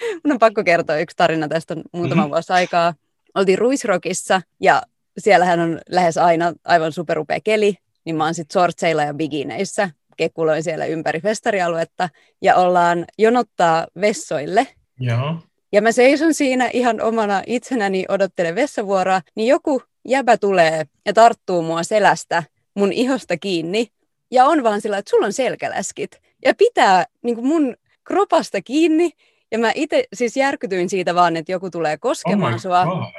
Mun 0.24 0.32
on 0.32 0.38
pakko 0.38 0.64
kertoa 0.64 0.96
yksi 0.96 1.16
tarina 1.16 1.48
tästä 1.48 1.76
muutama 1.92 2.22
hmm. 2.22 2.30
vuosi 2.30 2.52
aikaa. 2.52 2.94
Oltiin 3.34 3.58
Ruisrokissa 3.58 4.42
ja 4.60 4.82
siellähän 5.18 5.60
on 5.60 5.80
lähes 5.88 6.18
aina 6.18 6.52
aivan 6.64 6.92
superupea 6.92 7.38
keli, 7.44 7.76
niin 8.04 8.16
mä 8.16 8.24
oon 8.24 8.34
sitten 8.34 8.60
sortseilla 8.60 9.02
ja 9.02 9.14
bigineissä. 9.14 9.90
Kekkuloin 10.16 10.62
siellä 10.62 10.86
ympäri 10.86 11.20
festarialuetta 11.20 12.08
ja 12.42 12.56
ollaan 12.56 13.04
jonottaa 13.18 13.86
vessoille. 14.00 14.66
Joo. 15.00 15.38
Ja 15.74 15.82
mä 15.82 15.92
seison 15.92 16.34
siinä 16.34 16.70
ihan 16.72 17.00
omana 17.00 17.42
itsenäni 17.46 18.04
odottelen 18.08 18.54
vessavuoroa, 18.54 19.20
niin 19.34 19.48
joku 19.48 19.82
jäbä 20.08 20.36
tulee 20.36 20.84
ja 21.06 21.12
tarttuu 21.12 21.62
mua 21.62 21.82
selästä 21.82 22.42
mun 22.74 22.92
ihosta 22.92 23.36
kiinni. 23.36 23.88
Ja 24.30 24.44
on 24.44 24.62
vaan 24.62 24.80
sillä, 24.80 24.98
että 24.98 25.10
sulla 25.10 25.26
on 25.26 25.32
selkäläskit. 25.32 26.20
Ja 26.44 26.54
pitää 26.54 27.04
niin 27.22 27.34
kuin 27.34 27.46
mun 27.46 27.76
kropasta 28.04 28.62
kiinni. 28.62 29.10
Ja 29.52 29.58
mä 29.58 29.72
itse 29.74 30.04
siis 30.12 30.36
järkytyin 30.36 30.88
siitä 30.88 31.14
vaan, 31.14 31.36
että 31.36 31.52
joku 31.52 31.70
tulee 31.70 31.98
koskemaan 31.98 32.54
oh 32.54 32.60
sua. 32.60 32.84
God. 32.84 33.12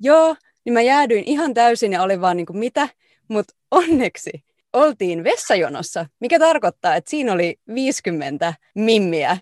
Joo, 0.00 0.36
niin 0.64 0.72
mä 0.72 0.82
jäädyin 0.82 1.24
ihan 1.26 1.54
täysin 1.54 1.92
ja 1.92 2.02
olin 2.02 2.20
vaan 2.20 2.36
niin 2.36 2.46
kuin 2.46 2.58
mitä. 2.58 2.88
Mutta 3.28 3.54
onneksi 3.70 4.30
oltiin 4.72 5.24
vessajonossa, 5.24 6.06
mikä 6.20 6.38
tarkoittaa, 6.38 6.96
että 6.96 7.10
siinä 7.10 7.32
oli 7.32 7.58
50 7.74 8.54
mimmiä 8.74 9.38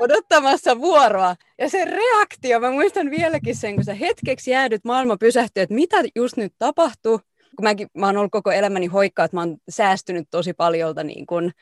odottamassa 0.00 0.80
vuoroa. 0.80 1.36
Ja 1.58 1.70
se 1.70 1.84
reaktio, 1.84 2.60
mä 2.60 2.70
muistan 2.70 3.10
vieläkin 3.10 3.56
sen, 3.56 3.74
kun 3.74 3.84
sä 3.84 3.94
hetkeksi 3.94 4.50
jäädyt, 4.50 4.84
maailma 4.84 5.16
pysähtyy, 5.16 5.62
että 5.62 5.74
mitä 5.74 5.96
just 6.14 6.36
nyt 6.36 6.52
tapahtuu. 6.58 7.20
Kun 7.56 7.64
mäkin, 7.64 7.88
mä 7.94 8.06
oon 8.06 8.16
ollut 8.16 8.32
koko 8.32 8.52
elämäni 8.52 8.86
hoikkaa, 8.86 9.24
että 9.24 9.36
mä 9.36 9.40
oon 9.40 9.56
säästynyt 9.68 10.28
tosi 10.30 10.52
paljolta 10.52 11.04
niin 11.04 11.26
kun 11.26 11.52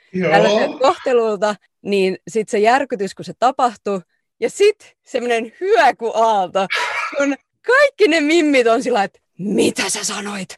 kohtelulta, 0.81 1.55
niin 1.83 2.19
sitten 2.29 2.51
se 2.51 2.59
järkytys, 2.59 3.15
kun 3.15 3.25
se 3.25 3.33
tapahtui, 3.39 4.01
ja 4.41 4.51
sitten 4.51 4.89
semmoinen 5.03 5.53
hyökuaalto, 5.61 6.67
kun 7.17 7.35
kaikki 7.67 8.09
ne 8.09 8.21
mimmit 8.21 8.67
on 8.67 8.83
sillä 8.83 9.05
että 9.05 9.19
mitä 9.39 9.83
sä 9.89 10.05
sanoit? 10.05 10.57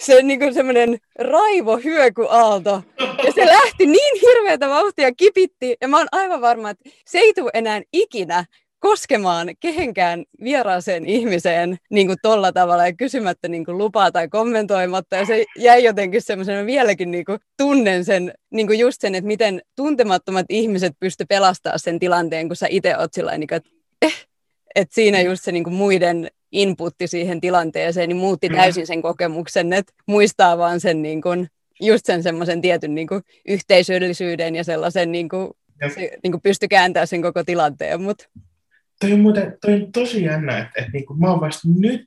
Se 0.00 0.22
niin 0.22 0.54
semmoinen 0.54 0.98
raivo 1.18 1.76
hyökuaalto. 1.76 2.82
Ja 2.98 3.32
se 3.34 3.46
lähti 3.46 3.86
niin 3.86 4.20
hirveätä 4.20 4.68
vauhtia 4.68 5.12
kipitti. 5.14 5.76
Ja 5.80 5.88
mä 5.88 5.98
oon 5.98 6.08
aivan 6.12 6.40
varma, 6.40 6.70
että 6.70 6.90
se 7.06 7.18
ei 7.18 7.34
tule 7.34 7.50
enää 7.54 7.82
ikinä 7.92 8.44
koskemaan 8.78 9.48
kehenkään 9.60 10.24
vieraaseen 10.44 11.06
ihmiseen 11.06 11.78
niin 11.90 12.06
kuin 12.06 12.18
tolla 12.22 12.52
tavalla 12.52 12.86
ja 12.86 12.92
kysymättä 12.92 13.48
niin 13.48 13.64
kuin 13.64 13.78
lupaa 13.78 14.12
tai 14.12 14.28
kommentoimatta. 14.28 15.16
Ja 15.16 15.26
se 15.26 15.44
jäi 15.58 15.84
jotenkin 15.84 16.22
semmoisena 16.22 16.66
vieläkin 16.66 17.10
niin 17.10 17.24
kuin 17.24 17.38
tunnen 17.56 18.04
sen, 18.04 18.34
niin 18.50 18.66
kuin 18.66 18.78
just 18.78 19.00
sen, 19.00 19.14
että 19.14 19.28
miten 19.28 19.60
tuntemattomat 19.76 20.46
ihmiset 20.48 20.92
pysty 21.00 21.24
pelastamaan 21.28 21.78
sen 21.78 21.98
tilanteen, 21.98 22.48
kun 22.48 22.56
sä 22.56 22.66
itse 22.70 22.96
oot 22.96 23.14
sillä 23.14 23.38
niin 23.38 23.48
kuin, 23.48 23.56
että 23.56 23.70
eh, 24.02 24.26
että 24.74 24.94
siinä 24.94 25.20
just 25.20 25.44
se 25.44 25.52
niin 25.52 25.64
kuin 25.64 25.74
muiden 25.74 26.30
inputti 26.52 27.06
siihen 27.06 27.40
tilanteeseen 27.40 28.08
niin 28.08 28.16
muutti 28.16 28.48
täysin 28.48 28.86
sen 28.86 29.02
kokemuksen, 29.02 29.72
että 29.72 29.92
muistaa 30.06 30.58
vaan 30.58 30.80
sen 30.80 31.02
niin 31.02 31.22
kuin, 31.22 31.48
just 31.80 32.06
sen 32.06 32.22
semmoisen 32.22 32.60
tietyn 32.60 32.94
niin 32.94 33.06
kuin, 33.06 33.22
yhteisöllisyyden 33.48 34.54
ja 34.54 34.64
sellaisen 34.64 35.12
niin 35.12 35.28
kuin, 35.28 35.50
se, 35.94 36.10
niin 36.22 36.32
kuin 36.32 36.42
pysty 36.42 36.68
kääntämään 36.68 37.06
sen 37.06 37.22
koko 37.22 37.44
tilanteen. 37.44 38.02
Mut. 38.02 38.28
Toi 39.00 39.12
on, 39.12 39.20
muuten, 39.20 39.58
toi 39.60 39.74
on 39.74 39.92
tosi 39.92 40.24
jännä, 40.24 40.58
että, 40.58 40.72
että 40.76 40.90
niin 40.92 41.06
kuin, 41.06 41.20
mä 41.20 41.30
oon 41.30 41.40
vasta 41.40 41.68
nyt, 41.78 42.04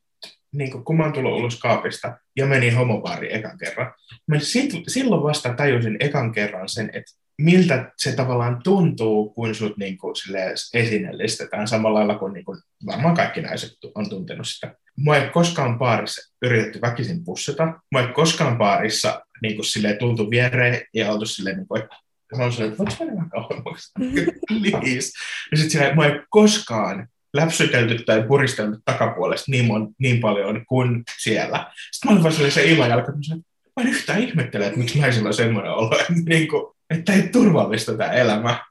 niin 0.53 0.71
kuin, 0.71 0.85
kun 0.85 0.97
mä 0.97 1.03
oon 1.03 1.13
tullut 1.13 1.39
ulos 1.39 1.59
kaapista 1.59 2.17
ja 2.37 2.45
menin 2.45 2.75
homobaariin 2.75 3.35
ekan 3.35 3.57
kerran, 3.57 3.93
mä 4.27 4.39
sit, 4.39 4.71
silloin 4.87 5.23
vasta 5.23 5.53
tajusin 5.53 5.97
ekan 5.99 6.31
kerran 6.31 6.69
sen, 6.69 6.89
että 6.93 7.11
miltä 7.37 7.91
se 7.97 8.11
tavallaan 8.11 8.59
tuntuu, 8.63 9.29
kun 9.29 9.55
sut 9.55 9.77
niin 9.77 9.97
kuin, 9.97 10.15
esineellistetään 10.73 11.67
samalla 11.67 11.99
lailla 11.99 12.15
kuin, 12.15 12.33
niin 12.33 12.45
kuin 12.45 12.59
varmaan 12.85 13.15
kaikki 13.15 13.41
naiset 13.41 13.71
on 13.95 14.09
tuntenut 14.09 14.47
sitä. 14.47 14.75
Mua 14.97 15.17
ei 15.17 15.29
koskaan 15.29 15.79
baarissa 15.79 16.33
yritetty 16.41 16.81
väkisin 16.81 17.23
pussata. 17.23 17.73
Mua 17.91 18.01
ei 18.01 18.07
koskaan 18.07 18.57
baarissa 18.57 19.21
niin 19.41 19.55
kuin, 19.55 19.65
silleen, 19.65 19.97
tultu 19.97 20.29
viereen 20.29 20.81
ja 20.93 21.11
oltu 21.11 21.25
silleen, 21.25 21.57
niin 21.57 21.67
kuin, 21.67 21.81
että 21.81 21.95
mä 22.37 22.43
olin 22.43 22.61
että 22.61 22.77
voiko 22.77 23.05
mennä 23.05 23.29
kauemmaksi? 23.31 23.91
Please. 24.71 25.11
Ja 25.51 25.57
sitten 25.57 25.69
silleen, 25.69 25.95
mua 25.95 26.05
ei 26.05 26.21
koskaan 26.29 27.07
läpsytelty 27.33 28.03
tai 28.03 28.23
puristeltu 28.23 28.77
takapuolesta 28.85 29.51
niin, 29.51 29.65
mon, 29.65 29.93
niin 29.97 30.19
paljon 30.19 30.65
kuin 30.65 31.03
siellä. 31.19 31.71
Sitten 31.91 32.11
mä 32.11 32.11
olin 32.11 32.23
vaan 32.23 32.51
se 32.51 32.63
illanjälkeen, 32.63 33.17
että 33.17 33.35
mä 33.75 33.83
en 33.83 33.87
yhtään 33.87 34.21
ihmettele, 34.21 34.65
että 34.65 34.79
miksi 34.79 34.99
naisilla 34.99 35.27
on 35.27 35.33
semmoinen 35.33 35.71
olo, 35.71 35.99
että, 35.99 36.13
niin 36.25 36.47
kuin, 36.47 36.72
että 36.93 37.13
ei 37.13 37.21
turvallista 37.21 37.97
tämä 37.97 38.11
elämä. 38.11 38.65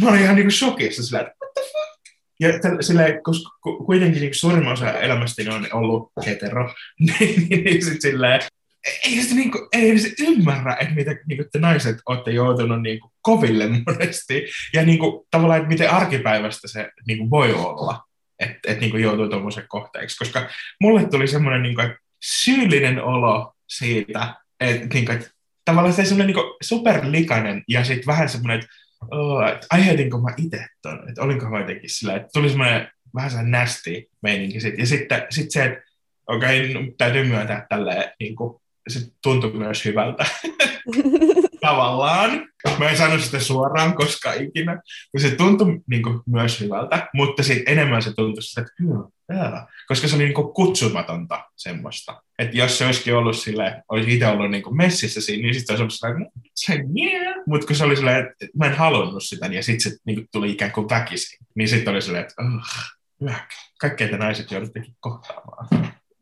Mä 0.00 0.08
olin 0.08 0.20
ihan 0.20 0.36
niin 0.36 0.46
kuin 0.46 0.52
shokissa 0.52 1.02
sillä, 1.02 1.20
että 1.20 1.34
what 1.42 1.54
the 1.54 1.62
fuck? 1.62 2.16
Ja 2.40 2.82
sillä, 2.82 3.04
koska 3.22 3.50
kuitenkin 3.86 4.20
niin 4.20 4.34
suurin 4.34 4.68
osa 4.68 4.92
elämästäni 4.92 5.48
on 5.48 5.66
ollut 5.72 6.12
hetero, 6.26 6.74
niin, 7.20 7.48
niin, 7.48 7.84
sitten 7.84 8.00
silleen, 8.02 8.40
ei 9.04 9.22
se, 9.22 9.34
niinku, 9.34 9.68
ei 9.72 9.98
se 9.98 10.14
ymmärrä, 10.20 10.76
että 10.80 10.94
mitä 10.94 11.16
niinku, 11.28 11.44
te 11.52 11.58
naiset 11.58 11.96
olette 12.08 12.30
joutunut 12.30 12.82
niinku, 12.82 13.12
koville 13.22 13.68
monesti. 13.86 14.46
Ja 14.72 14.84
niinku, 14.84 15.26
tavallaan, 15.30 15.60
että 15.60 15.68
miten 15.68 15.90
arkipäivästä 15.90 16.68
se 16.68 16.90
niinku, 17.06 17.30
voi 17.30 17.52
olla, 17.52 18.04
että 18.38 18.72
et, 18.72 18.80
niinku, 18.80 18.96
joutuu 18.96 19.28
tuommoisen 19.28 19.64
kohteeksi. 19.68 20.18
Koska 20.18 20.48
mulle 20.80 21.08
tuli 21.08 21.28
semmoinen 21.28 21.62
niinku, 21.62 21.82
syyllinen 22.22 23.02
olo 23.02 23.52
siitä, 23.68 24.34
että 24.60 24.94
niinku, 24.94 25.12
et, 25.12 25.30
tavallaan 25.64 25.94
se 25.94 26.04
semmoinen 26.04 26.26
niinku, 26.36 26.56
superlikainen 26.62 27.62
ja 27.68 27.84
sitten 27.84 28.06
vähän 28.06 28.28
semmoinen, 28.28 28.58
että 28.58 28.68
oh, 29.10 29.46
et, 29.46 29.66
aiheutinko 29.70 30.20
mä 30.20 30.34
itse 30.36 30.66
ton, 30.82 31.08
että 31.08 31.22
olinko 31.22 31.50
mä 31.50 31.60
jotenkin 31.60 31.90
sillä, 31.90 32.16
että 32.16 32.28
tuli 32.32 32.48
semmoinen 32.48 32.88
vähän 33.14 33.30
sellainen 33.30 33.60
nasty 33.60 34.10
meininki. 34.22 34.60
Sit. 34.60 34.78
Ja 34.78 34.86
sitten 34.86 35.26
sit 35.30 35.50
se, 35.50 35.64
että 35.64 35.82
okei, 36.26 36.70
okay, 36.70 36.92
täytyy 36.98 37.24
myöntää 37.24 37.66
tälleen, 37.68 38.12
niin 38.20 38.36
kuin, 38.36 38.62
se 38.88 39.00
tuntui 39.22 39.52
myös 39.52 39.84
hyvältä. 39.84 40.26
Tavallaan. 41.66 42.48
Mä 42.78 42.90
en 42.90 42.96
sano 42.96 43.18
sitä 43.18 43.40
suoraan 43.40 43.94
koska 43.94 44.32
ikinä. 44.32 44.82
Se 45.18 45.30
tuntui 45.30 45.80
niin 45.90 46.02
kuin, 46.02 46.20
myös 46.26 46.60
hyvältä, 46.60 47.08
mutta 47.14 47.42
sitten 47.42 47.72
enemmän 47.72 48.02
se 48.02 48.14
tuntui 48.14 48.42
sitä, 48.42 48.60
että 48.60 48.72
hyvä, 49.32 49.66
koska 49.88 50.08
se 50.08 50.16
oli 50.16 50.24
niin 50.24 50.34
kuin, 50.34 50.54
kutsumatonta 50.54 51.44
semmoista. 51.56 52.22
Että 52.38 52.56
jos 52.56 52.78
se 52.78 52.86
olisikin 52.86 53.16
ollut 53.16 53.38
sille, 53.38 53.82
olisi 53.88 54.14
itse 54.14 54.26
ollut 54.26 54.50
niin 54.50 54.62
kuin 54.62 54.76
messissä 54.76 55.20
siinä, 55.20 55.42
niin 55.42 55.54
sitten 55.54 55.74
olisi 55.74 55.82
ollut 55.82 56.30
sellainen, 56.54 56.90
yeah. 56.98 57.34
mutta 57.46 57.66
kun 57.66 57.76
se 57.76 57.84
oli 57.84 57.96
silleen, 57.96 58.26
että 58.26 58.46
mä 58.58 58.66
en 58.66 58.76
halunnut 58.76 59.22
sitä, 59.24 59.48
niin 59.48 59.64
sitten 59.64 59.92
se 59.92 59.98
niin 60.06 60.16
kuin, 60.16 60.28
tuli 60.32 60.50
ikään 60.50 60.72
kuin 60.72 60.88
väkisin, 60.88 61.38
niin 61.54 61.68
sitten 61.68 61.92
oli 61.92 62.02
silleen, 62.02 62.24
että 62.24 62.34
oh, 62.42 63.36
kaikkea 63.80 64.08
te 64.08 64.16
naiset 64.16 64.50
jouduttekin 64.50 64.94
kohtaamaan. 65.00 65.68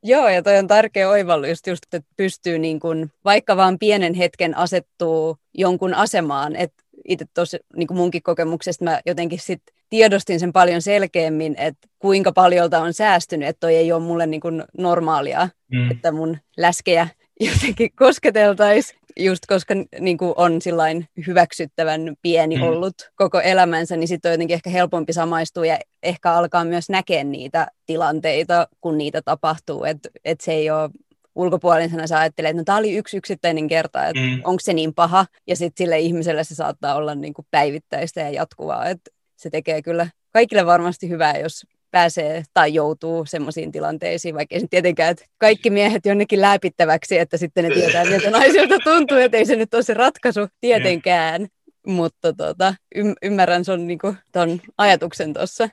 Joo, 0.02 0.28
ja 0.28 0.42
toi 0.42 0.58
on 0.58 0.66
tärkeä 0.66 1.08
oivallus 1.08 1.62
just, 1.66 1.94
että 1.94 2.10
pystyy 2.16 2.58
niin 2.58 2.80
kun, 2.80 3.10
vaikka 3.24 3.56
vaan 3.56 3.78
pienen 3.78 4.14
hetken 4.14 4.56
asettuu 4.56 5.36
jonkun 5.54 5.94
asemaan. 5.94 6.56
Että 6.56 6.84
itse 7.08 7.24
tuossa 7.34 7.58
niin 7.76 7.88
munkin 7.90 8.22
kokemuksesta 8.22 8.84
mä 8.84 9.00
jotenkin 9.06 9.38
sit 9.38 9.62
tiedostin 9.90 10.40
sen 10.40 10.52
paljon 10.52 10.82
selkeämmin, 10.82 11.54
että 11.58 11.88
kuinka 11.98 12.32
paljolta 12.32 12.78
on 12.78 12.94
säästynyt, 12.94 13.48
että 13.48 13.60
toi 13.60 13.76
ei 13.76 13.92
ole 13.92 14.02
mulle 14.02 14.26
niin 14.26 14.40
kuin 14.40 14.64
normaalia, 14.78 15.48
mm. 15.72 15.90
että 15.90 16.12
mun 16.12 16.38
läskejä 16.56 17.08
jotenkin 17.40 17.90
kosketeltaisiin, 17.96 18.99
just 19.16 19.46
koska 19.46 19.74
niin 20.00 20.18
kuin 20.18 20.34
on 20.36 20.62
sillain 20.62 21.06
hyväksyttävän 21.26 22.14
pieni 22.22 22.56
mm. 22.56 22.62
ollut 22.62 22.94
koko 23.14 23.40
elämänsä, 23.40 23.96
niin 23.96 24.08
sitten 24.08 24.28
on 24.28 24.32
jotenkin 24.32 24.54
ehkä 24.54 24.70
helpompi 24.70 25.12
samaistua 25.12 25.66
ja 25.66 25.78
ehkä 26.02 26.32
alkaa 26.32 26.64
myös 26.64 26.90
näkeä 26.90 27.24
niitä 27.24 27.66
tilanteita, 27.86 28.68
kun 28.80 28.98
niitä 28.98 29.22
tapahtuu, 29.22 29.84
että 29.84 30.08
et 30.24 30.40
se 30.40 30.52
ei 30.52 30.70
ole 30.70 30.90
ulkopuolisena 31.34 32.06
sä 32.06 32.18
ajattelet, 32.18 32.50
että 32.50 32.60
no 32.60 32.64
tämä 32.64 32.78
oli 32.78 32.96
yksi 32.96 33.16
yksittäinen 33.16 33.68
kerta, 33.68 34.06
että 34.06 34.22
mm. 34.22 34.40
onko 34.44 34.60
se 34.60 34.72
niin 34.72 34.94
paha, 34.94 35.26
ja 35.46 35.56
sitten 35.56 35.84
sille 35.84 35.98
ihmiselle 35.98 36.44
se 36.44 36.54
saattaa 36.54 36.94
olla 36.94 37.14
niin 37.14 37.34
kuin 37.34 37.46
päivittäistä 37.50 38.20
ja 38.20 38.30
jatkuvaa, 38.30 38.88
että 38.88 39.10
se 39.36 39.50
tekee 39.50 39.82
kyllä 39.82 40.06
kaikille 40.32 40.66
varmasti 40.66 41.08
hyvää, 41.08 41.38
jos 41.38 41.66
pääsee 41.90 42.42
tai 42.54 42.74
joutuu 42.74 43.26
semmoisiin 43.26 43.72
tilanteisiin, 43.72 44.34
vaikka 44.34 44.54
ei 44.54 44.66
tietenkään, 44.70 45.10
että 45.10 45.24
kaikki 45.38 45.70
miehet 45.70 46.06
jonnekin 46.06 46.40
läpittäväksi, 46.40 47.18
että 47.18 47.36
sitten 47.36 47.64
ne 47.64 47.70
tietää, 47.70 48.04
miltä 48.04 48.30
naisilta 48.40 48.78
tuntuu, 48.84 49.16
että 49.16 49.36
ei 49.36 49.46
se 49.46 49.56
nyt 49.56 49.74
ole 49.74 49.82
se 49.82 49.94
ratkaisu 49.94 50.40
tietenkään. 50.60 51.46
Mutta 51.86 52.32
tota, 52.32 52.74
y- 52.94 53.14
ymmärrän 53.22 53.64
sun 53.64 53.86
niinku, 53.86 54.14
ton 54.32 54.60
ajatuksen 54.78 55.32
tuossa. 55.32 55.68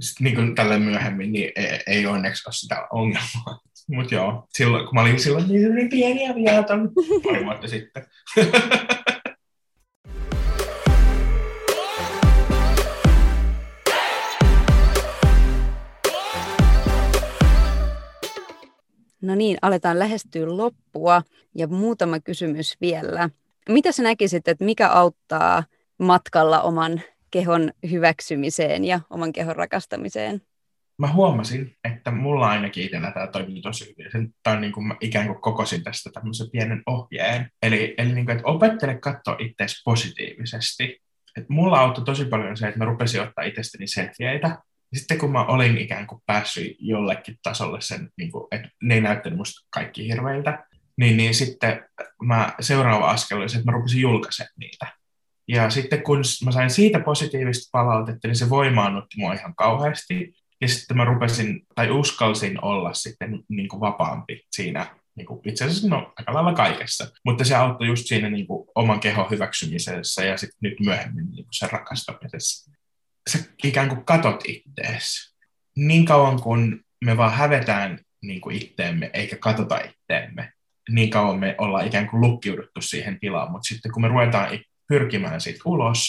Sitten 0.00 0.24
niin 0.24 0.36
kuin 0.36 0.54
tälle 0.54 0.78
myöhemmin, 0.78 1.32
niin 1.32 1.52
ei, 1.56 1.80
ei 1.86 2.06
onneksi 2.06 2.48
ole 2.48 2.54
sitä 2.54 2.86
ongelmaa. 2.92 3.60
Mutta 3.96 4.14
joo, 4.14 4.46
silloin, 4.54 4.84
kun 4.84 4.94
mä 4.94 5.00
olin 5.00 5.20
silloin 5.20 5.48
niin, 5.48 5.74
niin 5.74 5.88
pieniä 5.88 6.34
vielä 6.34 6.64
pari 7.22 7.44
vuotta 7.44 7.68
sitten. 7.68 8.06
No 19.26 19.34
niin, 19.34 19.58
aletaan 19.62 19.98
lähestyä 19.98 20.56
loppua 20.56 21.22
ja 21.54 21.66
muutama 21.66 22.20
kysymys 22.20 22.76
vielä. 22.80 23.30
Mitä 23.68 23.92
sä 23.92 24.02
näkisit, 24.02 24.48
että 24.48 24.64
mikä 24.64 24.88
auttaa 24.88 25.64
matkalla 25.98 26.60
oman 26.60 27.00
kehon 27.30 27.72
hyväksymiseen 27.90 28.84
ja 28.84 29.00
oman 29.10 29.32
kehon 29.32 29.56
rakastamiseen? 29.56 30.42
Mä 30.98 31.12
huomasin, 31.12 31.76
että 31.84 32.10
mulla 32.10 32.48
ainakin 32.48 32.84
itsellä 32.84 33.10
tämä 33.10 33.26
toimii 33.26 33.62
tosi 33.62 33.94
hyvin. 33.98 34.34
Tämä 34.42 34.56
on 34.56 34.60
niin 34.60 34.72
kuin 34.72 34.86
mä 34.86 34.96
ikään 35.00 35.26
kuin 35.26 35.40
kokosin 35.40 35.84
tästä 35.84 36.10
tämmöisen 36.14 36.50
pienen 36.52 36.82
ohjeen. 36.86 37.50
Eli, 37.62 37.94
eli 37.98 38.12
niin 38.12 38.26
kuin, 38.26 38.36
että 38.36 38.48
opettele 38.48 38.94
katsoa 38.94 39.36
itseäsi 39.38 39.82
positiivisesti. 39.84 41.02
Et 41.36 41.48
mulla 41.48 41.80
auttoi 41.80 42.04
tosi 42.04 42.24
paljon 42.24 42.56
se, 42.56 42.66
että 42.66 42.78
mä 42.78 42.84
rupesin 42.84 43.22
ottaa 43.22 43.44
itsestäni 43.44 43.86
selfieitä 43.86 44.58
sitten 44.98 45.18
kun 45.18 45.32
mä 45.32 45.44
olin 45.44 45.78
ikään 45.78 46.06
kuin 46.06 46.22
päässyt 46.26 46.76
jollekin 46.78 47.36
tasolle 47.42 47.80
sen, 47.80 48.10
niin 48.16 48.32
kuin, 48.32 48.46
että 48.50 48.68
ne 48.82 48.94
ei 48.94 49.00
näyttänyt 49.00 49.36
musta 49.36 49.66
kaikki 49.70 50.08
hirveiltä, 50.08 50.66
niin, 50.96 51.16
niin 51.16 51.34
sitten 51.34 51.84
mä, 52.22 52.54
seuraava 52.60 53.10
askel 53.10 53.38
oli 53.38 53.48
se, 53.48 53.58
että 53.58 53.70
mä 53.70 53.76
rupesin 53.76 54.00
julkaisemaan 54.00 54.52
niitä. 54.58 54.86
Ja 55.48 55.70
sitten 55.70 56.02
kun 56.02 56.22
mä 56.44 56.50
sain 56.50 56.70
siitä 56.70 57.00
positiivista 57.00 57.68
palautetta, 57.72 58.28
niin 58.28 58.36
se 58.36 58.50
voimaannutti 58.50 59.16
mua 59.18 59.34
ihan 59.34 59.54
kauheasti. 59.54 60.34
Ja 60.60 60.68
sitten 60.68 60.96
mä 60.96 61.04
rupesin, 61.04 61.66
tai 61.74 61.90
uskalsin 61.90 62.64
olla 62.64 62.94
sitten 62.94 63.40
niin 63.48 63.68
kuin 63.68 63.80
vapaampi 63.80 64.42
siinä 64.50 64.86
niin 65.16 65.26
kuin 65.26 65.40
itse 65.44 65.64
asiassa 65.64 65.88
no, 65.88 66.12
aika 66.16 66.34
lailla 66.34 66.54
kaikessa. 66.54 67.10
Mutta 67.24 67.44
se 67.44 67.54
auttoi 67.54 67.86
just 67.86 68.06
siinä 68.06 68.30
niin 68.30 68.46
kuin, 68.46 68.68
oman 68.74 69.00
kehon 69.00 69.30
hyväksymisessä 69.30 70.24
ja 70.24 70.36
sitten 70.36 70.58
nyt 70.60 70.80
myöhemmin 70.80 71.24
niin 71.24 71.44
kuin 71.44 71.54
sen 71.54 71.70
rakastamisessa. 71.70 72.72
Sä 73.30 73.38
ikään 73.64 73.88
kuin 73.88 74.04
katot 74.04 74.42
ittees. 74.48 75.34
Niin 75.76 76.04
kauan 76.04 76.42
kun 76.42 76.80
me 77.04 77.16
vaan 77.16 77.32
hävetään 77.32 77.98
niin 78.22 78.40
kuin 78.40 78.56
itteemme 78.56 79.10
eikä 79.14 79.36
katota 79.36 79.78
itteemme, 79.78 80.52
niin 80.90 81.10
kauan 81.10 81.38
me 81.38 81.54
ollaan 81.58 81.86
ikään 81.86 82.08
kuin 82.08 82.20
lukkiuduttu 82.20 82.80
siihen 82.80 83.20
tilaan. 83.20 83.50
Mutta 83.50 83.68
sitten 83.68 83.92
kun 83.92 84.02
me 84.02 84.08
ruvetaan 84.08 84.58
pyrkimään 84.88 85.40
siitä 85.40 85.60
ulos 85.64 86.08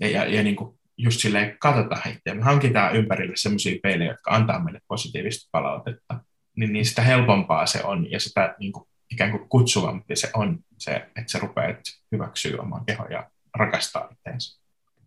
ja, 0.00 0.08
ja, 0.08 0.24
ja 0.24 0.42
niin 0.42 0.56
kuin 0.56 0.78
just 0.96 1.20
silleen 1.20 1.56
katsotaan 1.58 2.10
itseämme, 2.10 2.42
hankitaan 2.42 2.96
ympärille 2.96 3.36
sellaisia 3.36 3.78
peilejä, 3.82 4.10
jotka 4.10 4.30
antaa 4.30 4.64
meille 4.64 4.80
positiivista 4.88 5.48
palautetta, 5.52 6.20
niin, 6.56 6.72
niin 6.72 6.86
sitä 6.86 7.02
helpompaa 7.02 7.66
se 7.66 7.84
on 7.84 8.10
ja 8.10 8.20
sitä 8.20 8.54
niin 8.58 8.72
kuin, 8.72 8.88
ikään 9.10 9.30
kuin 9.30 9.48
kutsuvampi 9.48 10.16
se 10.16 10.30
on, 10.34 10.58
se, 10.78 10.94
että 10.94 11.32
sä 11.32 11.38
rupeat 11.38 11.80
hyväksyä 12.12 12.62
oman 12.62 12.84
kehon 12.84 13.12
ja 13.12 13.30
rakastaa 13.54 14.08
itseensä. 14.12 14.60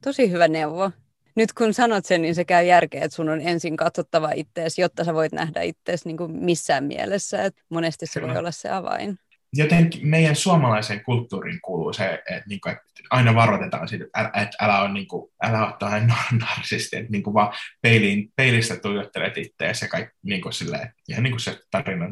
Tosi 0.03 0.31
hyvä 0.31 0.47
neuvo. 0.47 0.91
Nyt 1.37 1.53
kun 1.53 1.73
sanot 1.73 2.05
sen, 2.05 2.21
niin 2.21 2.35
se 2.35 2.45
käy 2.45 2.65
järkeä, 2.65 3.03
että 3.03 3.15
sun 3.15 3.29
on 3.29 3.41
ensin 3.41 3.77
katsottava 3.77 4.31
ittees, 4.35 4.79
jotta 4.79 5.03
sä 5.03 5.13
voit 5.13 5.31
nähdä 5.31 5.61
ittees 5.61 6.05
niin 6.05 6.17
kuin 6.17 6.31
missään 6.31 6.83
mielessä. 6.83 7.43
Et 7.43 7.55
monesti 7.69 8.05
se 8.05 8.21
voi 8.21 8.37
olla 8.37 8.51
se 8.51 8.69
avain 8.69 9.19
jotenkin 9.53 10.07
meidän 10.07 10.35
suomalaiseen 10.35 11.03
kulttuuriin 11.03 11.61
kuuluu 11.61 11.93
se, 11.93 12.05
että, 12.13 12.43
niin 12.49 12.61
kuin, 12.61 12.71
että 12.71 12.83
aina 13.09 13.35
varoitetaan 13.35 13.87
siitä, 13.87 14.05
että, 14.05 14.19
älä, 14.19 14.27
että 14.27 14.57
älä, 14.61 14.81
ole, 14.81 14.93
niin 14.93 15.07
kuin, 15.07 15.31
älä 15.43 15.65
ole 15.65 15.75
tällainen 15.79 16.13
narsisti, 16.41 16.95
että 16.95 17.11
niin 17.11 17.23
kuin 17.23 17.33
vaan 17.33 17.53
peiliin, 17.81 18.31
peilistä 18.35 18.75
tuijottelet 18.75 19.37
itseäsi 19.37 19.85
ja 19.85 19.89
kaikki 19.89 20.15
niin 20.23 20.41
kuin 20.41 20.53
silleen, 20.53 20.93
ihan 21.09 21.23
niin 21.23 21.31
kuin 21.31 21.41
se 21.41 21.59
tarina 21.71 22.07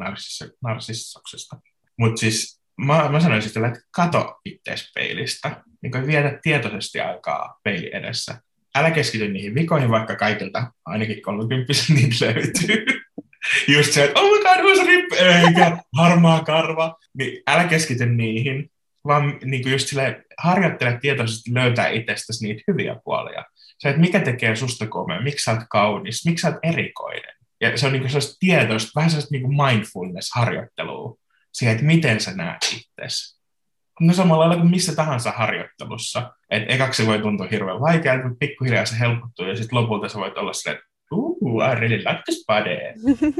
narsissuksesta. 0.61 1.55
Mutta 1.99 2.19
siis 2.19 2.61
mä, 2.77 3.09
mä 3.09 3.19
sanoisin 3.19 3.51
sille, 3.51 3.67
että 3.67 3.81
kato 3.91 4.39
itseäsi 4.45 4.91
peilistä, 4.95 5.63
niin 5.81 5.91
kuin 5.91 6.07
vietä 6.07 6.39
tietoisesti 6.41 6.99
aikaa 6.99 7.59
peili 7.63 7.89
edessä. 7.93 8.37
Älä 8.75 8.91
keskity 8.91 9.27
niihin 9.27 9.55
vikoihin, 9.55 9.89
vaikka 9.89 10.15
kaikilta 10.15 10.71
ainakin 10.85 11.21
30 11.21 11.73
niitä 11.93 12.25
löytyy 12.25 12.85
just 13.67 13.93
se, 13.93 14.03
että 14.03 14.19
oh 14.19 14.31
my 14.31 14.43
god, 14.43 14.65
uusi 14.65 14.83
rippi, 14.83 15.15
eikä 15.15 15.77
harmaa 15.97 16.43
karva. 16.43 16.95
Niin 17.17 17.43
älä 17.47 17.63
keskity 17.63 18.05
niihin, 18.05 18.71
vaan 19.07 19.39
niin 19.43 19.61
kuin 19.63 19.71
just 19.71 19.87
sille 19.87 20.23
harjoittele 20.37 20.97
tietoisesti 21.01 21.53
löytää 21.53 21.89
itsestäsi 21.89 22.47
niitä 22.47 22.63
hyviä 22.67 22.95
puolia. 23.03 23.43
Se, 23.79 23.89
että 23.89 24.01
mikä 24.01 24.19
tekee 24.19 24.55
susta 24.55 24.87
komea, 24.87 25.21
miksi 25.21 25.43
sä 25.43 25.51
oot 25.51 25.63
kaunis, 25.69 26.25
miksi 26.25 26.41
sä 26.41 26.47
oot 26.47 26.59
erikoinen. 26.63 27.35
Ja 27.61 27.77
se 27.77 27.85
on 27.85 27.91
niin 27.91 28.01
kuin 28.01 28.09
sellaista 28.09 28.35
tietoista, 28.39 28.91
vähän 28.95 29.09
sellaista 29.09 29.31
niin 29.31 29.41
kuin 29.41 29.55
mindfulness-harjoittelua 29.55 31.17
siihen, 31.53 31.75
että 31.75 31.85
miten 31.85 32.19
sä 32.19 32.31
näet 32.31 32.61
itsesi. 32.63 33.34
No 33.99 34.13
samalla 34.13 34.39
lailla 34.39 34.61
kuin 34.61 34.71
missä 34.71 34.95
tahansa 34.95 35.31
harjoittelussa. 35.31 36.33
Että 36.49 36.73
ekaksi 36.73 37.07
voi 37.07 37.19
tuntua 37.19 37.47
hirveän 37.51 37.81
vaikealta, 37.81 38.23
mutta 38.23 38.37
pikkuhiljaa 38.39 38.85
se 38.85 38.99
helpottuu 38.99 39.45
ja 39.45 39.55
sitten 39.55 39.79
lopulta 39.79 40.09
sä 40.09 40.19
voit 40.19 40.37
olla 40.37 40.53
silleen, 40.53 40.77
että 40.77 40.95
Ooh, 41.11 41.71
I 41.71 41.75
really 41.75 41.97
like 41.97 42.21
this 42.25 42.45
body. 42.47 42.77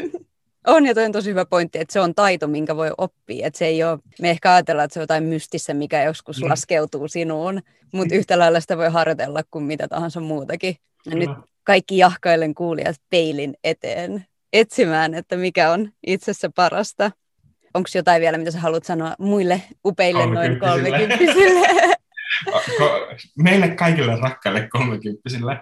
on, 0.67 0.85
ja 0.85 0.93
toi 0.93 1.05
on 1.05 1.11
tosi 1.11 1.29
hyvä 1.29 1.45
pointti, 1.45 1.79
että 1.79 1.93
se 1.93 1.99
on 1.99 2.15
taito, 2.15 2.47
minkä 2.47 2.75
voi 2.75 2.91
oppia. 2.97 3.47
Että 3.47 3.59
se 3.59 3.65
ei 3.65 3.83
ole, 3.83 3.99
me 4.21 4.29
ehkä 4.29 4.53
ajatellaan, 4.53 4.85
että 4.85 4.93
se 4.93 4.99
on 4.99 5.03
jotain 5.03 5.23
mystistä, 5.23 5.73
mikä 5.73 6.03
joskus 6.03 6.41
mm. 6.41 6.49
laskeutuu 6.49 7.07
sinuun, 7.07 7.61
mutta 7.93 8.15
yhtä 8.15 8.39
lailla 8.39 8.59
sitä 8.59 8.77
voi 8.77 8.89
harjoitella 8.89 9.41
kuin 9.51 9.63
mitä 9.63 9.87
tahansa 9.87 10.19
muutakin. 10.19 10.75
Ja 11.05 11.15
nyt 11.15 11.29
kaikki 11.63 11.97
jahkailen 11.97 12.55
kuulijat 12.55 12.95
peilin 13.09 13.53
eteen 13.63 14.25
etsimään, 14.53 15.13
että 15.13 15.37
mikä 15.37 15.71
on 15.71 15.91
itsessä 16.07 16.49
parasta. 16.55 17.11
Onko 17.75 17.89
jotain 17.95 18.21
vielä, 18.21 18.37
mitä 18.37 18.51
sä 18.51 18.59
haluat 18.59 18.83
sanoa 18.83 19.15
muille 19.19 19.61
upeille 19.85 20.25
noin 20.25 20.59
kolmekymppisille? 20.59 21.67
Meille 23.43 23.69
kaikille 23.69 24.15
rakkaille 24.15 24.67
kolmekymppisille 24.71 25.59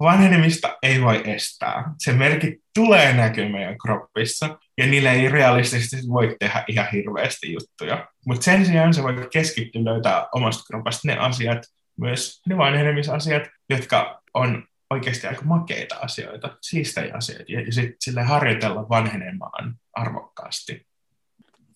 vanhenemista 0.00 0.78
ei 0.82 1.02
voi 1.02 1.22
estää. 1.24 1.94
Se 1.98 2.12
merkki 2.12 2.58
tulee 2.74 3.12
näkymään 3.12 3.52
meidän 3.52 3.78
kroppissa, 3.78 4.58
ja 4.78 4.86
niille 4.86 5.12
ei 5.12 5.28
realistisesti 5.28 6.08
voi 6.08 6.36
tehdä 6.40 6.64
ihan 6.68 6.86
hirveästi 6.92 7.52
juttuja. 7.52 8.08
Mutta 8.26 8.44
sen 8.44 8.66
sijaan 8.66 8.94
se 8.94 9.02
voi 9.02 9.28
keskittyä 9.32 9.84
löytää 9.84 10.26
omasta 10.34 10.64
kropasta 10.66 11.08
ne 11.08 11.18
asiat, 11.18 11.62
myös 12.00 12.42
ne 12.46 12.56
vanhenemisasiat, 12.56 13.42
jotka 13.70 14.22
on 14.34 14.64
oikeasti 14.90 15.26
aika 15.26 15.42
makeita 15.44 15.94
asioita, 15.94 16.56
siistejä 16.60 17.14
asioita, 17.14 17.52
ja 17.52 17.72
sitten 17.72 17.96
sille 18.00 18.22
harjoitella 18.22 18.88
vanhenemaan 18.88 19.74
arvokkaasti. 19.92 20.86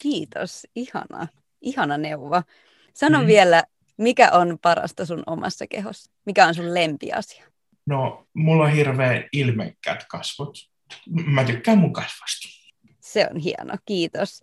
Kiitos, 0.03 0.67
ihana, 0.77 1.29
ihana 1.61 1.99
neuvo. 1.99 2.43
Sano 2.95 3.21
mm. 3.21 3.27
vielä, 3.27 3.63
mikä 3.97 4.31
on 4.33 4.59
parasta 4.63 5.07
sun 5.07 5.23
omassa 5.27 5.67
kehossa? 5.67 6.11
Mikä 6.27 6.47
on 6.47 6.55
sun 6.55 6.75
lempiasia? 6.75 7.45
No, 7.87 8.27
mulla 8.35 8.65
on 8.65 8.73
hirveän 8.73 9.25
ilmekkäät 9.33 10.05
kasvot. 10.09 10.55
Mä 11.27 11.45
tykkään 11.45 11.79
mun 11.79 11.93
kasvasta. 11.93 12.49
Se 13.01 13.29
on 13.31 13.37
hieno, 13.37 13.75
kiitos. 13.85 14.41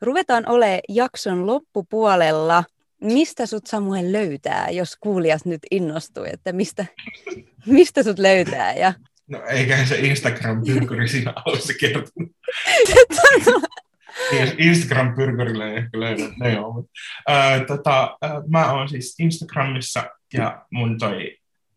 Ruvetaan 0.00 0.48
ole 0.48 0.80
jakson 0.88 1.46
loppupuolella. 1.46 2.64
Mistä 3.00 3.46
sut 3.46 3.66
Samuel 3.66 4.12
löytää, 4.12 4.70
jos 4.70 4.96
kuulijas 5.00 5.44
nyt 5.44 5.60
innostuu, 5.70 6.24
että 6.24 6.52
mistä, 6.52 6.86
mistä 7.66 8.02
sut 8.02 8.18
löytää? 8.18 8.74
Ja... 8.74 8.94
No 9.26 9.42
eiköhän 9.46 9.86
se 9.86 9.96
Instagram-pyrkyri 9.96 11.08
siinä 11.08 11.32
alussa 11.36 11.72
kertonut. 11.80 12.32
Instagram-pyrkyrillä 14.58 15.70
ei 15.70 15.76
ehkä 15.76 16.00
löydä, 16.00 16.22
ne 16.40 16.52
joo. 16.52 16.72
Mutta, 16.72 16.90
äh, 17.30 17.66
tota, 17.66 18.18
äh, 18.24 18.30
mä 18.48 18.72
oon 18.72 18.88
siis 18.88 19.20
Instagramissa 19.20 20.04
ja 20.32 20.66
mun 20.70 20.98
toi 20.98 21.36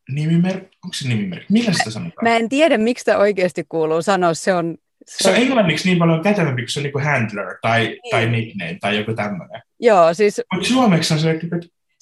nimimerkki, 0.09 0.77
onko 0.83 0.93
se 0.93 1.07
nimimerkki? 1.07 1.53
Millä 1.53 1.73
sitä 1.73 1.91
sanotaan? 1.91 2.23
Mä 2.23 2.35
en 2.35 2.49
tiedä, 2.49 2.77
miksi 2.77 3.01
sitä 3.01 3.17
oikeasti 3.17 3.65
kuuluu 3.69 4.01
sanoa. 4.01 4.33
Se 4.33 4.53
on, 4.53 4.77
se, 5.05 5.23
se 5.23 5.29
on 5.29 5.35
englanniksi 5.35 5.87
niin 5.87 5.97
paljon 5.97 6.23
kätevämpi, 6.23 6.61
kun 6.61 6.69
se 6.69 6.79
on 6.79 6.83
niin 6.83 6.93
kuin 6.93 7.05
handler 7.05 7.57
tai, 7.61 7.85
niin. 7.85 7.99
tai 8.11 8.29
nickname 8.29 8.77
tai 8.81 8.97
joku 8.97 9.13
tämmöinen. 9.13 9.61
Joo, 9.79 10.13
siis... 10.13 10.41
Mutta 10.53 10.67
suomeksi 10.67 11.13
on 11.13 11.19
se, 11.19 11.31
että... 11.31 11.47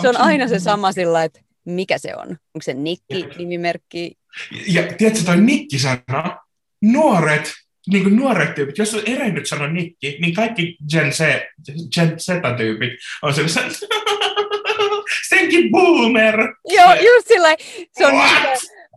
Se 0.01 0.09
on 0.09 0.17
aina 0.17 0.47
se 0.47 0.59
sama 0.59 0.91
sillä, 0.91 1.23
että 1.23 1.39
mikä 1.65 1.97
se 1.97 2.15
on. 2.15 2.27
Onko 2.27 2.61
se 2.61 2.73
nikki, 2.73 3.27
nimimerkki? 3.37 4.17
Ja, 4.67 4.81
ja 4.81 4.93
tiedätkö, 4.93 5.23
toi 5.25 5.41
nikki-sana, 5.41 6.37
nuoret, 6.81 7.53
niin 7.91 8.03
kuin 8.03 8.15
nuoret 8.15 8.55
tyypit, 8.55 8.77
jos 8.77 8.93
on 8.93 9.01
erennyt 9.05 9.47
sanoa 9.47 9.67
nikki, 9.67 10.17
niin 10.21 10.33
kaikki 10.33 10.77
Gen 10.91 11.13
Z, 11.13 11.19
Gen 11.95 12.19
Z-tyypit 12.19 12.93
on 13.21 13.33
sellaisia, 13.33 13.87
senkin 15.29 15.71
boomer. 15.71 16.37
Joo, 16.69 16.93
just 16.93 17.27
sillä 17.27 17.55
se 17.91 18.05
on 18.05 18.13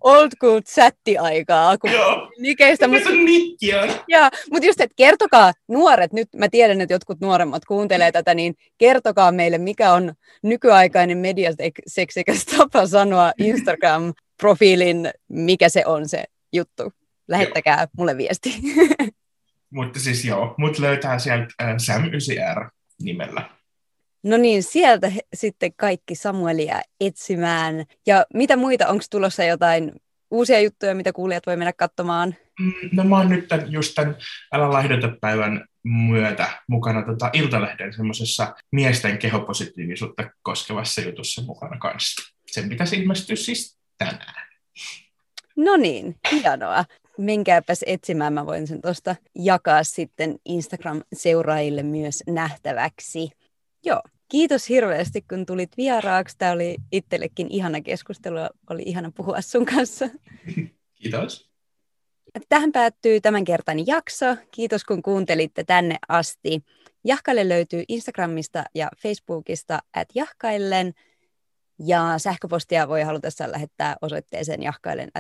old 0.01 0.29
school 0.37 0.61
chatti-aikaa. 0.61 1.79
Kun 1.79 1.93
Joo, 1.93 2.31
nikeistä, 2.39 2.89
mutta, 2.89 3.09
on 3.11 3.25
nikkiä. 3.25 3.87
Joo, 4.09 4.29
mutta 4.51 4.67
just, 4.67 4.81
että 4.81 4.95
kertokaa 4.97 5.53
nuoret, 5.69 6.13
nyt 6.13 6.29
mä 6.37 6.49
tiedän, 6.49 6.81
että 6.81 6.95
jotkut 6.95 7.21
nuoremmat 7.21 7.65
kuuntelee 7.65 8.13
tätä, 8.13 8.35
niin 8.35 8.55
kertokaa 8.79 9.33
meille, 9.33 9.59
mikä 9.59 9.93
on 9.93 10.13
nykyaikainen 10.43 11.19
mediaseksikäs 11.19 12.45
tapa 12.45 12.87
sanoa 12.87 13.33
Instagram-profiilin, 13.43 15.11
mikä 15.29 15.69
se 15.69 15.83
on 15.87 16.09
se 16.09 16.25
juttu. 16.53 16.93
Lähettäkää 17.29 17.79
joo. 17.79 17.89
mulle 17.97 18.17
viesti. 18.17 18.55
mutta 19.71 20.01
siis 20.01 20.25
joo, 20.25 20.55
mut 20.59 20.79
löytää 20.79 21.19
sieltä 21.19 21.47
äh, 21.63 21.75
Sam9R 21.75 22.69
nimellä. 23.03 23.51
No 24.23 24.37
niin, 24.37 24.63
sieltä 24.63 25.13
sitten 25.35 25.73
kaikki 25.77 26.15
Samuelia 26.15 26.81
etsimään. 27.01 27.85
Ja 28.07 28.27
mitä 28.35 28.57
muita, 28.57 28.89
onko 28.89 29.05
tulossa 29.11 29.45
jotain 29.45 29.93
uusia 30.31 30.61
juttuja, 30.61 30.95
mitä 30.95 31.13
kuulijat 31.13 31.47
voi 31.47 31.57
mennä 31.57 31.73
katsomaan? 31.73 32.37
Mm, 32.61 32.73
no 32.93 33.05
mä 33.05 33.17
oon 33.17 33.29
nyt 33.29 33.49
tämän, 33.49 33.73
just 33.73 33.95
tämän 33.95 34.17
Älä 34.53 34.71
laihdota 34.71 35.13
päivän 35.21 35.65
myötä 35.85 36.49
mukana 36.69 37.03
tota 37.03 37.31
Iltalehden 37.33 37.93
semmoisessa 37.93 38.55
miesten 38.73 39.19
kehopositiivisuutta 39.19 40.31
koskevassa 40.43 41.01
jutussa 41.01 41.43
mukana 41.43 41.79
kanssa. 41.79 42.35
Sen 42.47 42.69
pitäisi 42.69 42.97
ilmestyä 42.97 43.37
siis 43.37 43.79
tänään. 43.99 44.49
No 45.57 45.77
niin, 45.77 46.17
hienoa. 46.33 46.85
Menkääpäs 47.19 47.85
etsimään, 47.87 48.33
mä 48.33 48.47
voin 48.47 48.67
sen 48.67 48.81
tuosta 48.81 49.17
jakaa 49.35 49.85
sitten 49.85 50.37
Instagram-seuraajille 50.45 51.83
myös 51.83 52.23
nähtäväksi. 52.27 53.31
Joo, 53.85 54.03
kiitos 54.29 54.69
hirveästi, 54.69 55.23
kun 55.23 55.47
tulit 55.47 55.77
vieraaksi. 55.77 56.39
Tämä 56.39 56.53
oli 56.53 56.77
itsellekin 56.93 57.47
ihana 57.51 57.81
keskustelu. 57.81 58.37
Oli 58.71 58.83
ihana 58.87 59.13
puhua 59.17 59.41
sun 59.41 59.67
kanssa. 59.67 60.09
Kiitos. 60.95 61.51
Tähän 62.49 62.73
päättyy 62.73 63.21
tämänkertainen 63.21 63.87
jakso. 63.87 64.37
Kiitos 64.51 64.85
kun 64.85 65.03
kuuntelitte 65.03 65.65
tänne 65.65 65.99
asti. 66.09 66.63
Jahkaille 67.05 67.49
löytyy 67.49 67.85
Instagramista 67.89 68.65
ja 68.75 68.89
Facebookista 69.03 69.79
at 69.97 70.09
jahkaillen. 70.15 70.93
Ja 71.79 72.15
sähköpostia 72.19 72.89
voi 72.89 73.03
halutessaan 73.03 73.53
lähettää 73.53 73.97
osoitteeseen 74.03 74.63
jahkailen. 74.63 75.11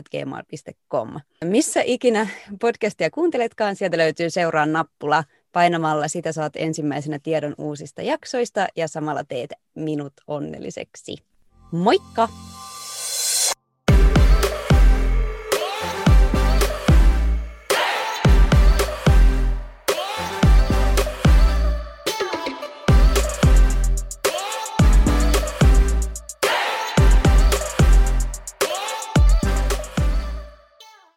Missä 1.45 1.81
ikinä 1.85 2.29
podcastia 2.61 3.11
kuunteletkaan, 3.11 3.77
sieltä 3.77 3.99
löytyy 3.99 4.31
seuraa 4.31 4.67
nappula. 4.67 5.25
Painamalla 5.53 6.09
sitä 6.09 6.33
saat 6.33 6.53
ensimmäisenä 6.57 7.19
tiedon 7.23 7.55
uusista 7.59 8.03
jaksoista 8.03 8.67
ja 8.77 8.89
samalla 8.89 9.25
teet 9.25 9.53
minut 9.75 10.13
onnelliseksi. 10.27 11.17
Moikka! 11.73 12.29